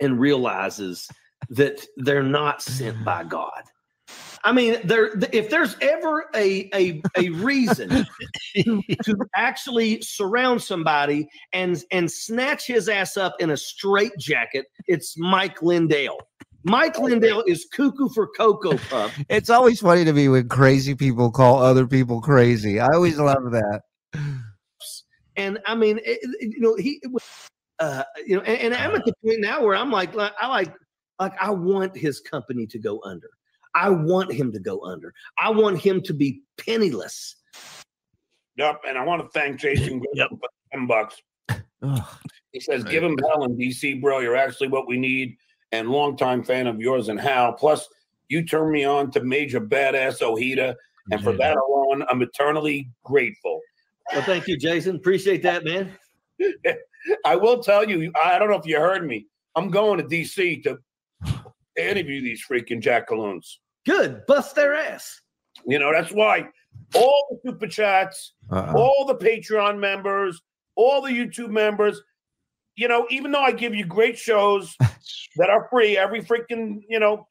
and 0.01 0.18
realizes 0.18 1.09
that 1.51 1.85
they're 1.97 2.23
not 2.23 2.62
sent 2.62 3.05
by 3.05 3.25
God. 3.29 3.62
I 4.45 4.51
mean, 4.51 4.77
there. 4.85 5.12
If 5.33 5.51
there's 5.51 5.77
ever 5.81 6.29
a 6.35 6.68
a, 6.75 7.01
a 7.16 7.29
reason 7.31 7.89
to, 8.57 8.83
to 9.05 9.16
actually 9.37 10.01
surround 10.01 10.61
somebody 10.61 11.29
and 11.53 11.85
and 11.93 12.11
snatch 12.11 12.66
his 12.66 12.89
ass 12.89 13.16
up 13.16 13.37
in 13.39 13.51
a 13.51 13.57
straight 13.57 14.12
jacket, 14.18 14.66
it's 14.89 15.16
Mike 15.16 15.62
Lindell. 15.62 16.18
Mike 16.65 16.99
Lindell 16.99 17.43
is 17.47 17.67
cuckoo 17.73 18.09
for 18.11 18.29
Cocoa 18.37 18.77
Puff. 18.79 19.19
It's 19.29 19.51
always 19.51 19.81
funny 19.81 20.05
to 20.05 20.13
me 20.13 20.29
when 20.29 20.49
crazy 20.49 20.95
people 20.95 21.31
call 21.31 21.63
other 21.63 21.87
people 21.87 22.21
crazy. 22.21 22.79
I 22.81 22.89
always 22.95 23.19
love 23.19 23.51
that. 23.53 23.83
And 25.37 25.59
I 25.67 25.75
mean, 25.75 25.99
it- 26.05 26.21
it- 26.23 26.53
you 26.55 26.61
know, 26.61 26.75
he, 26.77 27.01
uh, 27.79 28.05
you 28.27 28.37
know, 28.37 28.43
and, 28.43 28.61
and 28.61 28.75
I'm 28.75 28.95
at 28.95 29.05
the 29.05 29.15
point 29.25 29.41
now 29.41 29.63
where 29.65 29.75
I'm 29.75 29.91
like, 29.91 30.15
like, 30.15 30.33
I 30.41 30.47
like, 30.49 30.73
like, 31.19 31.33
I 31.41 31.51
want 31.51 31.97
his 31.97 32.21
company 32.21 32.67
to 32.67 32.79
go 32.79 33.01
under. 33.05 33.29
I 33.75 33.89
want 33.89 34.31
him 34.33 34.53
to 34.53 34.61
go 34.61 34.85
under. 34.85 35.15
I 35.39 35.51
want 35.51 35.79
him 35.79 36.03
to 36.03 36.13
be 36.13 36.43
penniless. 36.59 37.37
Yep. 38.57 38.83
And 38.87 38.99
I 38.99 39.05
want 39.05 39.23
to 39.23 39.29
thank 39.31 39.59
Jason 39.59 40.03
Yep, 40.15 40.29
for 40.31 40.49
10 40.73 40.87
bucks. 40.87 41.17
He 42.53 42.61
says, 42.61 42.85
give 42.85 43.03
him 43.03 43.17
hell 43.27 43.45
in 43.45 43.57
DC, 43.57 44.01
bro. 44.03 44.19
You're 44.21 44.37
actually 44.37 44.69
what 44.69 44.87
we 44.87 44.99
need. 44.99 45.37
And 45.73 45.89
longtime 45.89 46.45
fan 46.45 46.66
of 46.66 46.81
yours 46.81 47.09
and 47.09 47.18
Hal. 47.18 47.55
Plus, 47.55 47.89
you 48.29 48.45
turned 48.45 48.73
me 48.73 48.85
on 48.85 49.11
to 49.12 49.25
Major 49.25 49.61
Badass 49.61 50.23
Ojeda. 50.23 50.77
And 51.11 51.23
for 51.23 51.33
that 51.33 51.57
alone, 51.57 52.05
I'm 52.09 52.23
eternally 52.23 52.91
grateful. 53.03 53.61
Well, 54.12 54.23
thank 54.23 54.47
you, 54.47 54.57
Jason. 54.57 54.97
Appreciate 54.97 55.43
that, 55.43 55.64
man. 55.64 55.93
I 57.25 57.37
will 57.37 57.62
tell 57.62 57.89
you, 57.89 58.12
I 58.23 58.39
don't 58.39 58.51
know 58.51 58.59
if 58.59 58.66
you 58.66 58.79
heard 58.79 59.07
me. 59.07 59.27
I'm 59.57 59.70
going 59.70 59.99
to 59.99 60.05
DC 60.05 60.62
to 60.64 60.79
interview 61.77 62.20
these 62.20 62.45
freaking 62.49 62.81
jackaloons. 62.81 63.61
Good. 63.85 64.25
Bust 64.27 64.55
their 64.55 64.75
ass. 64.75 65.20
You 65.66 65.79
know, 65.79 65.93
that's 65.93 66.12
why 66.12 66.49
all 66.95 67.27
the 67.31 67.51
super 67.51 67.66
chats, 67.66 68.35
Uh-oh. 68.51 68.77
all 68.77 69.05
the 69.07 69.14
Patreon 69.14 69.79
members, 69.79 70.41
all 70.77 71.03
the 71.03 71.11
YouTube 71.11 71.51
members, 71.51 72.01
you 72.77 72.89
know, 72.89 73.07
even 73.11 73.33
though 73.33 73.43
I 73.43 73.53
give 73.53 73.75
you 73.75 73.85
great 73.85 74.18
shows 74.18 74.77
that 75.37 75.51
are 75.51 75.68
free 75.70 75.97
every 75.97 76.23
freaking, 76.23 76.83
you 76.89 76.99
know, 76.99 77.27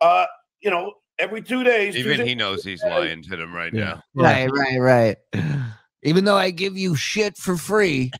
uh, 0.00 0.26
you 0.60 0.70
know, 0.70 0.94
every 1.18 1.42
two 1.42 1.62
days. 1.62 1.96
Even 1.96 2.12
Tuesday, 2.12 2.28
he 2.28 2.34
knows 2.34 2.64
he's 2.64 2.82
lying 2.82 3.22
to 3.22 3.36
them 3.36 3.54
right 3.54 3.72
now. 3.72 4.02
Right, 4.14 4.50
right, 4.50 4.78
right. 4.78 5.16
Even 6.02 6.24
though 6.24 6.36
I 6.36 6.50
give 6.50 6.76
you 6.76 6.96
shit 6.96 7.36
for 7.36 7.56
free. 7.56 8.10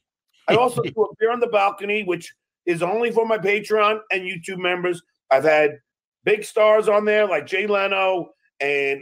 I 0.48 0.54
also 0.56 0.82
do 0.82 0.90
a 0.90 1.14
beer 1.18 1.32
on 1.32 1.40
the 1.40 1.46
balcony, 1.46 2.02
which 2.02 2.32
is 2.66 2.82
only 2.82 3.10
for 3.10 3.26
my 3.26 3.38
Patreon 3.38 4.00
and 4.10 4.22
YouTube 4.22 4.58
members. 4.58 5.02
I've 5.30 5.44
had 5.44 5.78
big 6.24 6.44
stars 6.44 6.88
on 6.88 7.04
there 7.04 7.26
like 7.26 7.46
Jay 7.46 7.66
Leno 7.66 8.30
and 8.60 9.00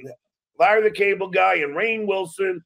Larry 0.58 0.82
the 0.82 0.90
Cable 0.90 1.28
Guy 1.28 1.56
and 1.56 1.74
Rainn 1.74 2.06
Wilson 2.06 2.62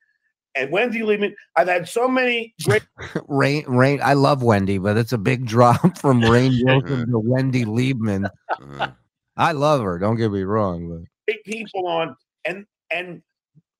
and 0.54 0.70
Wendy 0.70 1.00
Liebman. 1.00 1.34
I've 1.56 1.68
had 1.68 1.88
so 1.88 2.08
many 2.08 2.54
great 2.64 2.82
Rainn, 3.28 3.64
Rainn. 3.66 4.00
I 4.00 4.14
love 4.14 4.42
Wendy, 4.42 4.78
but 4.78 4.96
it's 4.96 5.12
a 5.12 5.18
big 5.18 5.46
drop 5.46 5.98
from 5.98 6.20
Rainn 6.22 6.58
Wilson 6.64 7.10
to 7.10 7.18
Wendy 7.18 7.64
Liebman. 7.64 8.28
Uh-huh. 8.50 8.90
I 9.36 9.52
love 9.52 9.82
her. 9.82 9.98
Don't 9.98 10.16
get 10.16 10.30
me 10.30 10.42
wrong, 10.42 10.88
but 10.88 11.08
great 11.26 11.44
people 11.44 11.86
on 11.86 12.16
and 12.44 12.66
and 12.90 13.22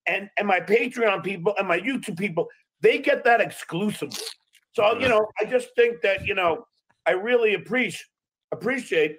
and 0.07 0.31
and 0.39 0.49
my 0.49 0.61
Patreon 0.61 1.23
people 1.23 1.55
and 1.59 1.69
my 1.69 1.79
YouTube 1.79 2.19
people, 2.19 2.49
they 2.81 2.99
get 2.99 3.25
that 3.25 3.41
exclusively. 3.41 4.19
So 4.73 4.99
you 4.99 5.09
know, 5.09 5.27
I 5.41 5.45
just 5.45 5.69
think 5.77 6.01
that 6.03 6.27
you 6.27 6.35
know, 6.35 6.67
I 7.07 7.13
really 7.13 7.55
appreciate 7.55 8.07
appreciate 8.53 9.19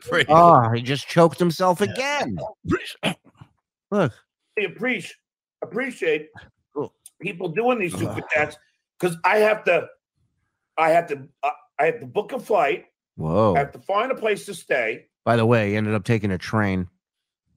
Pretty- 0.00 0.26
oh, 0.28 0.70
he 0.72 0.82
just 0.82 1.06
choked 1.08 1.38
himself 1.38 1.80
again. 1.80 2.36
Look, 3.90 4.12
I 4.58 4.62
appreciate 4.62 5.14
appreciate 5.62 6.28
people 7.20 7.48
doing 7.48 7.78
these 7.78 7.96
super 7.96 8.20
chats 8.34 8.56
because 8.98 9.16
I 9.24 9.38
have 9.38 9.64
to, 9.64 9.86
I 10.76 10.90
have 10.90 11.06
to, 11.08 11.28
uh, 11.42 11.50
I 11.78 11.86
have 11.86 12.00
to 12.00 12.06
book 12.06 12.32
a 12.32 12.40
flight. 12.40 12.86
whoa. 13.16 13.54
I 13.54 13.58
have 13.58 13.72
to 13.72 13.80
find 13.80 14.10
a 14.10 14.14
place 14.14 14.46
to 14.46 14.54
stay, 14.54 15.06
By 15.24 15.36
the 15.36 15.46
way, 15.46 15.70
he 15.70 15.76
ended 15.76 15.94
up 15.94 16.04
taking 16.04 16.30
a 16.32 16.38
train. 16.38 16.88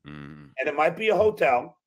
Mm, 0.07 0.51
and 0.57 0.67
it 0.67 0.75
might 0.75 0.97
be 0.97 1.09
a 1.09 1.15
hotel. 1.15 1.77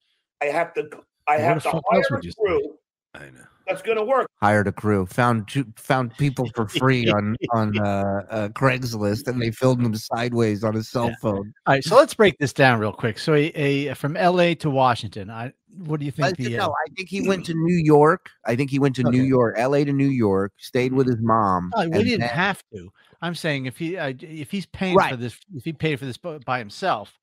I 0.43 0.47
have 0.47 0.75
to, 0.75 0.89
I 1.29 1.37
What 1.37 1.41
have 1.41 1.63
to 1.63 1.83
hire 1.91 2.03
a 2.19 2.35
crew 2.35 2.79
I 3.15 3.27
know. 3.27 3.47
That's 3.73 3.83
going 3.83 3.99
to 3.99 4.05
work. 4.05 4.29
Hired 4.41 4.69
a 4.69 4.73
crew. 4.73 5.07
Found 5.07 5.49
two, 5.49 5.65
found 5.77 6.17
people 6.17 6.49
for 6.55 6.69
free 6.69 7.09
on 7.17 7.37
on 7.53 7.79
uh, 7.79 8.23
uh, 8.31 8.49
Craigslist, 8.49 9.27
and 9.29 9.41
they 9.41 9.51
filmed 9.51 9.85
them 9.85 9.95
sideways 9.95 10.65
on 10.65 10.75
his 10.75 10.89
cell 10.89 11.09
Yeah. 11.09 11.15
phone. 11.21 11.53
All 11.67 11.75
right, 11.75 11.85
so 11.85 11.97
let's 11.97 12.15
break 12.15 12.39
this 12.39 12.53
down 12.53 12.79
real 12.81 12.93
quick. 12.93 13.19
So, 13.19 13.35
a, 13.35 13.53
a 13.55 13.95
from 13.95 14.17
L.A. 14.17 14.55
to 14.57 14.71
Washington. 14.71 15.31
I 15.31 15.53
what 15.79 16.01
do 16.01 16.07
you 16.07 16.13
think? 16.13 16.37
think- 16.37 16.51
The, 16.51 16.57
no, 16.59 16.67
uh, 16.67 16.71
I 16.71 16.91
think 16.97 17.09
he 17.09 17.27
went 17.27 17.47
to 17.47 17.55
New 17.55 17.77
York. 17.83 18.29
I 18.45 18.57
think 18.57 18.71
he 18.71 18.79
went 18.79 18.95
to 18.97 19.05
New 19.05 19.23
York, 19.23 19.55
L.A. 19.57 19.85
to 19.85 19.93
New 19.93 20.09
York, 20.11 20.53
stayed 20.59 20.93
with 20.93 21.07
his 21.07 21.21
mom. 21.21 21.73
no, 21.75 21.89
we 21.89 22.05
didn't 22.05 22.21
then- 22.21 22.29
have 22.29 22.63
to. 22.75 22.93
I'm 23.25 23.37
saying 23.37 23.67
if 23.67 23.79
he 23.79 23.97
uh, 23.97 24.13
if 24.21 24.51
he's 24.51 24.67
paying 24.67 24.99
for 24.99 25.17
this, 25.17 25.39
if 25.55 25.65
he 25.65 25.73
paid 25.73 25.99
for 26.01 26.07
this 26.07 26.17
by 26.17 26.39
by 26.39 26.59
himself, 26.59 27.19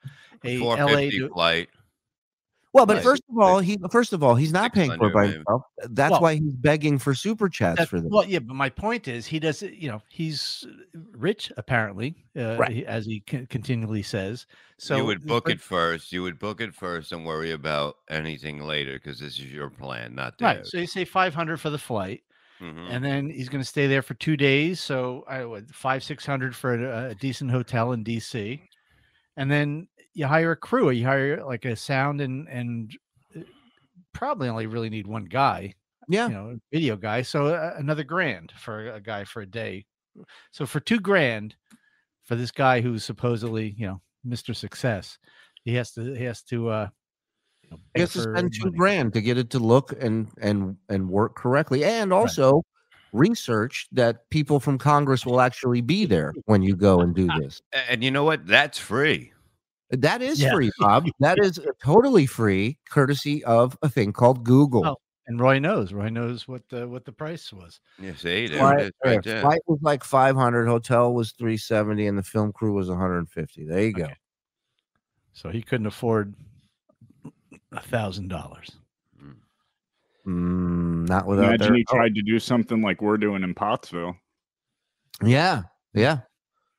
a 0.46 0.62
L.A. 0.62 1.10
to, 1.12 1.30
flight. 1.30 1.70
Well, 2.72 2.86
but 2.86 2.98
Right. 2.98 3.04
first 3.04 3.24
of 3.30 3.38
all, 3.40 3.60
he 3.60 3.78
first 3.92 4.14
of 4.14 4.22
all 4.24 4.36
he's 4.36 4.54
not 4.54 4.74
paying 4.74 4.96
for 4.96 5.08
it 5.08 5.14
by 5.14 5.28
himself. 5.28 5.64
That's 5.90 6.12
Well- 6.12 6.22
why 6.22 6.36
he's 6.36 6.54
begging 6.54 7.00
for 7.00 7.16
super 7.16 7.50
chats 7.50 7.80
That- 7.80 7.90
for 7.90 8.00
this. 8.00 8.12
well, 8.12 8.26
yeah, 8.26 8.40
but 8.40 8.54
my 8.56 8.70
point 8.70 9.08
is, 9.08 9.26
he 9.26 9.40
does. 9.40 9.64
You 9.64 9.90
know, 9.90 10.02
he's 10.10 10.68
rich 11.14 11.52
apparently, 11.58 12.26
uh, 12.38 12.58
Right. 12.60 12.84
as 12.86 13.08
he 13.08 13.22
con- 13.22 13.48
continually 13.48 14.04
says. 14.04 14.46
So 14.78 14.98
you 14.98 15.06
would 15.06 15.26
book 15.26 15.50
it 15.50 15.60
first. 15.60 16.12
You 16.12 16.22
would 16.24 16.38
book 16.38 16.62
it 16.62 16.76
first 16.76 17.12
and 17.12 17.26
worry 17.26 17.52
about 17.52 17.96
anything 18.08 18.62
later 18.62 18.94
because 18.94 19.20
this 19.20 19.40
is 19.40 19.46
your 19.52 19.72
plan, 19.72 20.14
not 20.14 20.36
right. 20.40 20.56
theirs. 20.58 20.72
So 20.72 20.78
you 20.78 20.88
say 20.88 21.06
500 21.06 21.60
for 21.60 21.72
the 21.72 21.78
flight, 21.80 22.22
Mhm. 22.62 22.88
and 22.92 23.04
then 23.04 23.30
he's 23.32 23.50
going 23.50 23.62
to 23.64 23.68
stay 23.68 23.88
there 23.88 24.04
for 24.04 24.14
two 24.14 24.38
days. 24.38 24.80
So 24.80 25.26
I 25.28 25.44
would 25.44 25.74
five 25.74 26.04
six 26.04 26.24
hundred 26.24 26.56
for 26.56 26.76
a, 26.76 27.10
a 27.10 27.16
decent 27.16 27.50
hotel 27.50 27.94
in 27.94 28.04
DC, 28.04 28.62
and 29.38 29.50
then 29.50 29.88
you 30.14 30.28
hire 30.28 30.52
a 30.52 30.56
crew. 30.56 30.90
You 30.90 31.06
hire 31.06 31.44
like 31.46 31.66
a 31.66 31.76
sound 31.76 32.22
and 32.22 32.48
and 32.48 32.96
uh, 33.36 33.42
probably 34.14 34.50
only 34.50 34.68
really 34.68 34.90
need 34.90 35.08
one 35.08 35.26
guy. 35.26 35.74
Yeah. 36.08 36.28
you 36.28 36.34
know, 36.34 36.60
video 36.74 36.96
guy. 36.96 37.22
So 37.22 37.48
uh, 37.48 37.76
another 37.78 38.04
grand 38.04 38.52
for 38.58 38.94
a 38.94 39.00
guy 39.00 39.24
for 39.24 39.42
a 39.42 39.46
day. 39.46 39.86
So 40.52 40.66
for 40.66 40.80
two 40.80 41.00
grand 41.00 41.56
for 42.24 42.36
this 42.36 42.52
guy 42.52 42.82
who's 42.82 43.04
supposedly 43.04 43.76
you 43.78 43.88
know 43.88 44.02
Mr. 44.28 44.56
Success, 44.56 45.18
he 45.64 45.76
has 45.76 45.92
to 45.92 46.14
he 46.16 46.24
has 46.24 46.42
to 46.44 46.70
uh 46.70 46.88
you 47.64 47.70
know, 47.72 47.78
he 47.94 48.02
has 48.02 48.14
to 48.14 48.22
spend 48.22 48.54
two 48.54 48.66
money. 48.66 48.78
grand 48.78 49.14
to 49.14 49.22
get 49.22 49.38
it 49.38 49.50
to 49.52 49.60
look 49.60 49.94
and 50.02 50.30
and 50.42 50.78
and 50.90 51.10
work 51.10 51.36
correctly, 51.36 51.84
and 51.84 52.12
also 52.12 52.64
research 53.14 53.88
that 53.92 54.30
people 54.30 54.60
from 54.60 54.78
Congress 54.78 55.26
will 55.26 55.42
actually 55.42 55.82
be 55.82 56.06
there 56.06 56.34
when 56.46 56.62
you 56.62 56.76
go 56.76 57.00
and 57.00 57.16
do 57.16 57.28
this. 57.40 57.62
And 57.90 58.04
you 58.04 58.12
know 58.12 58.24
what? 58.24 58.46
That's 58.46 58.78
free. 58.78 59.32
That 59.92 60.22
is 60.22 60.40
Yeah. 60.40 60.52
free, 60.52 60.72
Bob. 60.80 61.06
That 61.20 61.40
is 61.40 61.60
totally 61.84 62.26
free, 62.26 62.78
courtesy 62.90 63.44
of 63.44 63.78
a 63.82 63.90
thing 63.90 64.14
called 64.14 64.44
Google. 64.44 64.86
Oh, 64.86 64.98
and 65.28 65.40
Roy 65.40 65.60
knows. 65.60 65.94
Roy 65.94 66.10
knows 66.10 66.48
what 66.48 66.68
the 66.70 66.88
what 66.88 67.06
the 67.06 67.12
price 67.12 67.52
was. 67.54 67.80
You 68.00 68.14
see, 68.16 68.48
there 68.48 68.60
Flight, 68.60 68.80
it 68.80 68.86
is 68.86 68.92
right 69.04 69.14
yeah, 69.26 69.32
there. 69.34 69.42
flight 69.42 69.62
was 69.68 69.80
like 69.82 70.04
500, 70.04 70.68
hotel 70.68 71.14
was 71.14 71.32
370, 71.34 72.08
and 72.08 72.18
the 72.18 72.24
film 72.24 72.52
crew 72.52 72.74
was 72.74 72.90
150. 72.90 73.66
There 73.66 73.82
you 73.82 73.94
go. 73.94 74.04
Okay. 74.06 74.16
So 75.34 75.50
he 75.50 75.62
couldn't 75.62 75.88
afford 75.88 76.34
a 77.72 77.82
thousand 77.82 78.28
dollars. 78.30 78.72
Mm, 80.28 81.08
not 81.08 81.26
without 81.26 81.46
Imagine 81.46 81.68
their 81.68 81.78
he 81.78 81.86
tried 81.86 82.14
to 82.16 82.22
do 82.22 82.40
something 82.40 82.82
like 82.82 83.02
we're 83.02 83.18
doing 83.18 83.42
in 83.42 83.54
Pottsville. 83.54 84.16
Yeah, 85.24 85.64
yeah. 85.94 86.20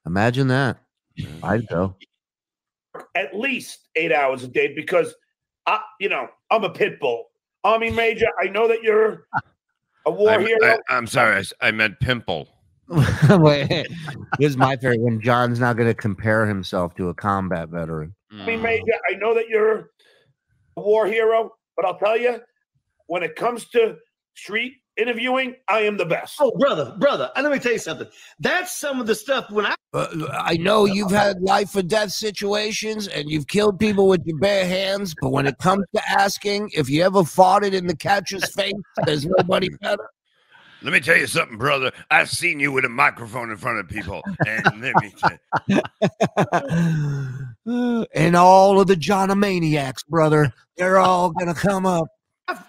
Imagine 0.06 0.48
that. 0.48 0.78
I'd 1.42 1.66
go. 1.68 1.96
At 3.14 3.34
least 3.34 3.88
eight 3.96 4.12
hours 4.12 4.42
a 4.44 4.48
day 4.48 4.72
because 4.74 5.14
I, 5.66 5.80
you 5.98 6.08
know, 6.08 6.28
I'm 6.50 6.64
a 6.64 6.70
pit 6.70 7.00
bull. 7.00 7.26
Army 7.64 7.90
Major, 7.90 8.26
I 8.40 8.46
know 8.48 8.66
that 8.68 8.82
you're 8.82 9.26
a 10.06 10.10
war 10.10 10.30
I'm, 10.30 10.46
hero. 10.46 10.78
I, 10.88 10.96
am 10.96 11.06
sorry, 11.06 11.42
I 11.60 11.70
meant 11.70 12.00
pimple. 12.00 12.48
Wait, 13.30 13.68
this 14.38 14.50
is 14.50 14.56
my 14.56 14.76
favorite 14.76 15.00
when 15.00 15.20
John's 15.20 15.60
not 15.60 15.76
going 15.76 15.88
to 15.88 15.94
compare 15.94 16.46
himself 16.46 16.94
to 16.96 17.08
a 17.08 17.14
combat 17.14 17.68
veteran. 17.68 18.14
Army 18.32 18.56
Major, 18.56 18.94
I 19.08 19.14
know 19.14 19.34
that 19.34 19.48
you're 19.48 19.90
a 20.76 20.80
war 20.80 21.06
hero, 21.06 21.50
but 21.76 21.84
I'll 21.84 21.98
tell 21.98 22.16
you, 22.16 22.40
when 23.06 23.22
it 23.22 23.36
comes 23.36 23.68
to 23.70 23.96
street 24.34 24.74
interviewing, 25.00 25.56
I 25.68 25.80
am 25.80 25.96
the 25.96 26.04
best. 26.04 26.36
Oh, 26.40 26.52
brother, 26.58 26.94
brother, 26.98 27.30
and 27.34 27.44
let 27.44 27.52
me 27.52 27.58
tell 27.58 27.72
you 27.72 27.78
something. 27.78 28.06
That's 28.38 28.78
some 28.78 29.00
of 29.00 29.06
the 29.06 29.14
stuff 29.14 29.50
when 29.50 29.66
I 29.66 29.74
Uh, 29.92 30.26
I 30.30 30.56
know 30.56 30.84
you've 30.84 31.10
had 31.10 31.40
life 31.40 31.74
or 31.74 31.82
death 31.82 32.12
situations 32.12 33.08
and 33.08 33.30
you've 33.30 33.46
killed 33.46 33.78
people 33.78 34.08
with 34.08 34.22
your 34.24 34.38
bare 34.38 34.66
hands, 34.66 35.14
but 35.20 35.30
when 35.30 35.46
it 35.46 35.58
comes 35.58 35.84
to 35.94 36.02
asking 36.10 36.70
if 36.74 36.88
you 36.88 37.02
ever 37.02 37.20
farted 37.22 37.72
in 37.72 37.86
the 37.86 37.96
catcher's 37.96 38.52
face, 38.54 38.72
there's 39.04 39.26
nobody 39.26 39.68
better. 39.80 40.08
Let 40.82 40.94
me 40.94 41.00
tell 41.00 41.16
you 41.16 41.26
something, 41.26 41.58
brother. 41.58 41.92
I've 42.10 42.30
seen 42.30 42.58
you 42.58 42.72
with 42.72 42.86
a 42.86 42.88
microphone 42.88 43.50
in 43.50 43.58
front 43.58 43.80
of 43.80 43.88
people, 43.88 44.22
and 44.46 44.80
let 44.80 44.94
me 44.96 45.12
tell 45.18 45.38
and 48.14 48.36
all 48.36 48.80
of 48.80 48.86
the 48.86 48.94
Johnomaniacs, 48.94 50.06
brother, 50.06 50.52
they're 50.78 50.98
all 50.98 51.30
gonna 51.32 51.54
come 51.54 51.84
up. 51.84 52.06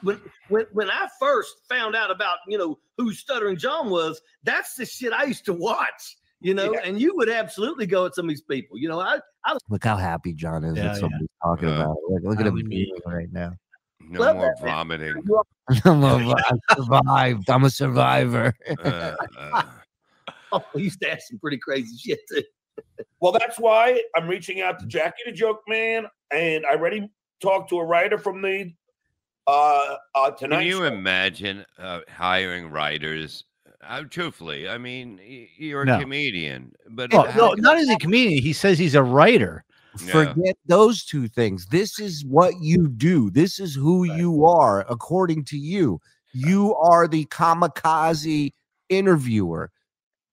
when, 0.02 0.20
when 0.52 0.66
when 0.74 0.90
I 0.92 1.08
first 1.20 1.56
found 1.70 1.96
out 1.96 2.12
about 2.12 2.38
you 2.48 2.58
know 2.58 2.78
who 2.98 3.14
Stuttering 3.14 3.58
John 3.58 3.90
was, 3.90 4.22
that's 4.44 4.76
the 4.76 4.86
shit 4.86 5.14
I 5.14 5.24
used 5.24 5.46
to 5.46 5.54
watch. 5.54 6.18
You 6.44 6.56
know, 6.56 6.74
and 6.84 7.00
you 7.00 7.16
would 7.18 7.30
absolutely 7.30 7.86
go 7.86 8.08
at 8.08 8.16
some 8.16 8.26
of 8.26 8.30
these 8.30 8.42
people. 8.42 8.78
You 8.80 8.90
know, 8.90 9.00
I 9.00 9.20
I 9.46 9.58
Look 9.70 9.84
how 9.84 9.96
happy 9.96 10.34
John 10.34 10.64
is 10.64 10.76
Yeah, 10.76 10.84
that 10.84 10.94
yeah. 10.96 11.00
somebody's 11.00 11.28
talking 11.44 11.70
Uh, 11.70 11.74
about. 11.82 11.92
it. 11.92 12.14
Look, 12.14 12.24
look 12.24 12.40
at 12.40 12.48
him 12.48 12.58
I 12.58 12.62
be- 12.64 12.94
right 13.06 13.32
now. 13.32 13.54
no 14.00 14.20
Love 14.20 14.36
more 14.38 14.56
that, 14.60 14.66
vomiting. 14.66 15.24
I'm 15.86 16.04
a, 16.04 16.34
I 16.50 16.76
survived. 16.76 17.50
I'm 17.50 17.64
a 17.64 17.70
survivor. 17.70 18.54
Uh, 18.84 19.16
uh, 19.38 19.64
oh, 20.52 20.66
I 20.76 20.78
used 20.80 21.00
to 21.02 21.12
ask 21.12 21.28
some 21.30 21.38
pretty 21.38 21.58
crazy 21.60 21.96
shit 21.96 22.20
too. 22.28 22.42
Well, 23.20 23.34
that's 23.34 23.60
why 23.60 24.02
I'm 24.16 24.28
reaching 24.28 24.62
out 24.62 24.80
to 24.80 24.88
Jackie 24.88 25.22
the 25.28 25.32
Joke 25.32 25.62
Man, 25.68 26.08
and 26.32 26.66
I 26.66 26.72
already 26.72 27.08
talked 27.40 27.70
to 27.70 27.78
a 27.78 27.86
writer 27.86 28.18
from 28.18 28.42
the 28.42 28.74
uh, 29.48 29.96
uh, 30.16 30.32
Can 30.32 30.52
you 30.62 30.78
Show. 30.80 30.84
imagine 30.86 31.66
uh, 31.78 32.00
hiring 32.10 32.70
writers? 32.70 33.46
Uh, 33.84 34.04
truthfully, 34.10 34.70
I 34.70 34.78
mean, 34.78 35.20
you're 35.58 35.82
a 35.82 35.86
No. 35.86 36.00
comedian, 36.00 36.72
but 36.92 37.14
Oh, 37.14 37.24
how- 37.24 37.38
no, 37.38 37.54
not 37.54 37.78
as 37.78 37.90
a 37.90 37.96
comedian. 37.98 38.42
He 38.44 38.54
says 38.54 38.78
he's 38.78 38.94
a 38.96 39.02
writer. 39.04 39.64
Yeah. 40.06 40.12
Forget 40.12 40.56
those 40.68 41.04
two 41.04 41.28
things. 41.28 41.66
This 41.66 42.00
is 42.00 42.24
what 42.24 42.54
you 42.62 42.88
do. 42.88 43.30
This 43.32 43.60
is 43.60 43.76
who 43.76 44.04
you 44.06 44.46
are, 44.46 44.86
according 44.88 45.44
to 45.46 45.58
you. 45.58 46.00
You 46.32 46.76
are 46.76 47.08
the 47.08 47.26
kamikaze 47.26 48.54
interviewer. 48.88 49.70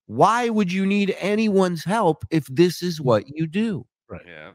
Why 0.07 0.49
would 0.49 0.71
you 0.73 0.87
need 0.87 1.17
anyone's 1.19 1.83
help 1.85 2.25
if 2.31 2.47
this 2.47 2.83
is 2.83 3.01
what 3.01 3.25
you 3.29 3.47
do? 3.47 3.85
Right. 4.09 4.23
Yeah. 4.27 4.53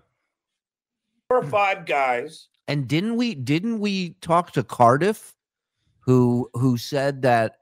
Four 1.27 1.39
or 1.39 1.43
five 1.47 1.85
guys. 1.85 2.47
And 2.67 2.87
didn't 2.87 3.17
we 3.17 3.35
didn't 3.35 3.79
we 3.79 4.11
talk 4.21 4.51
to 4.51 4.63
Cardiff 4.63 5.33
who 5.99 6.49
who 6.53 6.77
said 6.77 7.21
that 7.23 7.57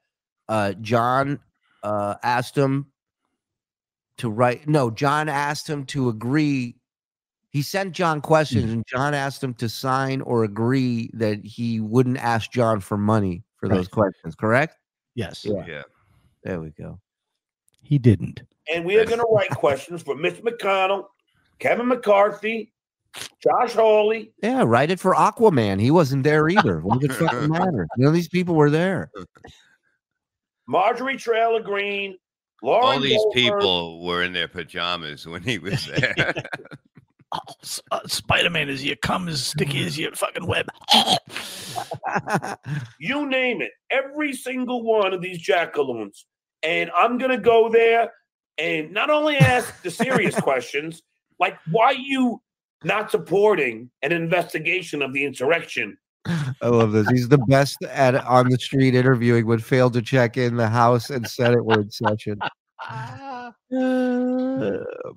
uh 0.47 0.73
John 0.73 1.39
uh 1.83 2.15
asked 2.23 2.57
him 2.57 2.87
to 4.17 4.29
write 4.29 4.67
no, 4.67 4.91
John 4.91 5.29
asked 5.29 5.67
him 5.67 5.85
to 5.87 6.09
agree. 6.09 6.75
He 7.49 7.61
sent 7.61 7.93
John 7.93 8.21
questions 8.21 8.71
and 8.71 8.85
John 8.87 9.13
asked 9.13 9.43
him 9.43 9.53
to 9.55 9.67
sign 9.67 10.21
or 10.21 10.43
agree 10.43 11.09
that 11.13 11.43
he 11.43 11.79
wouldn't 11.81 12.17
ask 12.17 12.51
John 12.51 12.79
for 12.79 12.97
money 12.97 13.43
for 13.57 13.67
those 13.67 13.87
questions, 13.87 14.35
correct? 14.35 14.77
Yes. 15.15 15.43
Yeah. 15.43 15.65
Yeah. 15.67 15.83
There 16.43 16.61
we 16.61 16.69
go. 16.71 16.99
He 17.81 17.97
didn't. 17.97 18.41
and 18.73 18.85
we 18.85 18.97
are 18.97 19.05
going 19.05 19.19
to 19.19 19.27
write 19.31 19.49
questions 19.49 20.01
for 20.01 20.15
Mitch 20.15 20.41
McConnell, 20.41 21.07
Kevin 21.59 21.87
McCarthy, 21.87 22.71
Josh 23.43 23.73
Hawley. 23.73 24.31
Yeah, 24.41 24.63
write 24.65 24.91
it 24.91 24.99
for 24.99 25.13
Aquaman. 25.15 25.79
He 25.81 25.91
wasn't 25.91 26.23
there 26.23 26.47
either. 26.47 26.79
What 26.79 27.01
does 27.01 27.09
it 27.09 27.13
fucking 27.15 27.49
matter? 27.51 27.87
None 27.97 28.07
of 28.07 28.13
these 28.13 28.29
people 28.29 28.55
were 28.55 28.69
there. 28.69 29.11
Marjorie 30.67 31.17
Trailer 31.17 31.61
Green, 31.61 32.17
Lauren 32.63 32.85
All 32.85 32.99
these 32.99 33.17
Goldberg. 33.17 33.33
people 33.33 34.05
were 34.05 34.23
in 34.23 34.33
their 34.33 34.47
pajamas 34.47 35.25
when 35.27 35.41
he 35.43 35.57
was 35.59 35.85
there. 35.95 36.33
Uh, 37.91 37.99
Spider 38.07 38.49
Man 38.49 38.67
is 38.67 38.83
your 38.83 38.97
cum 38.97 39.29
as 39.29 39.41
sticky 39.41 39.85
as 39.85 39.97
your 39.97 40.11
fucking 40.11 40.45
web. 40.45 40.65
you 42.99 43.25
name 43.25 43.61
it, 43.61 43.71
every 43.89 44.33
single 44.33 44.83
one 44.83 45.13
of 45.13 45.21
these 45.21 45.37
jackaloons. 45.39 46.25
And 46.61 46.91
I'm 46.93 47.17
going 47.17 47.31
to 47.31 47.37
go 47.37 47.69
there 47.69 48.11
and 48.57 48.91
not 48.91 49.09
only 49.09 49.37
ask 49.37 49.81
the 49.81 49.89
serious 49.91 50.35
questions, 50.35 51.01
like 51.39 51.57
why 51.71 51.91
you 51.91 52.41
not 52.83 53.11
supporting 53.11 53.89
an 54.01 54.11
investigation 54.11 55.01
of 55.01 55.13
the 55.13 55.25
insurrection? 55.25 55.97
I 56.25 56.67
love 56.67 56.91
this. 56.91 57.09
He's 57.09 57.29
the 57.29 57.39
best 57.39 57.77
at 57.83 58.15
on 58.15 58.49
the 58.49 58.57
street 58.57 58.93
interviewing 58.93 59.47
when 59.47 59.59
failed 59.59 59.93
to 59.93 60.01
check 60.01 60.37
in 60.37 60.55
the 60.55 60.67
house 60.67 61.09
and 61.09 61.27
Senate 61.27 61.65
were 61.65 61.81
in 61.81 61.89
session. 61.89 62.39
Uh, 62.87 63.51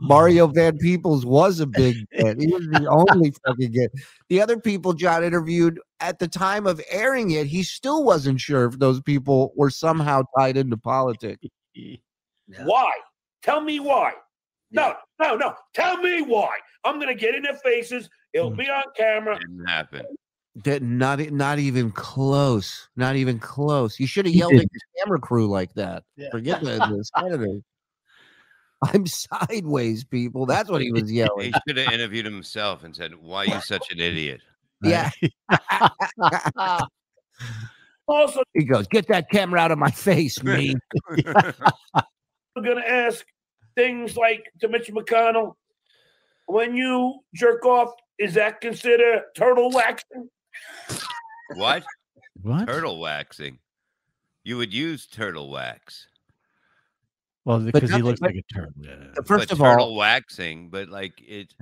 Mario 0.01 0.47
Van 0.47 0.79
Peebles 0.79 1.27
was 1.27 1.61
a 1.61 1.67
big 1.67 1.97
get. 2.17 2.41
He 2.41 2.47
was 2.47 2.67
the 2.69 2.87
only 3.13 3.35
fucking 3.47 3.73
get. 3.73 3.93
The 4.29 4.41
other 4.41 4.59
people 4.59 4.95
John 4.95 5.25
interviewed 5.25 5.81
at 6.01 6.19
the 6.19 6.29
time 6.29 6.67
of 6.67 6.81
airing 6.91 7.33
it, 7.33 7.47
he 7.47 7.63
still 7.63 8.05
wasn't 8.05 8.41
sure 8.41 8.67
if 8.67 8.79
those 8.79 9.01
people 9.01 9.53
were 9.57 9.71
somehow 9.71 10.23
tied 10.39 10.57
into 10.57 10.77
politics. 10.77 11.47
Why? 12.65 12.93
Tell 13.43 13.61
me 13.61 13.81
why. 13.81 14.13
No, 14.75 14.95
no, 15.21 15.37
no. 15.37 15.55
Tell 15.73 15.97
me 15.99 16.23
why. 16.23 16.59
I'm 16.85 16.97
going 16.97 17.09
to 17.09 17.15
get 17.15 17.35
in 17.35 17.43
their 17.43 17.57
faces. 17.57 18.11
It'll 18.33 18.51
hmm. 18.51 18.57
be 18.57 18.69
on 18.69 18.85
camera. 18.97 19.39
Didn't 19.39 19.67
happen. 19.67 20.05
That 20.65 20.83
not 20.83 21.19
not 21.33 21.59
even 21.59 21.91
close. 21.91 22.89
Not 22.97 23.17
even 23.17 23.39
close. 23.39 23.99
You 23.99 24.07
should 24.07 24.27
have 24.27 24.35
yelled 24.35 24.53
at 24.53 24.61
didn't. 24.61 24.73
your 24.97 25.05
camera 25.05 25.21
crew 25.21 25.49
like 25.49 25.73
that. 25.75 26.05
Forget 26.31 26.61
the, 26.63 26.77
the 26.79 27.05
senator. 27.17 27.61
I'm 28.83 29.07
sideways, 29.07 30.05
people. 30.05 30.47
That's 30.47 30.69
what 30.69 30.83
he 30.83 30.93
was 30.93 31.11
yelling. 31.11 31.53
He 31.55 31.61
should 31.67 31.79
have 31.79 31.93
interviewed 31.93 32.27
himself 32.27 32.85
and 32.85 32.95
said, 32.95 33.15
"Why 33.15 33.45
are 33.45 33.47
you 33.47 33.61
such 33.63 33.91
an 33.91 33.99
idiot?" 33.99 34.43
Yeah. 34.83 35.11
Also, 38.07 38.43
he 38.53 38.65
goes, 38.65 38.87
"Get 38.87 39.09
that 39.09 39.31
camera 39.31 39.59
out 39.59 39.71
of 39.71 39.79
my 39.79 39.91
face, 39.91 40.43
me." 40.43 40.77
I'm 42.57 42.63
going 42.63 42.77
to 42.77 42.89
ask 42.89 43.25
things 43.77 44.17
like 44.17 44.51
to 44.61 44.69
Mitch 44.69 44.93
McConnell 44.93 45.55
when 46.47 46.77
you 46.77 47.21
jerk 47.35 47.65
off, 47.65 47.93
is 48.19 48.35
that 48.35 48.61
considered 48.61 49.23
turtle 49.35 49.71
waxing? 49.71 50.29
What? 51.55 51.85
What? 52.43 52.67
Turtle 52.67 53.01
waxing. 53.01 53.59
You 54.45 54.59
would 54.59 54.73
use 54.73 55.07
turtle 55.07 55.51
wax. 55.51 56.07
Well, 57.45 57.61
because 57.61 57.91
he 57.91 58.03
looks 58.03 58.21
but- 58.21 58.35
like 58.35 58.45
a 58.51 58.55
turtle. 58.55 58.73
Yeah. 58.81 58.95
First 59.25 59.49
but 59.49 59.53
of 59.53 59.59
turtle 59.59 59.87
all, 59.87 59.95
waxing, 59.95 60.71
but 60.71 60.89
like 60.89 61.21
it. 61.21 61.55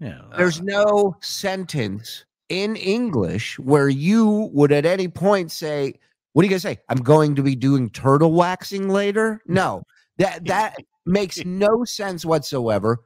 Yeah. 0.00 0.22
there's 0.36 0.60
uh, 0.60 0.64
no 0.64 1.16
sentence 1.20 2.24
in 2.48 2.76
English 2.76 3.58
where 3.58 3.88
you 3.88 4.50
would 4.52 4.72
at 4.72 4.86
any 4.86 5.08
point 5.08 5.52
say, 5.52 5.94
"What 6.32 6.42
are 6.42 6.44
you 6.46 6.50
gonna 6.50 6.60
say? 6.60 6.78
I'm 6.88 6.98
going 6.98 7.34
to 7.36 7.42
be 7.42 7.54
doing 7.54 7.90
turtle 7.90 8.32
waxing 8.32 8.88
later." 8.88 9.40
No, 9.46 9.82
that 10.18 10.44
that 10.46 10.76
makes 11.10 11.44
no 11.44 11.84
sense 11.84 12.24
whatsoever. 12.24 12.98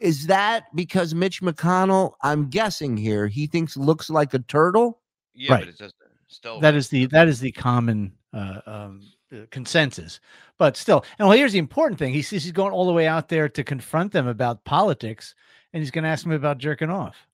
Is 0.00 0.26
that 0.28 0.64
because 0.74 1.14
Mitch 1.14 1.42
McConnell? 1.42 2.12
I'm 2.22 2.48
guessing 2.48 2.96
here 2.96 3.26
he 3.26 3.46
thinks 3.46 3.76
looks 3.76 4.08
like 4.08 4.32
a 4.34 4.38
turtle. 4.38 5.00
Yeah, 5.34 5.52
Right. 5.54 5.60
but 5.60 5.68
it's 5.68 5.78
just 5.78 5.94
still. 6.28 6.60
That 6.60 6.74
is 6.74 6.88
the 6.88 7.06
that 7.06 7.28
is 7.28 7.40
the 7.40 7.52
common 7.52 8.12
uh, 8.32 8.60
um, 8.66 9.02
uh, 9.32 9.40
consensus. 9.50 10.20
But 10.58 10.76
still, 10.76 11.04
and 11.18 11.28
well, 11.28 11.36
here's 11.36 11.52
the 11.52 11.58
important 11.58 11.98
thing: 11.98 12.12
he 12.14 12.22
says 12.22 12.42
he's 12.44 12.52
going 12.52 12.72
all 12.72 12.86
the 12.86 12.92
way 12.92 13.06
out 13.06 13.28
there 13.28 13.48
to 13.48 13.62
confront 13.64 14.12
them 14.12 14.26
about 14.26 14.64
politics, 14.64 15.34
and 15.72 15.82
he's 15.82 15.90
going 15.90 16.04
to 16.04 16.10
ask 16.10 16.22
them 16.24 16.32
about 16.32 16.58
jerking 16.58 16.90
off. 16.90 17.26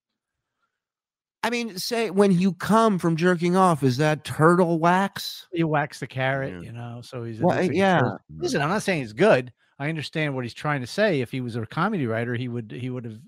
I 1.42 1.50
mean, 1.50 1.78
say 1.78 2.10
when 2.10 2.32
you 2.32 2.52
come 2.54 2.98
from 2.98 3.14
jerking 3.14 3.56
off, 3.56 3.84
is 3.84 3.96
that 3.98 4.24
turtle 4.24 4.80
wax? 4.80 5.46
You 5.52 5.68
wax 5.68 6.00
the 6.00 6.06
carrot, 6.08 6.52
Yeah. 6.52 6.60
you 6.60 6.72
know. 6.72 7.00
So 7.04 7.22
he's 7.22 7.38
Well, 7.38 7.48
looks 7.54 7.62
like 7.62 7.70
he's 7.70 7.78
yeah. 7.78 8.00
turtle- 8.00 8.18
Listen, 8.38 8.62
I'm 8.62 8.68
not 8.70 8.82
saying 8.82 9.02
he's 9.02 9.12
good. 9.12 9.52
I 9.78 9.88
understand 9.88 10.34
what 10.34 10.44
he's 10.44 10.54
trying 10.54 10.80
to 10.80 10.86
say. 10.86 11.20
If 11.20 11.30
he 11.32 11.40
was 11.40 11.56
a 11.56 11.66
comedy 11.66 12.06
writer, 12.06 12.34
he 12.34 12.48
would 12.48 12.70
he 12.72 12.90
would 12.90 13.04
have 13.04 13.20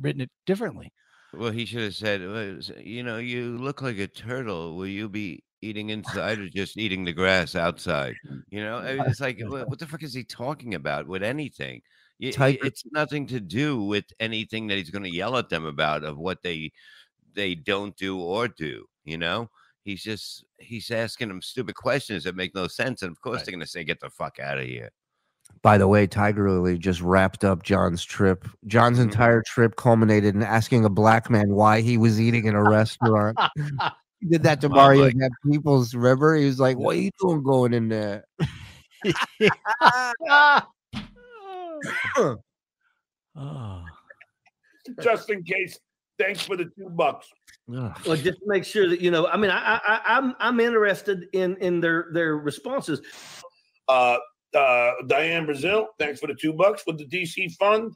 written 0.00 0.20
it 0.20 0.30
differently. 0.44 0.92
Well, 1.32 1.50
he 1.52 1.66
should 1.66 1.82
have 1.82 1.94
said, 1.94 2.20
"You 2.84 3.02
know, 3.02 3.18
you 3.18 3.58
look 3.58 3.82
like 3.82 3.98
a 3.98 4.06
turtle. 4.08 4.76
Will 4.76 4.86
you 4.86 5.08
be 5.08 5.44
eating 5.60 5.90
inside 5.90 6.38
or 6.38 6.48
just 6.48 6.76
eating 6.78 7.04
the 7.04 7.12
grass 7.12 7.54
outside?" 7.54 8.18
You 8.50 8.62
know, 8.62 8.78
I 8.78 8.94
mean, 8.94 9.06
it's 9.06 9.20
like, 9.20 9.40
what, 9.44 9.78
the 9.78 9.86
fuck 9.86 10.02
is 10.04 10.14
he 10.14 10.24
talking 10.24 10.74
about 10.74 11.06
with 11.08 11.22
anything? 11.22 11.82
Y- 12.20 12.58
It's 12.62 12.84
nothing 12.92 13.26
to 13.28 13.40
do 13.40 13.82
with 13.82 14.04
anything 14.20 14.68
that 14.68 14.78
he's 14.78 14.90
going 14.90 15.02
to 15.02 15.10
yell 15.10 15.36
at 15.36 15.48
them 15.50 15.64
about 15.66 16.04
of 16.04 16.16
what 16.18 16.42
they 16.42 16.72
they 17.34 17.54
don't 17.56 17.96
do 17.96 18.20
or 18.20 18.48
do. 18.48 18.86
You 19.04 19.18
know, 19.18 19.50
he's 19.84 20.02
just 20.02 20.44
he's 20.58 20.90
asking 20.90 21.28
them 21.28 21.42
stupid 21.42 21.76
questions 21.76 22.24
that 22.24 22.36
make 22.36 22.54
no 22.54 22.68
sense, 22.68 23.02
and 23.02 23.12
of 23.12 23.20
course 23.20 23.44
they're 23.44 23.52
going 23.52 23.60
to 23.60 23.66
say, 23.68 23.84
"Get 23.84 24.00
the 24.00 24.10
fuck 24.10 24.38
out 24.40 24.58
of 24.58 24.66
here." 24.66 24.90
By 25.62 25.78
the 25.78 25.88
way, 25.88 26.06
Tiger 26.06 26.50
Lily 26.50 26.78
just 26.78 27.00
wrapped 27.00 27.44
up 27.44 27.62
John's 27.64 28.04
trip. 28.04 28.46
John's 28.66 28.98
Mhm. 28.98 29.02
entire 29.04 29.42
trip 29.46 29.76
culminated 29.76 30.34
in 30.34 30.42
asking 30.42 30.84
a 30.84 30.88
black 30.88 31.28
man 31.30 31.50
why 31.54 31.80
he 31.80 31.98
was 31.98 32.20
eating 32.20 32.44
in 32.46 32.54
a 32.54 32.62
restaurant. 32.62 33.36
He 34.20 34.28
did 34.28 34.44
that 34.44 34.62
to 34.62 34.68
Oh, 34.68 34.70
Mario 34.70 35.10
my- 35.14 35.26
at 35.26 35.30
People's 35.44 35.94
River. 35.94 36.36
He 36.36 36.46
was 36.46 36.58
like, 36.58 36.78
"What 36.78 36.96
are 36.96 37.00
you 37.00 37.10
doing 37.20 37.42
going 37.42 37.74
in 37.74 37.88
there?" 37.88 38.24
Oh. 43.36 43.82
Just 45.02 45.28
in 45.30 45.42
case. 45.42 45.78
Thanks 46.18 46.40
for 46.42 46.56
the 46.56 46.64
two 46.64 46.88
bucks. 46.90 47.28
Ugh. 47.76 47.94
Well, 48.06 48.16
just 48.16 48.38
to 48.38 48.44
make 48.46 48.64
sure 48.64 48.88
that 48.88 49.02
you 49.02 49.10
know. 49.10 49.26
I 49.26 49.36
mean, 49.36 49.50
I, 49.50 49.58
I, 49.58 49.80
I 49.86 50.00
I'm 50.16 50.34
I'm 50.40 50.60
interested 50.60 51.26
in 51.34 51.56
in 51.56 51.80
their 51.80 52.08
their 52.12 52.38
responses. 52.38 53.02
Uh, 53.86 54.16
uh, 54.54 54.92
Diane 55.06 55.46
Brazil, 55.46 55.88
thanks 55.98 56.20
for 56.20 56.26
the 56.26 56.34
two 56.34 56.52
bucks 56.52 56.82
with 56.86 56.98
the 56.98 57.06
DC 57.06 57.52
fund. 57.56 57.94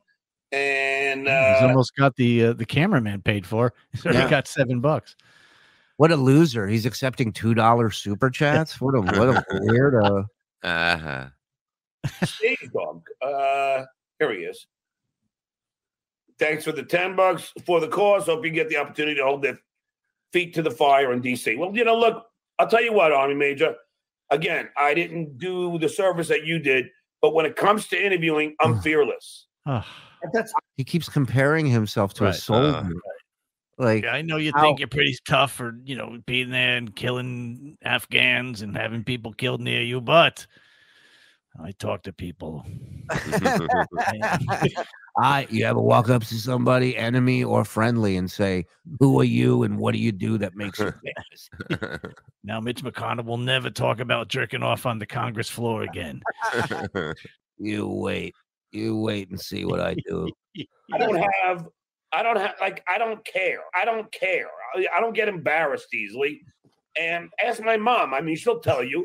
And 0.52 1.20
He's 1.22 1.28
uh, 1.28 1.58
almost 1.68 1.94
got 1.96 2.16
the 2.16 2.46
uh, 2.46 2.52
the 2.54 2.64
cameraman 2.66 3.22
paid 3.22 3.46
for. 3.46 3.72
He's 3.92 4.04
already 4.04 4.18
Yeah. 4.20 4.30
got 4.30 4.48
seven 4.48 4.80
bucks. 4.80 5.14
What 5.96 6.10
a 6.10 6.16
loser! 6.16 6.66
He's 6.66 6.86
accepting 6.86 7.32
two 7.32 7.54
dollar 7.54 7.90
super 7.90 8.30
chats. 8.30 8.80
What 8.80 8.94
a 8.94 9.00
what 9.00 9.28
a 9.36 9.44
weirdo. 9.52 10.26
Uh-huh. 10.62 11.26
Stage 12.24 12.70
Dog, 12.72 13.02
uh, 13.22 13.84
here 14.18 14.32
he 14.32 14.38
is. 14.40 14.66
Thanks 16.38 16.64
for 16.64 16.72
the 16.72 16.82
10 16.82 17.16
bucks 17.16 17.52
for 17.66 17.80
the 17.80 17.88
cause. 17.88 18.24
Hope 18.26 18.44
you 18.46 18.50
get 18.50 18.70
the 18.70 18.78
opportunity 18.78 19.16
to 19.16 19.24
hold 19.24 19.42
their 19.42 19.58
feet 20.32 20.54
to 20.54 20.62
the 20.62 20.70
fire 20.70 21.12
in 21.12 21.20
DC. 21.20 21.58
Well, 21.58 21.76
you 21.76 21.84
know, 21.84 21.98
look, 21.98 22.24
I'll 22.58 22.66
tell 22.66 22.82
you 22.82 22.94
what, 22.94 23.12
Army 23.12 23.34
Major. 23.34 23.74
Again, 24.30 24.68
I 24.76 24.94
didn't 24.94 25.38
do 25.38 25.78
the 25.78 25.88
service 25.88 26.28
that 26.28 26.44
you 26.44 26.58
did, 26.58 26.86
but 27.20 27.34
when 27.34 27.46
it 27.46 27.56
comes 27.56 27.88
to 27.88 28.00
interviewing, 28.04 28.54
I'm 28.60 28.80
fearless. 28.80 29.46
Ugh. 29.66 29.84
That's 30.32 30.52
He 30.76 30.84
keeps 30.84 31.08
comparing 31.08 31.66
himself 31.66 32.14
to 32.14 32.24
Right. 32.24 32.34
a 32.34 32.38
soldier. 32.38 32.92
like, 33.78 34.04
Yeah, 34.04 34.12
I 34.12 34.20
know 34.22 34.36
you 34.36 34.52
How- 34.54 34.60
think 34.60 34.78
you're 34.78 34.88
pretty 34.88 35.16
tough 35.26 35.52
for 35.52 35.74
you 35.84 35.96
know 35.96 36.18
being 36.26 36.50
there 36.50 36.76
and 36.76 36.94
killing 36.94 37.78
Afghans 37.82 38.60
and 38.62 38.76
having 38.76 39.02
people 39.04 39.32
killed 39.32 39.62
near 39.62 39.80
you, 39.80 40.00
but 40.02 40.46
I 41.58 41.72
talk 41.72 42.02
to 42.04 42.12
people. 42.12 42.64
I 43.10 44.68
you 45.50 45.64
ever 45.64 45.80
walk 45.80 46.08
up 46.08 46.24
to 46.24 46.34
somebody, 46.34 46.96
enemy 46.96 47.44
or 47.44 47.64
friendly, 47.64 48.16
and 48.16 48.30
say, 48.30 48.66
"Who 48.98 49.20
are 49.20 49.24
you 49.24 49.62
and 49.62 49.78
what 49.78 49.92
do 49.92 49.98
you 49.98 50.12
do 50.12 50.38
that 50.38 50.54
makes 50.54 50.78
you 50.78 50.92
famous?" 51.70 52.00
Now 52.44 52.58
Mitch 52.58 52.82
McConnell 52.82 53.26
will 53.26 53.36
never 53.36 53.68
talk 53.68 54.00
about 54.00 54.28
jerking 54.28 54.62
off 54.62 54.86
on 54.86 54.98
the 54.98 55.06
Congress 55.06 55.50
floor 55.50 55.82
again. 55.82 56.22
you 57.58 57.86
wait, 57.86 58.34
you 58.72 58.96
wait 58.96 59.28
and 59.28 59.38
see 59.38 59.64
what 59.64 59.80
I 59.80 59.94
do. 60.06 60.30
I 60.92 60.98
don't 60.98 61.16
have, 61.16 61.68
I 62.12 62.22
don't 62.22 62.38
have, 62.38 62.54
like, 62.60 62.82
I 62.88 62.96
don't 62.96 63.22
care. 63.24 63.60
I 63.74 63.84
don't 63.84 64.10
care. 64.10 64.48
I, 64.74 64.86
I 64.96 65.00
don't 65.00 65.14
get 65.14 65.28
embarrassed 65.28 65.92
easily. 65.92 66.40
And 66.98 67.28
ask 67.44 67.62
my 67.62 67.76
mom. 67.76 68.14
I 68.14 68.20
mean, 68.20 68.36
she'll 68.36 68.60
tell 68.60 68.82
you. 68.82 69.04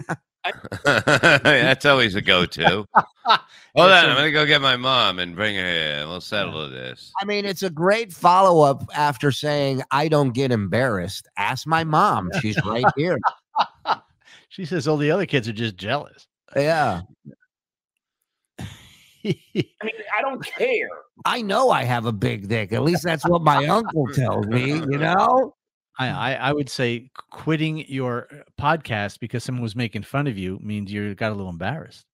That's 0.83 1.85
always 1.85 2.15
a 2.15 2.21
go-to. 2.21 2.85
Hold 3.25 3.91
on, 3.91 4.05
I'm 4.09 4.15
gonna 4.15 4.31
go 4.31 4.45
get 4.45 4.61
my 4.61 4.77
mom 4.77 5.19
and 5.19 5.35
bring 5.35 5.55
her 5.55 5.61
here. 5.61 5.99
and 5.99 6.09
We'll 6.09 6.21
settle 6.21 6.69
this. 6.69 7.11
I 7.21 7.25
mean, 7.25 7.45
it's 7.45 7.63
a 7.63 7.69
great 7.69 8.13
follow 8.13 8.61
up 8.61 8.83
after 8.95 9.31
saying, 9.31 9.81
"I 9.91 10.07
don't 10.07 10.31
get 10.31 10.51
embarrassed." 10.51 11.27
Ask 11.37 11.67
my 11.67 11.83
mom; 11.83 12.29
she's 12.41 12.57
right 12.65 12.85
here. 12.95 13.17
She 14.49 14.65
says 14.65 14.87
all 14.87 14.97
the 14.97 15.11
other 15.11 15.25
kids 15.25 15.49
are 15.49 15.53
just 15.53 15.75
jealous. 15.75 16.27
Yeah, 16.55 17.01
I 18.59 19.33
mean, 19.83 19.93
I 20.17 20.21
don't 20.21 20.45
care. 20.45 20.89
I 21.25 21.41
know 21.41 21.71
I 21.71 21.83
have 21.83 22.05
a 22.05 22.11
big 22.11 22.47
dick. 22.47 22.71
At 22.71 22.83
least 22.83 23.03
that's 23.03 23.27
what 23.27 23.41
my 23.41 23.65
uncle 23.65 24.07
tells 24.13 24.45
me. 24.47 24.73
You 24.73 24.97
know. 24.97 25.55
I, 25.97 26.07
I 26.09 26.33
I 26.33 26.53
would 26.53 26.69
say 26.69 27.09
quitting 27.31 27.79
your 27.87 28.27
uh, 28.31 28.37
podcast 28.61 29.19
because 29.19 29.43
someone 29.43 29.61
was 29.63 29.75
making 29.75 30.03
fun 30.03 30.27
of 30.27 30.37
you 30.37 30.59
means 30.61 30.91
you 30.91 31.15
got 31.15 31.31
a 31.31 31.35
little 31.35 31.49
embarrassed. 31.49 32.05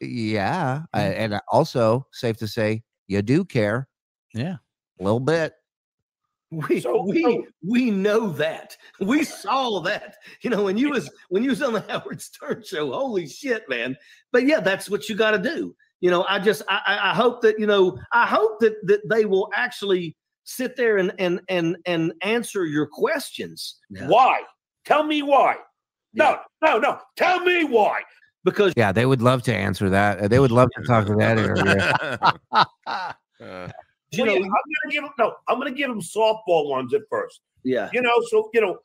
Yeah, 0.00 0.82
I, 0.92 1.02
and 1.02 1.40
also 1.50 2.06
safe 2.12 2.36
to 2.38 2.48
say 2.48 2.82
you 3.08 3.22
do 3.22 3.44
care 3.44 3.88
Yeah. 4.34 4.56
a 5.00 5.02
little 5.04 5.20
bit. 5.20 5.54
we 6.50 6.80
So- 6.80 7.02
we 7.04 7.22
so- 7.22 7.44
we 7.66 7.90
know 7.90 8.30
that 8.32 8.76
we 9.00 9.24
saw 9.24 9.80
that. 9.80 10.16
You 10.42 10.50
know, 10.50 10.64
when 10.64 10.76
you 10.78 10.90
was 10.90 11.10
when 11.28 11.42
you 11.42 11.50
was 11.50 11.62
on 11.62 11.72
the 11.72 11.80
Howard 11.88 12.20
Stern 12.22 12.62
show, 12.64 12.92
holy 12.92 13.26
shit, 13.26 13.68
man! 13.68 13.96
But 14.32 14.46
yeah, 14.46 14.60
that's 14.60 14.88
what 14.88 15.08
you 15.08 15.14
got 15.16 15.32
to 15.32 15.38
do. 15.38 15.74
You 16.00 16.10
know, 16.10 16.24
I 16.28 16.38
just 16.38 16.62
I, 16.68 16.80
I 16.86 17.10
I 17.10 17.14
hope 17.14 17.40
that 17.42 17.58
you 17.58 17.66
know 17.66 17.98
I 18.12 18.26
hope 18.26 18.60
that 18.60 18.74
that 18.86 19.08
they 19.08 19.24
will 19.24 19.50
actually 19.54 20.14
sit 20.46 20.76
there 20.76 20.96
and 20.98 21.12
and 21.18 21.40
and 21.48 21.76
and 21.86 22.12
answer 22.22 22.64
your 22.64 22.86
questions 22.86 23.76
Why? 24.06 24.40
Tell 24.84 25.02
me 25.02 25.20
why. 25.22 25.56
No, 26.14 26.38
no, 26.62 26.78
no. 26.78 27.00
Tell 27.16 27.40
me 27.40 27.64
why. 27.64 28.00
because 28.44 28.72
Yeah, 28.76 28.92
they 28.92 29.04
would 29.04 29.20
love 29.20 29.42
to 29.42 29.54
answer 29.54 29.90
that. 29.90 30.18
Uh, 30.20 30.28
They 30.28 30.38
would 30.38 30.52
love 30.52 30.70
to 30.76 30.82
talk 30.84 31.06
to 31.08 31.14
that 31.16 31.36
interview. 31.42 31.76
Uh, 32.52 32.62
you 34.12 34.24
Well, 34.24 34.26
know 34.26 34.32
yeah, 34.34 34.38
I'm 34.38 34.50
gonna 34.50 34.92
give 34.92 35.02
them 35.02 35.12
no. 35.18 35.34
I'm 35.48 35.58
gonna 35.58 35.72
give 35.72 35.88
them 35.88 36.00
softball 36.00 36.70
ones 36.70 36.94
at 36.94 37.02
first. 37.10 37.40
yeah 37.64 37.90
You 37.92 38.00
know, 38.00 38.14
so 38.30 38.48
you 38.54 38.60
know, 38.60 38.78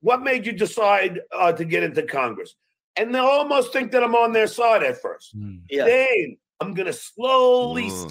what 0.00 0.22
made 0.22 0.46
you 0.46 0.52
decide 0.52 1.20
uh, 1.36 1.52
to 1.52 1.64
get 1.64 1.82
into 1.82 2.02
Congress? 2.02 2.54
And 2.96 3.14
they'll 3.14 3.24
almost 3.24 3.72
think 3.72 3.92
that 3.92 4.02
I'm 4.02 4.14
on 4.14 4.32
their 4.32 4.46
side 4.48 4.82
at 4.82 5.00
first. 5.00 5.32
Hmm. 5.32 5.58
yeah 5.70 5.84
Then 5.84 6.36
I'm 6.60 6.72
gonna 6.74 6.92
slowly 6.92 7.88
Ooh. 7.88 8.10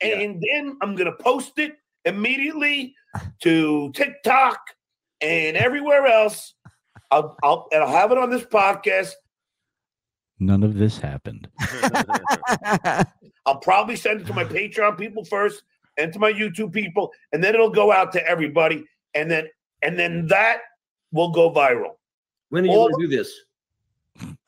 Stick 0.00 0.14
'em. 0.14 0.20
and 0.20 0.42
then 0.42 0.76
I'm 0.82 0.94
gonna 0.96 1.14
post 1.20 1.58
it 1.58 1.76
immediately 2.04 2.94
to 3.42 3.90
TikTok 3.92 4.58
and 5.20 5.56
everywhere 5.56 6.06
else. 6.06 6.54
I'll, 7.10 7.36
I'll 7.42 7.68
and 7.72 7.82
I'll 7.82 7.90
have 7.92 8.12
it 8.12 8.18
on 8.18 8.30
this 8.30 8.44
podcast. 8.44 9.12
None 10.40 10.62
of 10.62 10.74
this 10.74 10.98
happened. 10.98 11.48
I'll 13.46 13.58
probably 13.60 13.96
send 13.96 14.20
it 14.20 14.26
to 14.26 14.34
my 14.34 14.44
Patreon 14.44 14.98
people 14.98 15.24
first 15.24 15.62
and 15.96 16.12
to 16.12 16.18
my 16.18 16.32
YouTube 16.32 16.72
people, 16.72 17.10
and 17.32 17.42
then 17.42 17.54
it'll 17.54 17.70
go 17.70 17.90
out 17.90 18.12
to 18.12 18.24
everybody, 18.26 18.84
and 19.14 19.30
then 19.30 19.48
and 19.82 19.98
then 19.98 20.26
that 20.28 20.58
will 21.12 21.30
go 21.30 21.50
viral. 21.50 21.94
when 22.50 22.64
are 22.64 22.66
you 22.66 22.72
all- 22.72 22.90
going 22.90 23.00
to 23.02 23.08
do 23.08 23.16
this? 23.16 23.32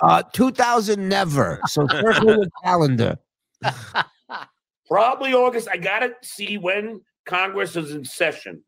Uh, 0.00 0.22
2000 0.32 1.08
never. 1.08 1.60
So 1.68 1.86
circle 1.86 2.34
your 2.36 2.46
calendar. 2.64 3.16
Probably 4.90 5.32
August. 5.32 5.68
I 5.70 5.76
gotta 5.76 6.14
see 6.22 6.58
when 6.58 7.00
Congress 7.24 7.76
is 7.76 7.92
in 7.92 8.04
session. 8.04 8.62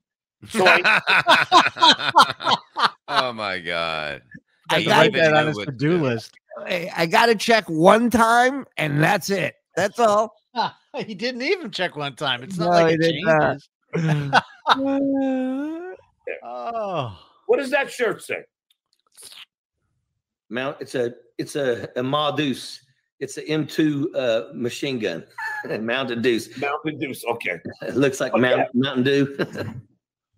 So 0.49 0.65
I, 0.67 2.57
oh 3.09 3.33
my 3.33 3.59
god! 3.59 4.23
I 4.71 4.83
got 4.85 5.13
that 5.13 5.35
on 5.35 5.49
his 5.49 5.57
to 5.59 5.67
to-do 5.67 5.99
do. 5.99 6.05
list. 6.05 6.33
Hey, 6.67 6.91
I 6.95 7.07
got 7.07 7.27
to 7.27 7.35
check 7.35 7.69
one 7.69 8.11
time, 8.11 8.67
and 8.77 9.03
that's 9.03 9.31
it. 9.31 9.55
That's 9.75 9.99
all. 9.99 10.35
he 11.07 11.15
didn't 11.15 11.43
even 11.43 11.71
check 11.71 11.97
one 11.97 12.15
time. 12.15 12.43
It's 12.43 12.59
not 12.59 12.67
No, 12.67 12.71
like 12.71 12.95
it 12.95 13.01
did 13.01 13.15
not. 13.25 13.59
changes. 13.97 14.41
oh. 16.45 17.19
what 17.47 17.59
does 17.59 17.71
that 17.71 17.91
shirt 17.91 18.23
say? 18.23 18.43
Mount 20.51 20.77
it's 20.81 20.95
a 20.95 21.15
it's 21.39 21.57
a, 21.57 21.89
a 21.97 22.03
Ma 22.03 22.31
Deuce. 22.31 22.85
It's 23.23 23.37
an 23.39 23.45
M2 23.47 24.17
uh, 24.17 24.53
machine 24.53 24.99
gun, 24.99 25.25
Mountain 25.81 26.23
Deuce. 26.23 26.49
Mountain 26.59 26.99
Dew. 26.99 27.15
Okay. 27.31 27.61
It 27.83 27.95
looks 27.97 28.19
like 28.21 28.33
Okay. 28.35 28.43
Mount, 28.43 28.69
Mountain 28.75 29.05
Dew. 29.05 29.25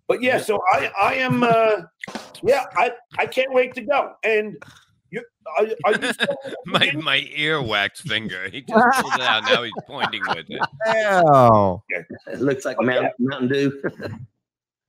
But 0.07 0.21
yeah, 0.21 0.37
so 0.37 0.61
I 0.71 0.91
I 1.01 1.15
am 1.15 1.41
uh 1.41 1.81
yeah, 2.43 2.65
I 2.77 2.91
I 3.17 3.25
can't 3.25 3.51
wait 3.51 3.73
to 3.73 3.81
go. 3.81 4.13
And 4.23 4.55
you 5.09 5.23
are, 5.57 5.65
are 5.85 5.93
you 5.99 6.13
still 6.13 6.35
My 6.67 6.91
my 6.93 7.21
earwax 7.35 8.01
finger. 8.05 8.47
He 8.51 8.61
just 8.61 9.01
pulled 9.01 9.15
it 9.15 9.21
out. 9.21 9.45
Now 9.49 9.63
he's 9.63 9.73
pointing 9.87 10.21
with 10.29 10.45
it. 10.47 10.61
Oh, 11.25 11.81
it 12.27 12.39
looks 12.39 12.65
like 12.65 12.77
Okay. 12.77 12.85
Mount, 12.85 13.13
Mountain 13.17 13.47
Dew. 13.49 13.81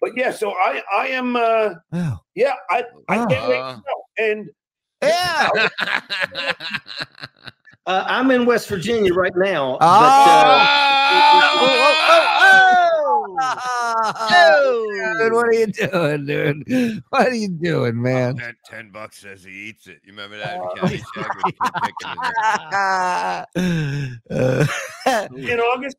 but 0.03 0.11
yeah, 0.15 0.33
so 0.33 0.51
I 0.53 0.83
I 0.95 1.07
am 1.17 1.35
uh 1.35 1.71
oh. 1.95 2.19
yeah, 2.35 2.53
I 2.69 2.85
I 3.09 3.17
can't 3.25 3.49
wait 3.49 3.59
Uh. 3.59 3.73
to 3.77 3.83
go. 3.89 3.95
And 4.19 4.51
yeah. 5.01 5.49
Uh, 7.87 8.05
I'm 8.07 8.31
in 8.33 8.47
West 8.47 8.69
Virginia 8.69 9.15
right 9.15 9.33
now. 9.37 9.79
Oh. 9.81 10.67
Oh, 13.39 15.15
Dude, 15.19 15.33
what 15.33 15.47
are 15.47 15.53
you 15.53 15.67
doing, 15.69 16.27
dude? 16.27 17.03
What 17.11 17.27
are 17.29 17.35
you 17.35 17.49
doing, 17.49 18.01
man? 18.01 18.37
Ten, 18.37 18.57
ten 18.65 18.91
bucks 18.91 19.19
says 19.19 19.45
he 19.45 19.51
eats 19.69 19.87
it. 19.87 20.01
You 20.05 20.13
remember 20.13 20.39
that? 20.39 20.59
County 20.77 20.99
check 21.15 21.45
with 21.45 21.55
the 21.59 21.71
chicken 21.85 22.11
in? 23.57 24.21
Uh, 24.31 24.67
in 25.37 25.61
August, 25.61 25.97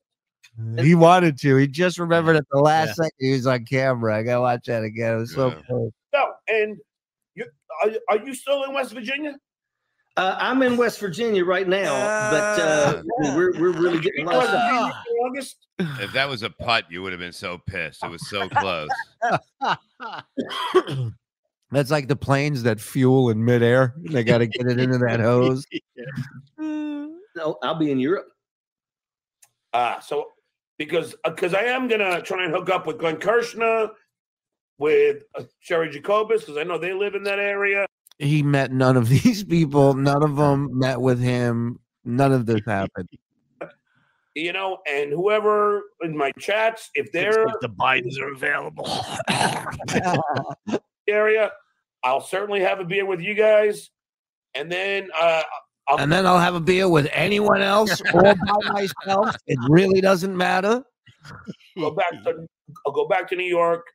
he 0.79 0.95
wanted 0.95 1.38
to. 1.39 1.55
He 1.57 1.67
just 1.67 1.99
remembered 1.99 2.35
at 2.35 2.45
the 2.51 2.59
last 2.59 2.95
second 2.95 3.11
he 3.19 3.31
was 3.33 3.47
on 3.47 3.65
camera. 3.65 4.17
I 4.17 4.23
gotta 4.23 4.41
watch 4.41 4.65
that 4.65 4.83
again. 4.83 5.13
It 5.15 5.17
was 5.19 5.33
so 5.33 5.49
Yeah. 5.49 5.55
cool. 5.69 5.93
no, 6.13 6.33
and 6.47 6.77
you 7.35 7.45
are, 7.83 7.91
are 8.09 8.17
you 8.25 8.33
still 8.33 8.63
in 8.65 8.73
West 8.73 8.91
Virginia? 8.93 9.38
Uh, 10.18 10.36
I'm 10.39 10.63
in 10.63 10.78
West 10.78 10.99
Virginia 10.99 11.45
right 11.45 11.68
now, 11.68 11.91
but 12.32 12.59
uh, 12.59 13.03
we're 13.36 13.51
we're 13.59 13.72
really 13.72 13.99
getting 13.99 14.26
West 14.26 14.51
lost. 14.51 14.97
August? 15.24 15.68
If 15.78 16.11
that 16.13 16.28
was 16.28 16.41
a 16.41 16.49
putt, 16.49 16.86
you 16.89 17.03
would 17.03 17.11
have 17.11 17.20
been 17.20 17.32
so 17.32 17.59
pissed. 17.59 18.03
It 18.03 18.09
was 18.09 18.28
so 18.28 18.49
close. 18.55 18.89
That's 21.72 21.91
like 21.91 22.07
the 22.07 22.15
planes 22.15 22.63
that 22.63 22.82
fuel 22.82 23.30
in 23.30 23.45
midair. 23.45 23.93
They 23.97 24.24
got 24.24 24.39
to 24.39 24.47
get 24.47 24.65
it 24.65 24.80
into 24.80 24.97
that 24.97 25.20
hose. 25.20 25.65
No, 27.38 27.59
I'll 27.61 27.76
be 27.76 27.91
in 27.91 27.99
Europe. 27.99 28.30
Uh, 29.72 29.99
so 29.99 30.32
because 30.80 31.13
because 31.24 31.53
I 31.53 31.65
am 31.65 31.88
gonna 31.88 32.20
try 32.20 32.43
and 32.43 32.51
hook 32.51 32.72
up 32.72 32.88
with 32.88 32.97
Glenn 32.97 33.18
Kirshner, 33.18 33.91
with 34.80 35.22
uh, 35.36 35.43
Cheri 35.63 35.91
Jacobus, 35.91 36.41
because 36.41 36.57
I 36.57 36.63
know 36.63 36.80
they 36.80 36.93
live 36.93 37.13
in 37.13 37.22
that 37.26 37.38
area. 37.38 37.86
He 38.20 38.41
met 38.43 38.72
none 38.72 38.97
of 38.97 39.09
these 39.09 39.43
people. 39.43 39.93
None 39.93 40.24
of 40.24 40.36
them 40.36 40.78
met 40.78 40.99
with 40.99 41.20
him. 41.20 41.80
None 42.03 42.32
of 42.32 42.45
this 42.45 42.61
happened. 42.65 43.09
You 44.36 44.53
know, 44.53 44.78
and 44.88 45.11
whoever 45.11 45.82
in 46.03 46.15
my 46.15 46.32
chats, 46.38 46.91
if 46.93 47.11
they're 47.11 47.47
the 47.61 47.70
Bidens 47.70 48.20
are 48.20 48.32
available. 48.34 48.88
area, 51.07 51.51
I'll 52.03 52.22
certainly 52.22 52.59
have 52.59 52.80
a 52.80 52.86
beer 52.86 53.05
with 53.05 53.20
you 53.20 53.34
guys, 53.34 53.89
and 54.53 54.72
then 54.72 55.09
uh, 55.20 55.41
I'll 55.88 55.97
And 55.97 56.11
then 56.11 56.28
I'll 56.28 56.38
have 56.38 56.53
a 56.53 56.59
beer 56.59 56.88
with 56.88 57.07
anyone 57.11 57.61
else 57.61 57.99
or 58.13 58.22
by 58.22 58.36
myself. 58.72 59.36
It 59.47 59.57
really 59.70 60.01
doesn't 60.01 60.38
matter. 60.38 60.84
go 61.76 61.91
back 61.91 62.11
to 62.26 62.47
I'll 62.86 62.91
go 62.91 63.07
back 63.07 63.28
to 63.30 63.36
New 63.36 63.43
York, 63.43 63.88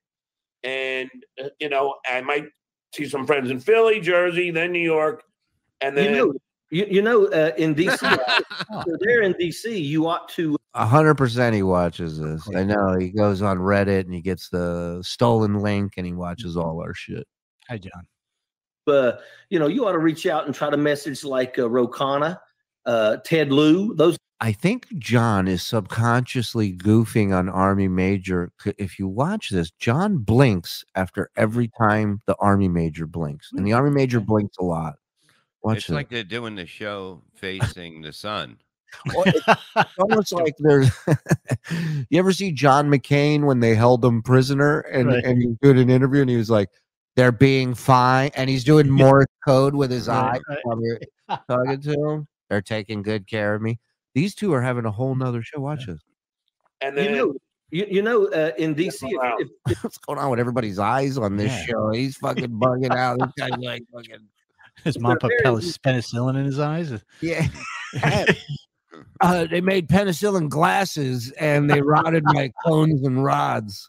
and 0.65 1.09
uh, 1.41 1.51
you 1.61 1.69
know 1.69 1.95
I 2.05 2.21
might 2.21 2.47
see 2.95 3.09
some 3.09 3.27
friends 3.27 3.51
in 3.51 3.61
Philly, 3.61 4.01
Jersey, 4.01 4.51
then 4.51 4.73
New 4.73 4.79
York, 4.79 5.23
and 5.81 5.97
then 5.97 6.15
You 6.15 6.17
know, 6.17 6.33
you, 6.71 6.87
you 6.89 7.03
know, 7.03 7.27
uh, 7.27 7.53
in 7.59 7.75
DC, 7.75 7.99
so 7.99 8.97
they're 9.01 9.23
in 9.23 9.35
DC. 9.35 9.85
You 9.85 10.09
ought 10.09 10.29
to 10.31 10.57
A 10.73 10.87
hundred 10.87 11.17
percent 11.17 11.55
he 11.55 11.63
watches 11.63 12.19
this. 12.19 12.49
I 12.57 12.65
know. 12.65 12.97
He 12.99 13.11
goes 13.11 13.43
on 13.43 13.59
Reddit 13.59 14.01
and 14.01 14.15
he 14.15 14.23
gets 14.23 14.49
the 14.49 15.03
stolen 15.05 15.59
link 15.59 15.95
and 15.99 16.07
he 16.07 16.15
watches 16.15 16.57
all 16.57 16.81
our 16.81 16.95
shit. 16.95 17.27
Hi, 17.69 17.77
John. 17.77 18.07
uh, 18.87 19.19
you 19.51 19.59
know, 19.59 19.67
you 19.67 19.87
ought 19.87 19.93
to 19.93 19.99
reach 19.99 20.27
out 20.27 20.47
and 20.47 20.55
try 20.55 20.71
to 20.71 20.79
message 20.79 21.25
like 21.25 21.59
uh, 21.59 21.69
Ro 21.69 21.87
Khanna, 21.87 22.39
uh, 22.87 23.19
Ted 23.19 23.53
Lieu, 23.53 23.95
Those 23.95 24.17
I 24.43 24.51
think 24.51 24.89
John 24.99 25.47
is 25.47 25.63
subconsciously 25.63 26.73
goofing 26.73 27.33
on 27.33 27.49
Army 27.49 27.87
Major. 27.87 28.51
If 28.77 28.99
you 28.99 29.07
watch 29.07 29.51
this, 29.51 29.71
John 29.71 30.19
blinks 30.19 30.85
after 30.97 31.31
every 31.37 31.69
mm. 31.69 31.79
time 31.79 32.23
the 32.27 32.35
Army 32.41 32.67
Major 32.67 33.07
blinks, 33.07 33.51
and 33.53 33.65
the 33.65 33.73
Army 33.73 33.93
Major 33.93 34.21
mm. 34.21 34.27
blinks 34.27 34.57
a 34.59 34.65
lot. 34.65 34.97
Watch 35.63 35.77
it's 35.79 35.91
it. 35.91 35.95
like 35.95 36.09
they're 36.09 36.25
doing 36.25 36.57
the 36.57 36.67
show 36.67 37.23
facing 37.37 38.03
the 38.03 38.13
sun. 38.13 38.59
Well, 39.15 39.23
it's 39.27 39.47
it's 39.77 39.99
almost 40.01 40.33
like 40.33 40.57
there's. 40.59 40.91
you 42.11 42.19
ever 42.19 42.33
see 42.33 42.51
John 42.51 42.91
McCain 42.91 43.45
when 43.45 43.61
they 43.61 43.77
held 43.77 44.05
him 44.05 44.23
prisoner 44.23 44.81
and 44.81 45.07
Right. 45.07 45.25
and 45.25 45.41
he 45.41 45.57
did 45.63 45.79
an 45.79 45.89
interview 45.89 46.23
and 46.23 46.31
he 46.31 46.37
was 46.37 46.51
like, 46.51 46.69
"They're 47.15 47.31
being 47.31 47.77
fine," 47.77 48.33
and 48.35 48.51
he's 48.51 48.65
doing 48.65 48.91
Morse 48.91 49.27
code 49.45 49.77
with 49.77 49.93
his 49.93 50.09
eye, 50.09 50.33
Right, 50.33 50.43
right. 50.49 50.59
while 50.65 50.81
you're 50.83 50.99
talking 51.49 51.81
to 51.81 51.93
him. 51.93 52.29
They're 52.51 52.61
taking 52.61 53.03
good 53.03 53.29
care 53.29 53.55
of 53.55 53.63
me. 53.63 53.79
These 54.15 54.35
two 54.35 54.53
are 54.53 54.61
having 54.63 54.85
a 54.85 54.91
whole 54.91 55.15
nother 55.15 55.43
show. 55.43 55.61
Watch 55.61 55.87
this. 55.87 56.01
and 56.81 56.97
you 56.97 57.11
know, 57.11 57.35
you, 57.71 57.87
you 57.89 58.03
know, 58.03 58.27
uh, 58.27 58.51
in 58.59 58.75
DC, 58.75 59.01
Wow. 59.03 59.37
if, 59.39 59.49
if, 59.71 59.83
What's 59.85 59.99
going 59.99 60.19
on 60.19 60.31
with 60.31 60.39
everybody's 60.41 60.79
eyes 60.79 61.17
on 61.17 61.37
this 61.37 61.51
Yeah. 61.51 61.65
show? 61.67 61.91
He's 61.93 62.17
fucking 62.19 62.51
bugging 62.51 62.95
out. 62.95 63.19
This 63.19 63.31
guy's 63.39 63.59
like 63.59 63.83
fucking 63.93 64.27
His 64.85 64.99
mom 64.99 65.19
put 65.19 65.33
penicillin 65.45 66.37
in 66.37 66.45
his 66.45 66.59
eyes. 66.59 66.93
yeah. 67.23 67.47
uh, 69.21 69.45
they 69.47 69.61
made 69.61 69.89
penicillin 69.89 70.49
glasses 70.49 71.31
and 71.33 71.71
they 71.71 71.81
rotted 71.81 72.25
my 72.27 72.51
cones 72.65 73.05
and 73.07 73.23
rods. 73.25 73.89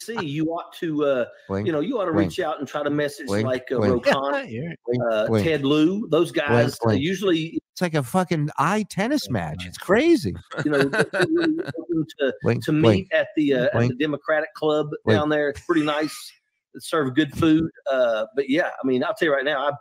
see, 0.00 0.24
you 0.24 0.46
ought 0.46 0.72
to, 0.74 1.04
uh, 1.04 1.24
Blink, 1.48 1.66
you 1.66 1.72
know, 1.72 1.80
you 1.80 1.98
ought 2.00 2.06
to 2.06 2.12
Blink. 2.12 2.30
reach 2.30 2.40
out 2.40 2.58
and 2.58 2.66
try 2.66 2.82
to 2.82 2.90
message 2.90 3.26
Blink, 3.26 3.46
like 3.46 3.70
uh, 3.72 3.76
blink. 3.76 4.06
Ro 4.06 4.12
Khanna, 4.12 4.50
Yeah, 4.50 5.06
uh. 5.12 5.38
Ted 5.42 5.64
Lieu, 5.64 6.08
Those 6.10 6.32
guys 6.32 6.74
uh, 6.74 6.76
blink. 6.84 7.02
usually, 7.02 7.60
It's 7.74 7.82
like 7.82 7.94
a 7.94 8.04
fucking 8.04 8.50
eye 8.56 8.84
tennis 8.88 9.28
match. 9.28 9.66
It's 9.66 9.78
crazy. 9.78 10.32
you 10.64 10.70
know, 10.70 10.84
they're 10.84 11.06
really 11.28 11.56
open 11.76 12.06
to 12.20 12.32
Blink, 12.40 12.64
to 12.66 12.72
meet 12.72 12.82
blink. 12.82 13.08
at 13.12 13.26
the 13.34 13.52
uh, 13.52 13.64
at 13.74 13.88
the 13.88 13.96
Democratic 13.98 14.54
Club 14.54 14.90
Blink. 15.04 15.18
down 15.18 15.28
there. 15.28 15.48
It's 15.48 15.60
pretty 15.66 15.82
nice. 15.82 16.16
Serve 16.78 17.16
good 17.16 17.36
food. 17.36 17.68
Uh, 17.90 18.26
but 18.36 18.48
yeah, 18.48 18.70
I 18.80 18.86
mean, 18.86 19.02
I'll 19.02 19.12
tell 19.12 19.26
you 19.26 19.34
right 19.34 19.44
now, 19.44 19.70
I, 19.70 19.72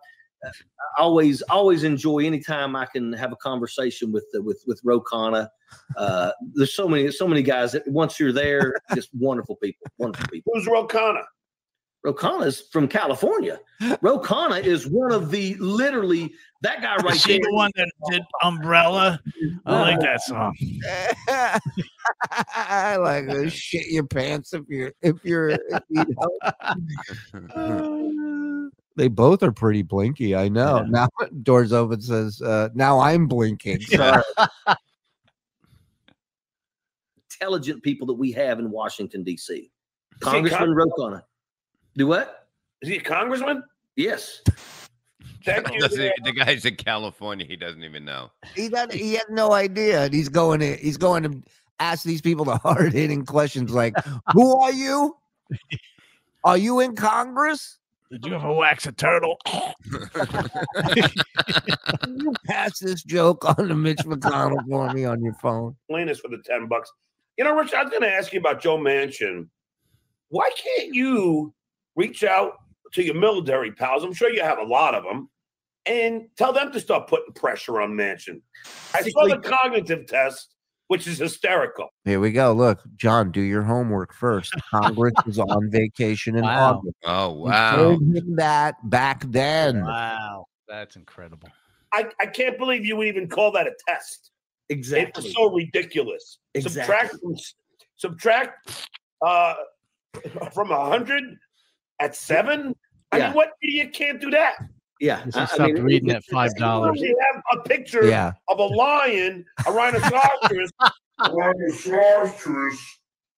I 0.48 0.52
always 0.98 1.44
always 1.44 1.84
enjoy 1.84 2.26
anytime 2.26 2.76
I 2.76 2.88
can 2.88 3.14
have 3.14 3.32
a 3.32 3.36
conversation 3.36 4.12
with 4.12 4.26
the, 4.34 4.42
with 4.42 4.64
with 4.66 4.82
Ro 4.84 5.00
Khanna. 5.00 5.50
Uh, 5.96 6.32
there's 6.56 6.76
so 6.76 6.88
many 6.88 7.12
so 7.12 7.28
many 7.28 7.44
guys 7.44 7.74
that 7.74 7.88
once 7.88 8.20
you're 8.20 8.34
there, 8.34 8.74
just 8.96 9.10
wonderful 9.14 9.58
people, 9.58 9.86
wonderful 10.00 10.28
people. 10.30 10.52
who's 10.56 10.66
Ro 10.66 10.88
Khanna? 10.88 11.22
Ro 12.04 12.14
Khanna's 12.14 12.64
from 12.72 12.88
California. 12.88 13.60
Ro 14.02 14.20
Khanna 14.20 14.62
is 14.64 14.86
one 14.88 15.12
of 15.12 15.32
the 15.32 15.56
literally 15.56 16.34
that 16.62 16.82
guy 16.82 16.98
right 16.98 17.16
Is 17.16 17.22
she 17.22 17.34
there. 17.34 17.40
the 17.44 17.54
one 17.54 17.72
that 17.76 17.90
did 18.10 18.22
Umbrella? 18.44 19.22
I 19.66 19.82
like 19.82 20.00
that 20.02 20.22
song. 20.22 20.56
I 22.56 22.98
like 22.98 23.28
to 23.28 23.50
shit 23.50 23.88
your 23.88 24.06
pants 24.06 24.54
if 24.54 24.64
you're 24.68 24.94
if 25.02 25.16
you're 25.24 25.52
if 25.52 25.84
you 25.90 26.06
know. 27.34 28.70
they 28.96 29.08
both 29.08 29.42
are 29.42 29.54
pretty 29.54 29.82
blinky. 29.82 30.36
I 30.36 30.50
know. 30.50 30.86
Now 30.90 31.08
doors 31.42 31.72
open 31.72 32.02
says 32.02 32.42
uh 32.42 32.70
now 32.74 33.00
I'm 33.00 33.28
blinking. 33.28 33.82
Sorry. 33.88 34.24
intelligent 37.32 37.82
people 37.82 38.08
that 38.08 38.14
we 38.14 38.34
have 38.34 38.60
in 38.60 38.70
Washington 38.72 39.24
D.C. 39.24 39.54
he 39.56 39.70
Congressman 40.20 40.74
Ro 40.74 40.88
Khanna. 40.98 41.24
Do 41.96 42.08
what? 42.08 42.48
Is 42.82 42.90
he 42.90 42.98
a 42.98 43.02
congressman? 43.02 43.64
Yes. 43.96 44.42
Thank 45.46 45.72
you. 45.74 45.80
Doesn't- 45.80 46.14
the 46.24 46.32
guy's 46.32 46.66
in 46.66 46.76
California. 46.76 47.46
He 47.46 47.56
doesn't 47.56 47.84
even 47.84 48.06
know. 48.06 48.32
he 48.56 48.70
doesn't, 48.70 48.94
he 48.94 49.14
had 49.14 49.30
no 49.30 49.52
idea. 49.54 50.10
He's 50.12 50.30
going 50.30 50.60
to 50.62 50.76
he's 50.78 50.98
going 50.98 51.24
to 51.24 51.42
ask 51.80 52.04
these 52.04 52.22
people 52.22 52.46
the 52.46 52.58
hard 52.64 52.94
hitting 52.94 53.26
questions 53.26 53.72
like, 53.72 53.94
Who 54.34 54.58
are 54.60 54.72
you? 54.72 55.16
Are 56.44 56.58
you 56.58 56.80
in 56.80 56.96
Congress? 56.96 57.78
Did 58.12 58.26
you 58.26 58.36
ever 58.36 58.54
wax 58.54 58.86
a 58.86 58.92
turtle? 58.92 59.38
Can 59.46 61.10
you 62.20 62.34
pass 62.46 62.80
this 62.80 63.04
joke 63.04 63.44
on 63.46 63.68
to 63.70 63.76
Mitch 63.76 64.00
McConnell 64.00 64.64
for 64.70 64.94
me 64.94 65.06
on 65.06 65.24
your 65.24 65.34
phone? 65.36 65.76
Explain 65.90 66.08
this 66.08 66.20
for 66.20 66.28
the 66.30 66.38
ten 66.46 66.68
bucks. 66.68 66.92
You 67.38 67.44
know, 67.46 67.56
Rich, 67.56 67.74
I 67.74 67.82
was 67.82 67.90
going 67.90 68.04
to 68.04 68.12
ask 68.14 68.32
you 68.32 68.40
about 68.40 68.62
Joe 68.62 68.78
Manchin. 68.78 69.48
Why 70.30 70.50
can't 70.56 70.94
you 70.94 71.54
reach 71.96 72.24
out 72.24 72.54
to 72.94 73.04
your 73.04 73.16
military 73.16 73.72
pals? 73.72 74.04
I'm 74.04 74.14
sure 74.14 74.30
you 74.30 74.42
have 74.44 74.60
a 74.60 74.64
lot 74.64 74.96
of 74.96 75.04
them, 75.04 75.30
and 75.86 76.24
tell 76.38 76.54
them 76.54 76.72
to 76.72 76.80
start 76.80 77.08
putting 77.08 77.34
pressure 77.34 77.82
on 77.82 77.92
Manchin. 77.92 78.42
I 78.94 79.02
saw 79.02 79.28
the 79.28 79.40
cognitive 79.40 80.08
test, 80.08 80.56
which 80.88 81.08
is 81.08 81.18
hysterical. 81.20 81.90
Here 82.06 82.20
we 82.20 82.32
go. 82.32 82.54
Look, 82.54 82.80
John, 82.96 83.32
do 83.32 83.42
your 83.42 83.64
homework 83.64 84.14
first. 84.14 84.54
Congress 84.72 85.14
is 85.28 85.40
on 85.40 85.70
vacation 85.72 86.36
in 86.36 86.44
Wow. 86.44 86.76
August. 86.78 86.96
Oh 87.04 87.32
We 87.34 87.50
wow! 87.52 87.76
told 87.76 88.02
him 88.02 88.36
that 88.36 88.76
back 88.90 89.24
then. 89.32 89.84
Wow, 89.84 90.46
that's 90.68 90.96
incredible. 90.96 91.50
I, 91.92 92.10
I 92.20 92.26
can't 92.26 92.58
believe 92.58 92.86
you 92.86 92.96
would 92.96 93.08
even 93.08 93.28
call 93.30 93.52
that 93.52 93.68
a 93.68 93.72
test. 93.88 94.32
It 94.70 94.74
Exactly. 94.78 95.24
was 95.24 95.34
so 95.34 95.52
ridiculous. 95.52 96.40
Subtract 96.60 97.14
Exactly. 97.14 97.20
from 97.20 97.36
subtract 97.98 98.88
uh 99.26 99.54
from 100.52 100.72
a 100.72 100.86
hundred 100.90 101.24
at 102.00 102.16
seven. 102.16 102.76
I 103.12 103.18
Yeah. 103.18 103.28
mean, 103.28 103.36
what 103.36 103.52
idiot 103.62 103.94
can't 103.94 104.20
do 104.22 104.30
that? 104.32 104.56
yeah. 105.00 105.24
Just 105.26 105.38
I- 105.38 105.42
I 105.42 105.46
stop 105.46 105.68
mean, 105.72 105.84
reading 105.84 106.12
at 106.12 106.24
five 106.26 106.56
dollars. 106.56 106.98
literally 107.00 107.16
have 107.34 107.44
a 107.54 107.64
picture 107.68 108.06
Yeah. 108.08 108.32
of 108.48 108.60
a 108.60 108.64
lion, 108.64 109.46
a 109.68 109.72
rhinoceros, 109.72 110.72
Rhinoceros. 111.32 112.80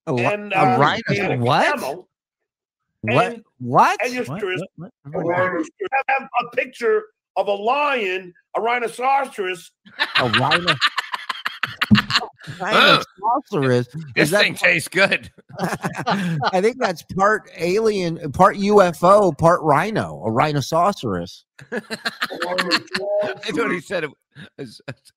A, 0.07 0.13
li- 0.13 0.23
and 0.25 0.53
a 0.53 0.59
uh, 0.59 0.77
rhino- 0.77 1.01
and 1.09 1.33
a 1.33 1.37
what? 1.37 1.65
camel, 1.65 2.09
What? 3.01 3.25
and- 3.33 3.43
What? 3.59 3.99
and 4.05 4.13
your 4.13 4.25
What? 4.25 4.39
tourist 4.39 4.63
What? 4.75 4.91
What? 5.05 5.65
have 6.09 6.29
a 6.41 6.55
picture 6.55 7.03
of 7.35 7.47
a 7.47 7.51
lion, 7.53 8.33
a 8.55 8.61
rhinoceros. 8.61 9.71
A 10.19 10.29
rhino. 10.29 10.73
Rhinoceros. 12.59 13.05
Oh, 13.53 13.67
this 13.67 13.87
Is 14.15 14.31
that 14.31 14.41
thing 14.41 14.55
tastes 14.55 14.87
good. 14.87 15.31
I 15.59 16.61
think 16.61 16.77
that's 16.79 17.03
part 17.15 17.49
alien, 17.57 18.31
part 18.31 18.57
UFO, 18.57 19.37
part 19.37 19.61
rhino, 19.61 20.21
a 20.25 20.31
rhinoceros. 20.31 21.45
I 21.71 21.79
thought 21.79 23.71
he 23.71 23.81
said 23.81 24.05
it. 24.05 24.11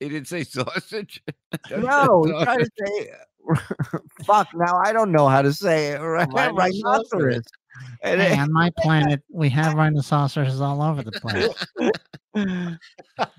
He 0.00 0.08
didn't 0.08 0.28
say 0.28 0.44
sausage. 0.44 1.22
No, 1.70 2.22
he's 2.24 2.44
trying 2.44 2.58
to 2.58 2.70
say. 2.78 3.10
Fuck. 4.24 4.48
Now 4.54 4.80
I 4.84 4.92
don't 4.92 5.12
know 5.12 5.28
how 5.28 5.42
to 5.42 5.52
say 5.52 5.88
it. 5.88 6.00
Rhinoceros. 6.00 7.42
And 8.02 8.20
Hey, 8.20 8.32
it- 8.32 8.38
on 8.38 8.52
my 8.52 8.70
planet, 8.78 9.22
we 9.30 9.48
have 9.50 9.74
rhinoceroses 9.74 10.60
all 10.60 10.82
over 10.82 11.02
the 11.02 11.12
place. 11.12 11.48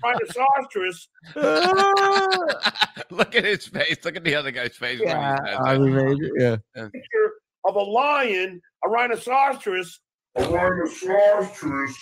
Rhinoceros. 0.04 1.08
Look 3.10 3.34
at 3.34 3.44
his 3.44 3.66
face. 3.66 3.98
Look 4.04 4.16
at 4.16 4.24
the 4.24 4.34
other 4.34 4.50
guy's 4.50 4.76
face. 4.76 5.00
yeah, 5.02 5.38
I 5.64 5.74
that. 5.74 5.80
mean, 5.80 6.30
yeah. 6.38 6.56
picture 6.74 7.32
of 7.64 7.76
a 7.76 7.80
lion, 7.80 8.60
a 8.84 8.88
rhinoceros, 8.88 10.00
a 10.36 10.44
rhinoceros, 10.44 11.96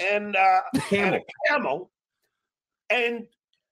and 0.00 0.36
uh, 0.36 0.60
and 0.92 1.14
a 1.16 1.20
camel, 1.48 1.90
and 2.90 3.26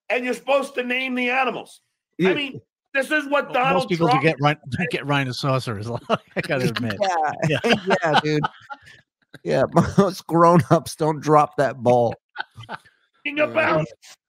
and 0.09 0.24
you're 0.24 0.34
supposed 0.34 0.74
to 0.74 0.82
name 0.82 1.14
the 1.14 1.30
animals. 1.30 1.80
I 2.24 2.32
mean, 2.34 2.61
this 2.97 3.11
is 3.11 3.28
what 3.28 3.53
Donald 3.53 3.74
Most 3.74 3.88
people 3.88 4.09
Trump 4.09 4.22
do 4.22 4.28
get 4.28 4.36
rhin- 4.40 4.59
don't 4.70 4.90
get 4.90 5.07
rhinoceros. 5.07 5.90
I 6.09 6.40
gotta 6.42 6.68
admit. 6.68 6.99
Yeah, 7.49 7.59
yeah, 8.03 8.20
dude. 8.24 8.42
Yeah, 9.44 9.64
most 9.99 10.26
grown-ups 10.26 10.97
don't 10.97 11.20
drop 11.20 11.57
that 11.57 11.82
ball. 11.82 12.14
about. 13.38 13.86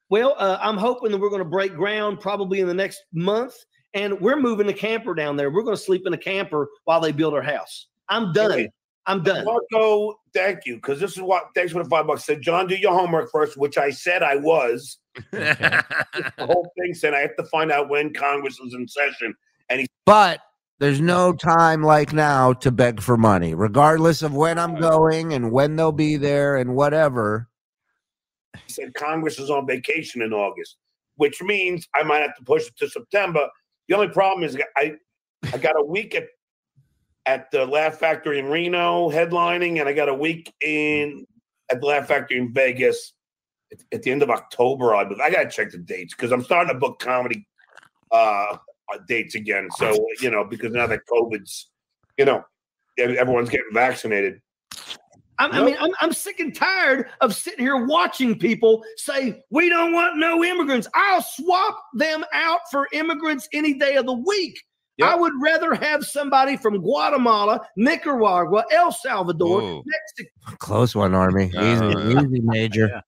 Well, 0.10 0.36
uh, 0.38 0.58
I'm 0.62 0.78
hoping 0.78 1.12
that 1.12 1.18
we're 1.18 1.30
going 1.30 1.42
to 1.42 1.46
break 1.46 1.76
ground 1.76 2.20
probably 2.20 2.62
in 2.62 2.68
the 2.68 2.74
next 2.74 3.04
month, 3.14 3.54
and 3.94 4.20
we're 4.22 4.40
moving 4.40 4.68
the 4.68 4.74
camper 4.74 5.14
down 5.14 5.36
there. 5.36 5.50
We're 5.50 5.64
going 5.64 5.76
to 5.76 5.82
sleep 5.82 6.04
in 6.06 6.14
a 6.14 6.18
camper 6.18 6.68
while 6.86 7.02
they 7.02 7.12
build 7.12 7.34
our 7.34 7.42
house. 7.42 7.88
I'm 8.10 8.32
done. 8.32 8.70
I'm 9.08 9.24
done. 9.24 9.46
Marco, 9.46 10.20
thank 10.34 10.66
you, 10.66 10.76
because 10.76 11.00
this 11.00 11.14
is 11.14 11.22
what. 11.22 11.46
Thanks 11.56 11.72
for 11.72 11.82
the 11.82 11.90
five 11.90 12.06
bucks. 12.06 12.26
Said 12.26 12.42
John, 12.42 12.68
do 12.68 12.76
your 12.76 12.94
homework 12.94 13.32
first, 13.32 13.58
which 13.58 13.78
I 13.78 13.90
said 13.90 14.22
I 14.22 14.36
was. 14.36 14.98
the 15.32 15.84
whole 16.40 16.70
thing 16.78 16.94
said 16.94 17.14
I 17.14 17.20
have 17.20 17.36
to 17.38 17.46
find 17.46 17.72
out 17.72 17.90
when 17.90 18.14
Congress 18.14 18.60
is 18.60 18.74
in 18.74 18.86
session, 18.88 19.34
and 19.70 19.80
he 19.80 19.88
But 20.06 20.42
there's 20.80 21.00
no 21.00 21.32
time 21.32 21.84
like 21.84 22.12
now 22.12 22.52
to 22.54 22.70
beg 22.70 23.02
for 23.02 23.16
money, 23.16 23.56
regardless 23.56 24.22
of 24.22 24.36
when 24.36 24.60
I'm 24.60 24.80
going 24.80 25.34
and 25.34 25.52
when 25.52 25.78
they'll 25.78 25.94
be 25.94 26.18
there 26.18 26.58
and 26.58 26.76
whatever. 26.76 27.48
He 28.66 28.74
said 28.74 28.94
Congress 28.94 29.40
is 29.40 29.50
on 29.50 29.66
vacation 29.66 30.22
in 30.22 30.34
August, 30.34 30.76
which 31.16 31.42
means 31.42 31.88
I 31.96 32.04
might 32.04 32.22
have 32.22 32.36
to 32.36 32.44
push 32.44 32.68
it 32.68 32.78
to 32.80 32.90
September. 32.90 33.48
The 33.88 33.96
only 33.96 34.10
problem 34.10 34.44
is 34.44 34.58
I 34.76 34.96
I 35.54 35.58
got 35.58 35.80
a 35.80 35.84
week 35.84 36.14
at 36.14 36.26
at 37.28 37.52
the 37.52 37.66
Laugh 37.66 37.96
Factory 37.96 38.40
in 38.40 38.46
Reno 38.46 39.10
headlining, 39.12 39.80
and 39.80 39.88
I 39.88 39.94
got 39.94 40.10
a 40.10 40.14
week 40.14 40.54
in 40.62 41.28
at 41.70 41.82
the 41.82 41.86
Laugh 41.86 42.08
Factory 42.08 42.38
in 42.38 42.54
Vegas 42.54 43.14
at, 43.72 43.80
at 43.92 44.04
the 44.04 44.12
end 44.12 44.24
of 44.24 44.30
October. 44.30 44.96
I 44.96 45.02
I 45.02 45.30
got 45.30 45.44
to 45.44 45.50
check 45.50 45.72
the 45.72 45.78
dates 45.78 46.16
because 46.16 46.32
I'm 46.32 46.44
starting 46.44 46.74
to 46.74 46.80
book 46.80 47.00
comedy 47.00 47.46
uh, 48.12 48.56
uh, 48.56 48.98
dates 49.08 49.36
again. 49.36 49.68
So 49.78 50.08
you 50.22 50.32
know 50.32 50.46
because 50.46 50.72
now 50.72 50.88
that 50.88 51.02
COVID's 51.12 51.70
you 52.18 52.26
know 52.26 52.44
everyone's 52.98 53.50
getting 53.50 53.74
vaccinated. 53.74 54.42
I'm, 55.40 55.52
I 55.52 55.64
mean, 55.64 55.78
I'm, 55.80 55.92
I'm 56.02 56.14
sick 56.14 56.40
and 56.40 56.56
tired 56.56 57.10
of 57.22 57.36
sitting 57.36 57.60
here 57.60 57.86
watching 57.86 58.40
people 58.40 58.84
say, 58.96 59.44
we 59.52 59.70
don't 59.70 59.94
want 59.94 60.18
no 60.18 60.44
immigrants. 60.44 60.88
I'll 60.96 61.22
swap 61.22 61.78
them 61.94 62.26
out 62.34 62.62
for 62.72 62.88
immigrants 62.92 63.48
any 63.54 63.76
day 63.76 63.98
of 63.98 64.08
the 64.08 64.14
week. 64.14 64.60
I 65.04 65.16
would 65.16 65.34
rather 65.42 65.74
have 65.76 66.04
somebody 66.04 66.58
from 66.58 66.80
Guatemala, 66.80 67.62
Nicaragua, 67.76 68.66
El 68.72 68.92
Salvador, 68.92 69.62
Whoa. 69.62 69.84
Mexico. 69.86 70.58
Close 70.58 70.96
one, 70.96 71.14
Army. 71.14 71.46
Easy, 71.48 71.60
Uh, 71.62 72.22
easy, 72.22 72.42
Major. 72.42 73.02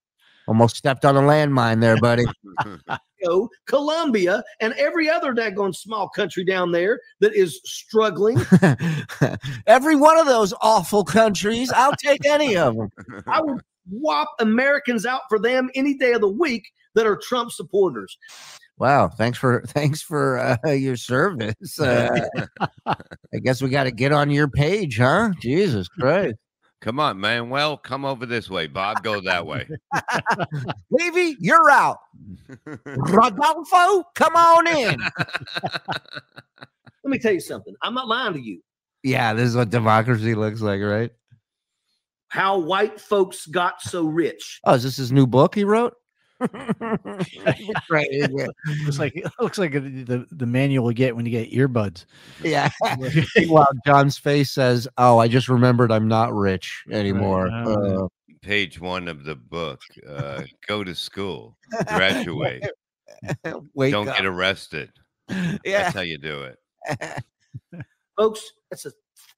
Almost 0.46 0.76
stepped 0.76 1.04
on 1.04 1.16
a 1.16 1.20
landmine 1.20 1.80
there, 1.80 1.96
buddy. 1.98 2.24
Colombia, 3.66 4.42
and 4.60 4.72
every 4.74 5.08
other 5.08 5.32
daggone 5.34 5.74
small 5.74 6.08
country 6.08 6.44
down 6.44 6.72
there 6.72 6.98
that 7.20 7.34
is 7.34 7.60
struggling. 7.64 8.38
Every 9.66 9.94
one 9.94 10.18
of 10.18 10.26
those 10.26 10.54
awful 10.62 11.04
countries, 11.04 11.70
I'll 11.70 11.94
take 11.96 12.24
any 12.26 12.56
of 12.56 12.76
them. 12.76 12.90
I 13.26 13.42
would 13.42 13.60
swap 13.88 14.28
Americans 14.40 15.04
out 15.04 15.22
for 15.28 15.38
them 15.38 15.70
any 15.74 15.94
day 15.94 16.12
of 16.12 16.22
the 16.22 16.28
week 16.28 16.64
that 16.94 17.06
are 17.06 17.16
Trump 17.16 17.52
supporters. 17.52 18.16
Wow, 18.80 19.08
thanks 19.08 19.36
for 19.36 19.62
thanks 19.66 20.00
for 20.00 20.38
uh, 20.38 20.70
your 20.72 20.96
service. 20.96 21.78
Uh, 21.78 22.26
I 22.86 23.38
guess 23.42 23.62
we 23.62 23.68
got 23.68 23.84
to 23.84 23.90
get 23.90 24.10
on 24.10 24.30
your 24.30 24.48
page, 24.48 24.96
huh? 24.98 25.32
Jesus 25.38 25.86
Christ, 25.86 26.36
Come 26.80 26.98
on, 26.98 27.20
Manuel, 27.20 27.76
come 27.76 28.06
over 28.06 28.24
this 28.24 28.48
way. 28.48 28.66
Bob, 28.66 29.02
go 29.02 29.20
that 29.20 29.46
way. 29.46 29.68
Levy, 30.90 31.36
you're 31.38 31.70
out. 31.70 31.98
Rodolfo, 32.86 34.02
come 34.14 34.34
on 34.34 34.66
in. 34.66 34.98
Let 37.04 37.10
me 37.10 37.18
tell 37.18 37.32
you 37.32 37.40
something. 37.40 37.74
I'm 37.82 37.92
not 37.92 38.08
lying 38.08 38.32
to 38.32 38.40
you. 38.40 38.62
Yeah, 39.02 39.34
this 39.34 39.50
is 39.50 39.56
what 39.56 39.68
democracy 39.68 40.34
looks 40.34 40.62
like, 40.62 40.80
right? 40.80 41.10
How 42.28 42.58
white 42.58 42.98
folks 42.98 43.44
got 43.46 43.82
so 43.82 44.06
rich. 44.06 44.60
Oh, 44.64 44.72
is 44.72 44.84
this 44.84 44.96
his 44.96 45.12
new 45.12 45.26
book 45.26 45.54
he 45.54 45.64
wrote? 45.64 45.92
right. 47.90 48.08
yeah. 48.10 48.46
Looks 48.84 48.98
like 48.98 49.16
it 49.16 49.30
looks 49.40 49.58
like 49.58 49.72
the, 49.72 50.26
the 50.30 50.46
manual 50.46 50.90
you 50.90 50.94
get 50.94 51.14
when 51.14 51.26
you 51.26 51.32
get 51.32 51.52
earbuds. 51.52 52.06
Yeah. 52.42 52.70
Meanwhile, 53.36 53.68
John's 53.86 54.16
face 54.16 54.50
says, 54.50 54.88
"Oh, 54.96 55.18
I 55.18 55.28
just 55.28 55.48
remembered 55.48 55.92
I'm 55.92 56.08
not 56.08 56.32
rich 56.32 56.84
anymore." 56.90 57.50
Uh, 57.50 58.08
Page 58.42 58.80
one 58.80 59.06
of 59.06 59.24
the 59.24 59.34
book. 59.36 59.82
Uh, 60.08 60.42
go 60.66 60.82
to 60.82 60.94
school, 60.94 61.58
graduate, 61.86 62.66
don't 63.44 64.08
up. 64.08 64.16
get 64.16 64.24
arrested. 64.24 64.90
Yeah. 65.28 65.56
That's 65.64 65.94
how 65.94 66.00
you 66.00 66.16
do 66.16 66.44
it. 66.44 67.22
Folks, 68.16 68.42
it's 68.70 68.86
a 68.86 68.92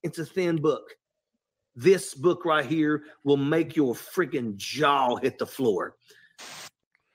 it's 0.04 0.18
a 0.18 0.24
thin 0.24 0.56
book. 0.56 0.94
This 1.74 2.14
book 2.14 2.44
right 2.44 2.66
here 2.66 3.04
will 3.24 3.36
make 3.36 3.76
your 3.76 3.94
freaking 3.94 4.56
jaw 4.56 5.16
hit 5.16 5.38
the 5.38 5.46
floor. 5.46 5.96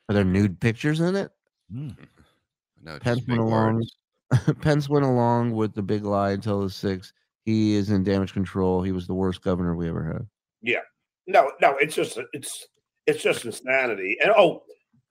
Are 0.09 0.15
there 0.15 0.23
nude 0.23 0.59
pictures 0.59 0.99
in 0.99 1.15
it? 1.15 1.31
No, 1.69 2.99
Pence 2.99 3.21
went 3.27 3.41
along. 3.41 3.85
Pence 4.61 4.89
went 4.89 5.05
along 5.05 5.51
with 5.51 5.73
the 5.73 5.81
big 5.81 6.03
lie 6.03 6.31
until 6.31 6.61
the 6.61 6.69
six. 6.69 7.13
He 7.43 7.75
is 7.75 7.89
in 7.89 8.03
damage 8.03 8.33
control. 8.33 8.81
He 8.81 8.91
was 8.91 9.07
the 9.07 9.13
worst 9.13 9.41
governor 9.41 9.75
we 9.75 9.87
ever 9.89 10.03
had. 10.03 10.27
Yeah. 10.61 10.81
No, 11.27 11.51
no, 11.61 11.75
it's 11.77 11.95
just 11.95 12.19
it's 12.33 12.67
it's 13.05 13.21
just 13.21 13.45
insanity. 13.45 14.17
And 14.23 14.31
oh, 14.37 14.63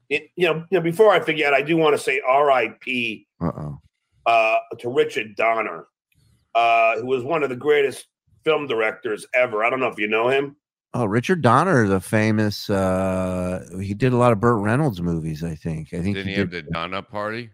it, 0.08 0.30
you 0.36 0.46
know, 0.46 0.64
you 0.70 0.78
know, 0.78 0.80
before 0.80 1.12
I 1.12 1.20
forget, 1.20 1.52
I 1.52 1.62
do 1.62 1.76
want 1.76 1.96
to 1.96 2.02
say 2.02 2.20
R.I.P. 2.26 3.26
Uh 3.40 3.52
oh. 3.56 3.80
Uh, 4.24 4.58
to 4.78 4.88
Richard 4.88 5.36
Donner, 5.36 5.86
uh, 6.54 6.96
who 6.96 7.06
was 7.06 7.22
one 7.22 7.42
of 7.42 7.48
the 7.48 7.56
greatest 7.56 8.06
film 8.44 8.66
directors 8.66 9.26
ever. 9.34 9.64
I 9.64 9.70
don't 9.70 9.78
know 9.78 9.88
if 9.88 9.98
you 9.98 10.08
know 10.08 10.28
him. 10.28 10.56
Oh, 10.98 11.04
Richard 11.04 11.42
Donner, 11.42 11.86
the 11.86 12.00
famous. 12.00 12.70
uh 12.70 13.66
He 13.80 13.92
did 13.94 14.12
a 14.12 14.16
lot 14.16 14.32
of 14.32 14.40
Burt 14.40 14.62
Reynolds 14.62 15.00
movies. 15.02 15.44
I 15.44 15.54
think. 15.54 15.88
I 15.92 16.00
think 16.00 16.16
Didn't 16.16 16.28
he 16.28 16.34
he 16.34 16.40
have 16.40 16.50
did 16.50 16.66
the 16.66 16.70
Donner 16.72 17.02
party? 17.02 17.50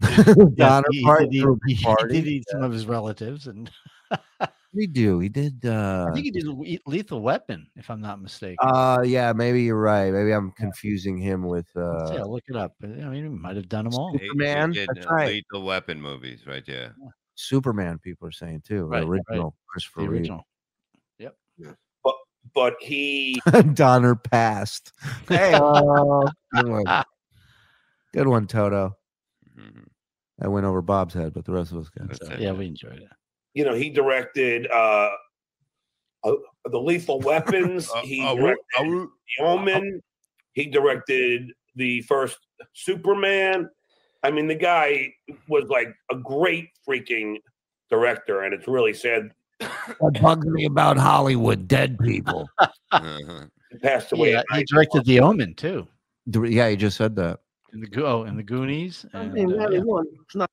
Donner 0.54 0.86
he, 0.90 1.02
part- 1.02 1.20
did 1.22 1.34
eat, 1.34 1.42
group 1.42 1.60
he, 1.66 1.74
he 1.74 1.84
party. 1.84 2.14
did 2.14 2.26
eat 2.26 2.44
some 2.48 2.62
of 2.62 2.72
his 2.72 2.86
relatives, 2.86 3.46
and 3.46 3.70
We 4.74 4.86
do. 4.86 5.18
He 5.18 5.28
did. 5.28 5.64
uh 5.64 6.06
I 6.08 6.12
think 6.14 6.24
he 6.26 6.30
did 6.30 6.46
Le- 6.46 6.78
Lethal 6.86 7.20
Weapon, 7.20 7.68
if 7.76 7.90
I'm 7.90 8.00
not 8.00 8.20
mistaken. 8.22 8.56
Uh 8.60 9.00
yeah, 9.04 9.32
maybe 9.32 9.62
you're 9.62 9.80
right. 9.80 10.12
Maybe 10.12 10.32
I'm 10.32 10.52
confusing 10.52 11.16
him 11.18 11.46
with 11.46 11.66
uh 11.76 12.12
yeah, 12.14 12.22
look 12.22 12.44
it 12.48 12.56
up. 12.56 12.74
I 12.82 12.86
mean, 12.86 13.24
he 13.24 13.28
might 13.28 13.56
have 13.56 13.68
done 13.68 13.84
them 13.84 13.94
all. 13.94 14.12
He- 14.12 14.18
he 14.18 14.28
Superman, 14.28 14.72
did, 14.72 14.88
that's 14.94 15.06
uh, 15.06 15.10
right. 15.10 15.28
Lethal 15.28 15.62
Weapon 15.66 16.00
movies, 16.00 16.46
right 16.46 16.62
Yeah. 16.66 16.88
Superman. 17.34 17.98
People 17.98 18.28
are 18.28 18.32
saying 18.32 18.62
too. 18.66 18.84
Right, 18.86 19.00
the 19.00 19.06
right. 19.06 19.20
original 19.28 19.54
Christopher 19.68 20.02
The 20.02 20.06
original. 20.08 20.38
Yep. 20.38 20.44
But 22.54 22.68
but 22.70 22.74
he 22.80 23.40
Donner 23.74 24.14
passed. 24.14 24.92
Hey, 25.28 25.52
oh, 25.54 26.28
good 26.54 26.68
one. 26.68 27.04
Good 28.12 28.28
one, 28.28 28.46
Toto. 28.46 28.96
Mm-hmm. 29.58 29.84
I 30.40 30.48
went 30.48 30.66
over 30.66 30.82
Bob's 30.82 31.14
head, 31.14 31.34
but 31.34 31.44
the 31.44 31.52
rest 31.52 31.72
of 31.72 31.78
us 31.78 31.88
got 31.88 32.10
it. 32.10 32.40
Yeah, 32.40 32.52
we 32.52 32.66
enjoyed 32.66 32.98
it. 32.98 33.08
you 33.54 33.64
know 33.64 33.74
he 33.74 33.90
directed 33.90 34.68
uh, 34.70 35.10
uh 36.24 36.32
the 36.70 36.78
Lethal 36.78 37.20
Weapons. 37.24 37.90
Uh, 37.94 38.02
he 38.02 38.24
uh, 38.24 38.34
directed 38.34 38.60
uh, 38.78 38.82
The 38.82 39.08
Omen. 39.40 40.02
He 40.52 40.66
directed 40.66 41.52
the 41.76 42.00
first 42.02 42.38
Superman. 42.72 43.68
I 44.22 44.30
mean, 44.32 44.48
the 44.48 44.54
guy 44.54 45.12
was 45.48 45.64
like 45.68 45.94
a 46.10 46.16
great 46.16 46.70
freaking 46.86 47.36
director, 47.88 48.42
and 48.42 48.52
it's 48.52 48.66
really 48.66 48.92
sad 48.92 49.30
What 49.98 50.20
bugs 50.20 50.46
me 50.46 50.64
about 50.66 50.96
Hollywood? 50.96 51.66
Dead 51.66 51.98
people. 51.98 52.48
Uh-huh. 52.58 53.46
he 53.72 53.78
passed 53.78 54.12
away. 54.12 54.32
Yeah, 54.32 54.42
he 54.54 54.64
directed 54.64 55.04
The 55.04 55.20
Omen 55.20 55.54
too. 55.54 55.86
The- 56.26 56.42
Yeah, 56.42 56.68
he 56.68 56.76
just 56.76 56.96
said 56.96 57.16
that. 57.16 57.40
In 57.72 57.80
the 57.80 57.86
Go- 57.86 58.06
oh, 58.06 58.24
in 58.24 58.36
the 58.36 58.42
Goonies. 58.42 59.04
I 59.12 59.20
And, 59.20 59.32
mean, 59.32 59.52
uh, 59.52 59.56
that 59.64 59.72
yeah. 59.72 59.78
is 59.80 59.84
one. 59.84 60.06
It's 60.24 60.34
not 60.36 60.50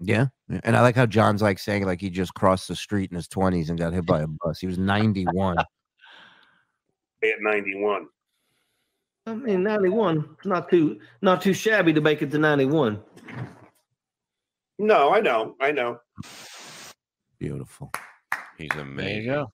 Yeah. 0.00 0.26
yeah. 0.48 0.60
And 0.64 0.76
I 0.76 0.80
like 0.82 0.96
how 0.96 1.06
John's 1.06 1.40
like 1.42 1.58
saying 1.58 1.84
like 1.86 2.00
he 2.00 2.10
just 2.10 2.34
crossed 2.34 2.68
the 2.68 2.76
street 2.76 3.10
in 3.10 3.16
his 3.16 3.28
20s 3.28 3.70
and 3.70 3.78
got 3.78 3.92
hit 3.92 4.04
by 4.06 4.20
a 4.22 4.26
bus. 4.26 4.58
He 4.60 4.66
was 4.66 4.78
91. 4.78 5.58
at 7.22 7.28
91. 7.40 8.06
I 9.26 9.34
mean, 9.34 9.62
91. 9.62 10.24
It's 10.38 10.46
not 10.46 10.68
too 10.70 11.00
not 11.22 11.42
too 11.42 11.52
shabby 11.54 11.92
to 11.92 12.00
make 12.00 12.22
it 12.22 12.30
to 12.32 12.38
91. 12.38 13.00
No, 14.78 15.12
I 15.12 15.20
know, 15.20 15.54
I 15.60 15.72
know. 15.72 15.98
Beautiful. 17.38 17.90
He's 18.58 18.68
There 18.70 18.80
amazing. 18.82 19.22
you 19.22 19.30
go. 19.30 19.52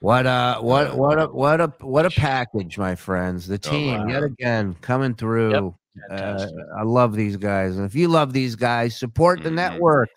What 0.00 0.26
uh 0.26 0.60
what 0.60 0.96
what 0.96 1.22
a 1.22 1.26
what 1.28 1.60
a 1.60 1.72
what 1.80 2.06
a 2.06 2.10
package, 2.10 2.76
my 2.76 2.96
friends. 2.96 3.46
The 3.46 3.54
Oh, 3.64 3.70
team 3.70 4.08
yet 4.08 4.24
again 4.24 4.74
coming 4.80 5.14
through. 5.14 5.76
Uh, 6.10 6.46
I 6.76 6.82
love 6.82 7.14
these 7.14 7.36
guys. 7.36 7.76
And 7.76 7.86
if 7.86 7.94
you 7.94 8.08
love 8.08 8.32
these 8.32 8.56
guys, 8.56 8.98
support 8.98 9.42
the 9.44 9.50
Mhm. 9.50 9.54
network. 9.54 10.08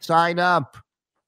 Sign 0.00 0.38
up. 0.38 0.78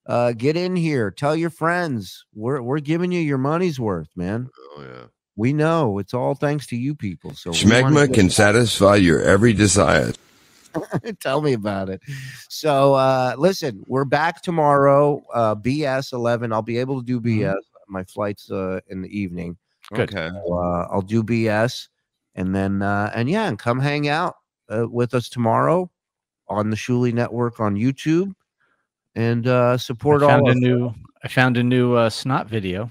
Uh, 0.07 0.33
get 0.33 0.57
in 0.57 0.75
here. 0.75 1.11
Tell 1.11 1.37
your 1.37 1.51
friends. 1.51 2.25
We're 2.35 2.63
we're 2.63 2.81
giving 2.81 3.13
you 3.13 3.21
your 3.21 3.37
money's 3.39 3.79
worth, 3.79 4.09
man. 4.17 4.49
Oh 4.77 4.83
yeah. 4.83 5.05
We 5.37 5.53
know 5.53 5.99
it's 5.99 6.15
all 6.15 6.35
thanks 6.35 6.67
to 6.69 6.77
you 6.77 6.95
people. 6.95 7.35
So 7.35 7.51
we 7.51 7.57
Schmegma 7.57 8.13
can 8.15 8.31
satisfy 8.31 8.97
your 8.97 9.21
every 9.21 9.53
desire. 9.53 10.13
Tell 11.21 11.41
me 11.41 11.53
about 11.53 11.89
it. 11.89 12.01
So 12.49 12.95
uh 12.95 13.35
listen, 13.39 13.83
we're 13.87 14.05
back 14.05 14.43
tomorrow, 14.43 15.23
uh 15.33 15.55
BS 15.55 16.13
11. 16.13 16.53
I'll 16.53 16.63
be 16.63 16.79
able 16.79 17.01
to 17.01 17.07
do 17.07 17.21
BS. 17.21 17.55
My 17.89 18.05
flight's 18.05 18.51
uh 18.51 18.81
in 18.89 19.03
the 19.03 19.19
evening. 19.19 19.57
Good. 19.93 20.15
Okay. 20.15 20.29
So, 20.29 20.55
uh, 20.55 20.89
I'll 20.91 21.03
do 21.03 21.23
BS 21.23 21.89
and 22.35 22.55
then 22.55 22.83
uh 22.83 23.11
and 23.15 23.29
yeah, 23.29 23.49
and 23.49 23.59
come 23.59 23.81
hang 23.81 24.09
out 24.09 24.37
uh, 24.69 24.87
with 24.89 25.15
us 25.15 25.29
tomorrow 25.29 25.91
on 26.49 26.71
the 26.71 26.77
Shuli 26.77 27.13
Network 27.13 27.61
on 27.61 27.77
YouTube 27.77 28.35
and 29.15 29.47
uh 29.47 29.73
I 29.73 29.77
support 29.77 30.23
all 30.23 30.29
found 30.29 30.49
a 30.49 30.55
new. 30.55 30.95
I 31.25 31.29
found 31.29 31.57
a 31.57 31.63
new 31.63 31.95
uh, 31.95 32.11
snot 32.11 32.49
video. 32.49 32.91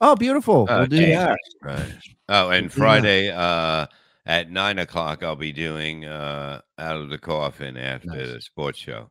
Oh, 0.00 0.14
beautiful. 0.14 0.66
Oh, 0.68 0.78
we'll 0.78 0.86
do 0.86 0.96
Jesus 0.96 1.16
that. 1.16 1.38
Christ. 1.60 2.10
Oh, 2.28 2.50
and 2.50 2.64
do 2.64 2.68
that. 2.68 2.74
Friday 2.74 3.30
uh, 3.30 3.86
at 4.26 4.50
nine 4.50 4.78
o'clock, 4.78 5.22
I'll 5.22 5.36
be 5.36 5.52
doing 5.52 6.04
uh, 6.04 6.60
out 6.78 6.96
of 6.96 7.08
the 7.10 7.18
coffin 7.18 7.76
after 7.76 8.26
the 8.26 8.40
sports 8.40 8.78
show. 8.78 9.10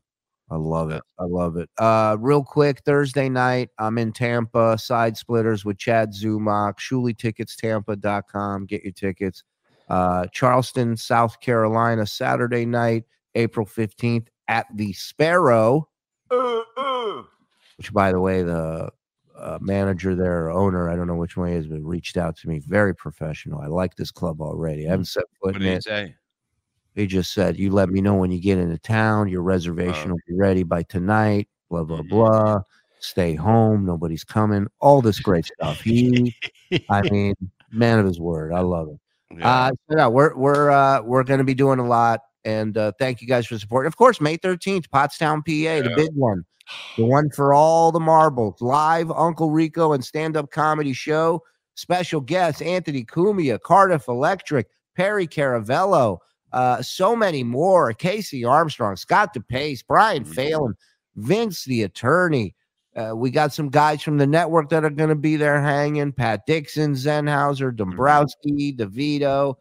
I 0.50 0.56
love 0.58 0.92
it. 0.92 1.02
I 1.20 1.24
love 1.24 1.58
it. 1.58 1.70
Uh, 1.78 2.18
real 2.20 2.44
quick, 2.44 2.82
Thursday 2.86 3.30
night, 3.30 3.70
I'm 3.80 3.98
in 3.98 4.12
Tampa, 4.12 4.78
side 4.78 5.18
splitters 5.18 5.66
with 5.66 5.78
Chad 5.78 6.12
Zumock, 6.14 6.78
ShuliTicketsTampa.com. 6.80 8.66
Get 8.66 8.84
your 8.84 8.94
tickets. 8.94 9.44
Uh, 9.90 10.28
Charleston, 10.32 10.98
South 10.98 11.40
Carolina, 11.40 12.06
Saturday 12.06 12.66
night, 12.66 13.06
April 13.36 13.66
15th 13.66 14.28
at 14.48 14.68
the 14.76 14.94
Sparrow, 14.94 15.88
which, 16.30 17.92
by 17.94 18.12
the 18.12 18.20
way, 18.20 18.44
the 18.44 18.90
uh, 19.44 19.60
manager 19.62 20.16
there, 20.16 20.46
or 20.46 20.52
owner, 20.52 20.90
I 20.90 20.96
don't 20.96 21.08
know 21.08 21.16
which 21.16 21.36
one 21.36 21.50
he 21.50 21.56
is, 21.56 21.68
but 21.68 21.82
reached 21.82 22.18
out 22.18 22.38
to 22.38 22.48
me. 22.48 22.60
Very 22.60 22.96
professional. 22.96 23.60
I 23.60 23.68
like 23.68 23.96
this 23.96 24.10
club 24.12 24.42
already. 24.42 24.88
I 24.88 24.92
haven't 24.92 25.06
set 25.06 25.24
foot 25.42 25.54
What 25.54 25.56
in 25.58 25.62
did 25.62 25.70
he 25.70 25.76
it. 25.76 25.84
say? 25.84 26.16
He 26.96 27.08
just 27.08 27.34
said, 27.34 27.58
"You 27.58 27.72
let 27.72 27.90
me 27.90 28.02
know 28.02 28.16
when 28.16 28.32
you 28.32 28.40
get 28.40 28.58
into 28.58 28.78
town. 28.78 29.28
Your 29.28 29.42
reservation 29.42 30.12
will 30.12 30.20
be 30.28 30.36
ready 30.36 30.64
by 30.64 30.84
tonight." 30.84 31.50
Blah 31.70 31.84
blah 31.84 32.04
blah. 32.04 32.62
Stay 33.00 33.36
home. 33.36 33.86
Nobody's 33.86 34.24
coming. 34.24 34.68
All 34.80 35.02
this 35.02 35.20
great 35.20 35.46
stuff. 35.46 35.82
He, 35.82 36.34
I 36.90 37.02
mean, 37.12 37.36
man 37.72 38.00
of 38.00 38.06
his 38.06 38.20
word. 38.20 38.54
I 38.54 38.60
love 38.62 38.90
it. 38.90 39.00
Uh, 39.42 39.72
so 39.90 39.98
yeah, 39.98 40.08
we're 40.08 40.36
we're 40.36 40.70
uh, 40.70 41.02
we're 41.02 41.24
going 41.24 41.40
to 41.40 41.44
be 41.44 41.56
doing 41.56 41.80
a 41.80 41.86
lot, 41.88 42.20
and 42.46 42.78
uh, 42.78 42.92
thank 43.00 43.22
you 43.22 43.28
guys 43.28 43.48
for 43.48 43.58
support. 43.58 43.86
Of 43.86 43.98
course, 43.98 44.22
May 44.22 44.38
thirteenth, 44.38 44.90
Pottstown, 44.92 45.38
PA, 45.38 45.88
the 45.88 45.94
big 45.96 46.12
one, 46.14 46.44
the 46.98 47.06
one 47.06 47.30
for 47.30 47.54
all 47.54 47.92
the 47.92 48.00
marbles, 48.00 48.62
live 48.62 49.12
Uncle 49.12 49.52
Rico 49.52 49.94
and 49.94 50.04
stand 50.04 50.38
up 50.38 50.52
comedy 50.52 50.94
show. 50.94 51.42
Special 51.76 52.22
guests 52.22 52.62
Anthony 52.62 53.04
Cumia, 53.04 53.60
Cardiff 53.60 54.08
Electric, 54.08 54.68
Perry 54.96 55.28
Caravello, 55.28 56.20
uh, 56.54 56.82
so 56.82 57.16
many 57.16 57.44
more. 57.44 57.92
Casey 57.94 58.46
Armstrong, 58.46 58.96
Scott 58.96 59.34
DePace, 59.34 59.84
Brian 59.88 60.24
Phelan, 60.24 60.76
Vince 61.16 61.66
the 61.66 61.84
attorney. 61.84 62.56
Uh, 62.96 63.14
we 63.16 63.32
got 63.32 63.52
some 63.52 63.70
guys 63.70 64.04
from 64.04 64.20
the 64.20 64.28
network 64.28 64.70
that 64.70 64.86
are 64.86 64.92
going 64.92 65.10
to 65.10 65.16
be 65.16 65.36
there 65.36 65.60
hanging. 65.60 66.12
Pat 66.12 66.46
Dixon, 66.46 66.94
Zenhauser, 66.94 67.76
Dombrowski, 67.76 68.76
DeVito. 68.76 69.56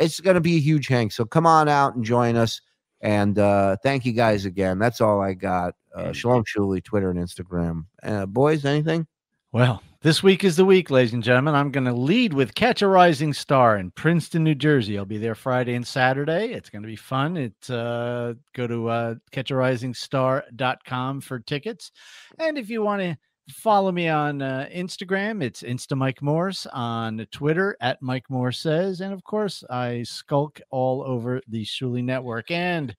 It's 0.00 0.20
going 0.20 0.34
to 0.34 0.40
be 0.40 0.56
a 0.56 0.60
huge 0.60 0.88
hang. 0.88 1.10
So 1.10 1.24
come 1.24 1.46
on 1.46 1.68
out 1.68 1.94
and 1.94 2.04
join 2.04 2.36
us. 2.36 2.60
And 3.00 3.38
uh, 3.38 3.76
thank 3.82 4.04
you 4.04 4.12
guys 4.12 4.44
again. 4.44 4.78
That's 4.78 5.00
all 5.00 5.20
I 5.20 5.34
got. 5.34 5.74
Uh, 5.94 6.12
Shalom 6.12 6.44
Shuli, 6.44 6.82
Twitter 6.82 7.10
and 7.10 7.18
Instagram. 7.18 7.84
Uh, 8.02 8.26
boys, 8.26 8.64
anything? 8.64 9.06
Well, 9.52 9.82
this 10.02 10.22
week 10.22 10.44
is 10.44 10.56
the 10.56 10.64
week, 10.64 10.90
ladies 10.90 11.12
and 11.12 11.22
gentlemen. 11.22 11.54
I'm 11.54 11.72
going 11.72 11.86
to 11.86 11.92
lead 11.92 12.32
with 12.32 12.54
Catch 12.54 12.82
a 12.82 12.86
Rising 12.86 13.32
Star 13.32 13.76
in 13.76 13.90
Princeton, 13.90 14.44
New 14.44 14.54
Jersey. 14.54 14.96
I'll 14.96 15.04
be 15.04 15.18
there 15.18 15.34
Friday 15.34 15.74
and 15.74 15.86
Saturday. 15.86 16.52
It's 16.52 16.70
going 16.70 16.82
to 16.82 16.88
be 16.88 16.96
fun. 16.96 17.36
It 17.36 17.70
uh, 17.70 18.34
go 18.54 18.66
to 18.66 18.88
uh, 18.88 19.14
catcharisingstar.com 19.32 21.20
for 21.20 21.40
tickets. 21.40 21.90
And 22.38 22.56
if 22.56 22.70
you 22.70 22.82
want 22.82 23.02
to 23.02 23.18
follow 23.50 23.92
me 23.92 24.08
on 24.08 24.42
uh, 24.42 24.68
Instagram, 24.74 25.42
it's 25.42 25.62
Insta 25.62 25.96
Mike 25.96 26.22
Morse. 26.22 26.66
On 26.72 27.26
Twitter, 27.30 27.76
at 27.80 28.00
Mike 28.02 28.28
Morse 28.30 28.58
says. 28.58 29.00
And 29.00 29.12
of 29.12 29.24
course, 29.24 29.64
I 29.70 30.02
skulk 30.04 30.60
all 30.70 31.02
over 31.02 31.40
the 31.48 31.64
Shuli 31.64 32.02
Network 32.02 32.50
and 32.50 32.94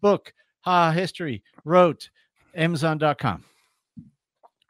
book, 0.00 0.32
ha, 0.60 0.90
history, 0.90 1.42
wrote, 1.64 2.10
Amazon.com. 2.54 3.44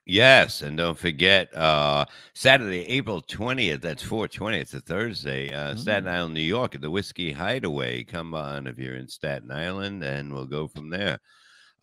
Yes, 0.06 0.60
and 0.60 0.76
don't 0.76 0.98
forget 0.98 1.54
uh 1.56 2.04
Saturday, 2.34 2.86
April 2.88 3.22
20th, 3.22 3.80
that's 3.80 4.02
420, 4.02 4.58
it's 4.58 4.74
a 4.74 4.80
Thursday, 4.80 5.52
uh 5.54 5.74
Staten 5.76 6.08
Island, 6.08 6.34
New 6.34 6.40
York 6.40 6.74
at 6.74 6.82
the 6.82 6.90
Whiskey 6.90 7.32
Hideaway. 7.32 8.04
Come 8.04 8.34
on 8.34 8.66
if 8.66 8.78
you're 8.78 8.96
in 8.96 9.08
Staten 9.08 9.50
Island 9.50 10.04
and 10.04 10.32
we'll 10.32 10.46
go 10.46 10.68
from 10.68 10.90
there. 10.90 11.20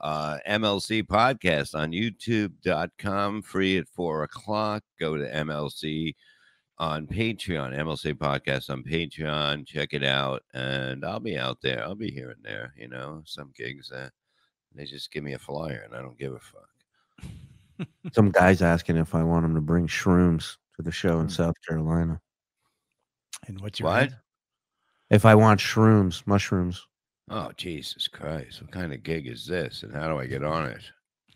Uh 0.02 0.38
MLC 0.48 1.04
podcast 1.04 1.76
on 1.76 1.92
youtube.com, 1.92 3.42
free 3.44 3.78
at 3.78 3.88
four 3.88 4.24
o'clock. 4.24 4.84
Go 5.00 5.16
to 5.18 5.30
MLC 5.32 6.16
on 6.80 7.06
Patreon, 7.06 7.78
MLC 7.78 8.14
podcast 8.16 8.70
on 8.72 8.84
Patreon. 8.84 9.68
Check 9.68 9.94
it 9.94 10.04
out. 10.04 10.42
And 10.56 11.06
I'll 11.06 11.20
be 11.20 11.38
out 11.38 11.60
there. 11.62 11.84
I'll 11.84 11.94
be 11.96 12.10
here 12.12 12.32
and 12.32 12.44
there, 12.44 12.74
you 12.76 12.88
know, 12.88 13.22
some 13.26 13.52
gigs 13.56 13.90
that 13.90 14.12
they 14.74 14.86
just 14.86 15.12
give 15.12 15.24
me 15.24 15.34
a 15.34 15.40
flyer 15.40 15.84
and 15.86 15.94
I 15.96 16.02
don't 16.02 16.18
give 16.18 16.34
a 16.34 16.40
fuck. 16.40 16.68
Some 18.14 18.32
guys 18.32 18.62
asking 18.62 18.98
if 18.98 19.14
I 19.16 19.24
want 19.24 19.44
them 19.44 19.56
to 19.56 19.62
bring 19.62 19.88
shrooms 19.88 20.58
to 20.76 20.82
the 20.84 20.92
show 20.92 21.20
in 21.20 21.30
South 21.30 21.56
Carolina. 21.68 22.20
And 23.48 23.60
what's 23.60 23.80
your 23.80 23.90
What? 23.90 24.10
name? 24.12 24.20
If 25.10 25.26
I 25.26 25.36
want 25.36 25.60
shrooms, 25.60 26.26
mushrooms. 26.26 26.86
Oh, 27.32 27.52
Jesus 27.56 28.08
Christ. 28.08 28.62
What 28.62 28.72
kind 28.72 28.94
of 28.94 29.04
gig 29.04 29.26
is 29.28 29.46
this? 29.46 29.84
And 29.84 29.94
how 29.94 30.08
do 30.10 30.20
I 30.20 30.26
get 30.26 30.44
on 30.44 30.66
it? 30.68 30.82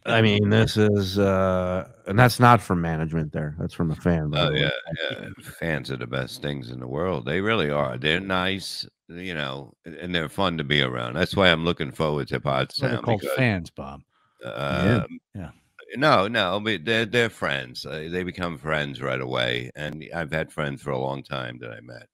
I 0.08 0.22
mean, 0.22 0.50
this 0.50 0.78
is, 0.78 1.18
uh, 1.18 1.88
and 2.06 2.20
that's 2.20 2.40
not 2.40 2.62
from 2.62 2.80
management 2.80 3.32
there. 3.32 3.56
That's 3.58 3.74
from 3.74 3.90
a 3.90 3.96
fan. 3.96 4.30
by 4.30 4.40
Oh, 4.42 4.50
yeah. 4.52 4.70
yeah. 5.10 5.30
Fans 5.42 5.90
are 5.90 5.98
the 5.98 6.06
best 6.06 6.44
things 6.44 6.70
in 6.70 6.80
the 6.80 6.88
world. 6.88 7.26
They 7.26 7.42
really 7.42 7.72
are. 7.72 7.98
They're 7.98 8.20
nice, 8.20 8.86
you 9.08 9.34
know, 9.34 9.74
and 9.86 10.14
they're 10.14 10.30
fun 10.30 10.60
to 10.60 10.64
be 10.64 10.82
around. 10.84 11.16
That's 11.16 11.36
why 11.36 11.48
I'm 11.50 11.66
looking 11.66 11.92
forward 11.92 12.28
to 12.28 12.40
Pod 12.40 12.72
So 12.72 12.88
they're 12.88 13.00
called 13.00 13.22
because, 13.22 13.36
fans, 13.36 13.72
Bob. 13.72 14.02
um, 14.44 15.08
Yeah. 15.34 15.50
No, 15.96 16.28
no, 16.28 16.60
but 16.60 16.84
they're, 16.86 17.06
they're 17.06 17.30
friends. 17.30 17.86
Uh, 17.86 18.08
they 18.12 18.24
become 18.24 18.58
friends 18.60 19.02
right 19.02 19.22
away. 19.22 19.72
And 19.76 20.06
I've 20.14 20.32
had 20.32 20.52
friends 20.52 20.84
for 20.84 20.92
a 20.92 21.00
long 21.00 21.24
time 21.24 21.58
that 21.62 21.72
I 21.72 21.80
met. 21.82 22.08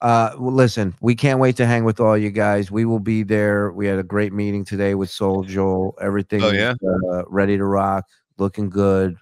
Uh, 0.00 0.30
well, 0.38 0.52
listen, 0.52 0.94
we 1.00 1.14
can't 1.14 1.38
wait 1.38 1.56
to 1.56 1.66
hang 1.66 1.84
with 1.84 2.00
all 2.00 2.16
you 2.16 2.30
guys. 2.30 2.70
We 2.70 2.84
will 2.86 3.00
be 3.00 3.22
there. 3.22 3.70
We 3.70 3.86
had 3.86 3.98
a 3.98 4.02
great 4.02 4.32
meeting 4.32 4.64
today 4.64 4.94
with 4.94 5.10
Soul 5.10 5.42
Joel. 5.44 5.96
Everything 6.00 6.42
Oh, 6.42 6.50
yeah? 6.50 6.74
uh, 7.12 7.24
ready 7.26 7.58
to 7.58 7.64
rock, 7.64 8.06
looking 8.38 8.70
good. 8.70 9.16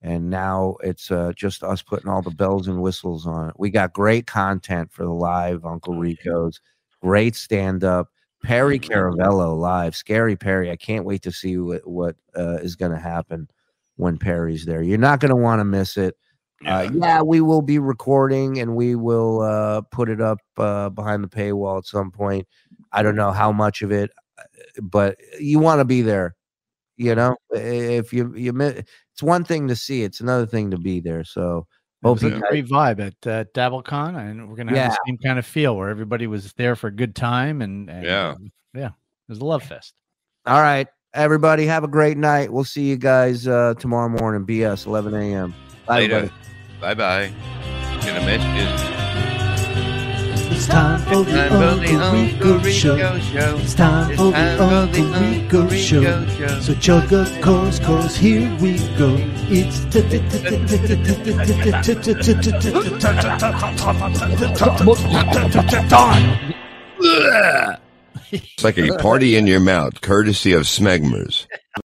And 0.00 0.30
now 0.30 0.76
it's 0.82 1.10
uh, 1.10 1.32
just 1.36 1.62
us 1.62 1.82
putting 1.82 2.10
all 2.10 2.22
the 2.22 2.30
bells 2.30 2.68
and 2.68 2.80
whistles 2.80 3.26
on 3.26 3.48
it. 3.50 3.54
We 3.58 3.70
got 3.70 3.92
great 3.92 4.26
content 4.26 4.92
for 4.92 5.04
the 5.04 5.12
live 5.12 5.64
Uncle 5.64 5.96
Rico's, 5.96 6.60
great 7.02 7.34
stand 7.36 7.84
up. 7.84 8.08
Perry 8.42 8.78
Caravello 8.78 9.58
live, 9.58 9.96
Scary 9.96 10.36
Perry. 10.36 10.70
I 10.70 10.76
can't 10.76 11.06
wait 11.06 11.22
to 11.22 11.32
see 11.32 11.56
what, 11.56 11.86
what 11.88 12.16
uh, 12.36 12.58
is 12.58 12.76
going 12.76 12.92
to 12.92 12.98
happen 12.98 13.48
when 13.96 14.18
Perry's 14.18 14.66
there. 14.66 14.82
You're 14.82 14.98
not 14.98 15.20
going 15.20 15.30
to 15.30 15.36
want 15.36 15.60
to 15.60 15.64
miss 15.64 15.96
it. 15.96 16.16
Uh, 16.66 16.88
yeah, 16.94 17.20
we 17.20 17.40
will 17.40 17.62
be 17.62 17.78
recording 17.78 18.58
and 18.60 18.74
we 18.76 18.94
will 18.94 19.40
uh, 19.42 19.80
put 19.90 20.08
it 20.08 20.20
up 20.20 20.38
uh, 20.56 20.88
behind 20.88 21.22
the 21.22 21.28
paywall 21.28 21.78
at 21.78 21.84
some 21.86 22.10
point. 22.10 22.46
I 22.92 23.02
don't 23.02 23.16
know 23.16 23.32
how 23.32 23.52
much 23.52 23.82
of 23.82 23.92
it, 23.92 24.10
uh, 24.38 24.42
but 24.82 25.16
you 25.40 25.58
want 25.58 25.80
to 25.80 25.84
be 25.84 26.00
there. 26.02 26.34
You 26.96 27.14
know, 27.16 27.36
if 27.50 28.12
you 28.12 28.32
you 28.36 28.52
mi- 28.52 28.82
it's 29.12 29.22
one 29.22 29.44
thing 29.44 29.66
to 29.68 29.76
see, 29.76 30.04
it's 30.04 30.20
another 30.20 30.46
thing 30.46 30.70
to 30.70 30.78
be 30.78 31.00
there. 31.00 31.24
So 31.24 31.66
It 32.04 32.08
was 32.08 32.22
a 32.22 32.30
guys- 32.30 32.42
great 32.48 32.66
vibe 32.66 33.00
at 33.00 33.26
uh, 33.26 33.44
DabbleCon, 33.52 34.16
and 34.16 34.48
we're 34.48 34.56
gonna 34.56 34.70
have 34.70 34.76
Yeah. 34.76 34.88
the 34.90 34.98
same 35.06 35.18
kind 35.18 35.38
of 35.38 35.44
feel 35.44 35.76
where 35.76 35.88
everybody 35.88 36.26
was 36.28 36.52
there 36.54 36.76
for 36.76 36.86
a 36.86 36.92
good 36.94 37.14
time, 37.16 37.62
and, 37.62 37.90
and 37.90 38.04
Yeah. 38.06 38.34
yeah, 38.74 38.86
it 38.86 38.92
was 39.28 39.38
a 39.38 39.44
love 39.44 39.64
fest. 39.64 39.94
All 40.46 40.60
right, 40.62 40.86
everybody, 41.14 41.66
have 41.66 41.82
a 41.84 41.88
great 41.88 42.16
night. 42.16 42.52
We'll 42.52 42.62
see 42.64 42.84
you 42.84 42.96
guys 42.96 43.48
uh, 43.48 43.74
tomorrow 43.78 44.08
morning. 44.08 44.46
BS 44.46 44.86
11 44.86 45.14
a.m. 45.14 45.52
Bye, 45.86 45.96
Later. 46.00 46.14
everybody. 46.16 46.40
Bye 46.80 46.94
bye. 46.94 47.32
Gonna 48.04 48.24
miss 48.26 48.42
you. 48.42 48.94
It's 50.56 50.66
time 50.68 51.00
for 51.00 51.24
the 51.24 51.32
Time 51.32 51.50
for 51.50 51.58
the 51.58 51.94
Uncle 51.94 52.12
Rico 52.12 52.54
Uncle 52.54 52.70
Show. 52.70 52.94
Rico 52.94 53.18
Show. 53.20 53.56
It's 53.58 53.74
time 53.74 54.10
It's 54.10 54.20
for 54.20 54.26
the 54.26 54.32
time 54.32 54.58
for 54.58 54.92
the 54.92 55.02
Uncle 55.02 55.20
Rico 55.20 55.60
Uncle 55.62 55.76
Show. 55.76 56.00
Rico 56.00 56.26
Show. 56.48 56.60
So 56.60 56.74
chug 56.74 57.12
a 57.12 57.40
course, 57.42 57.78
course, 57.80 58.16
here 58.16 58.56
we 58.60 58.78
go. 58.96 59.16
It's 59.50 59.80
time. 65.90 66.54
It's 68.32 68.64
like 68.64 68.78
a 68.78 68.96
party 68.98 69.36
in 69.36 69.46
your 69.46 69.60
mouth, 69.60 70.00
courtesy 70.00 70.52
of 70.52 70.62
Smegmers. 70.62 71.46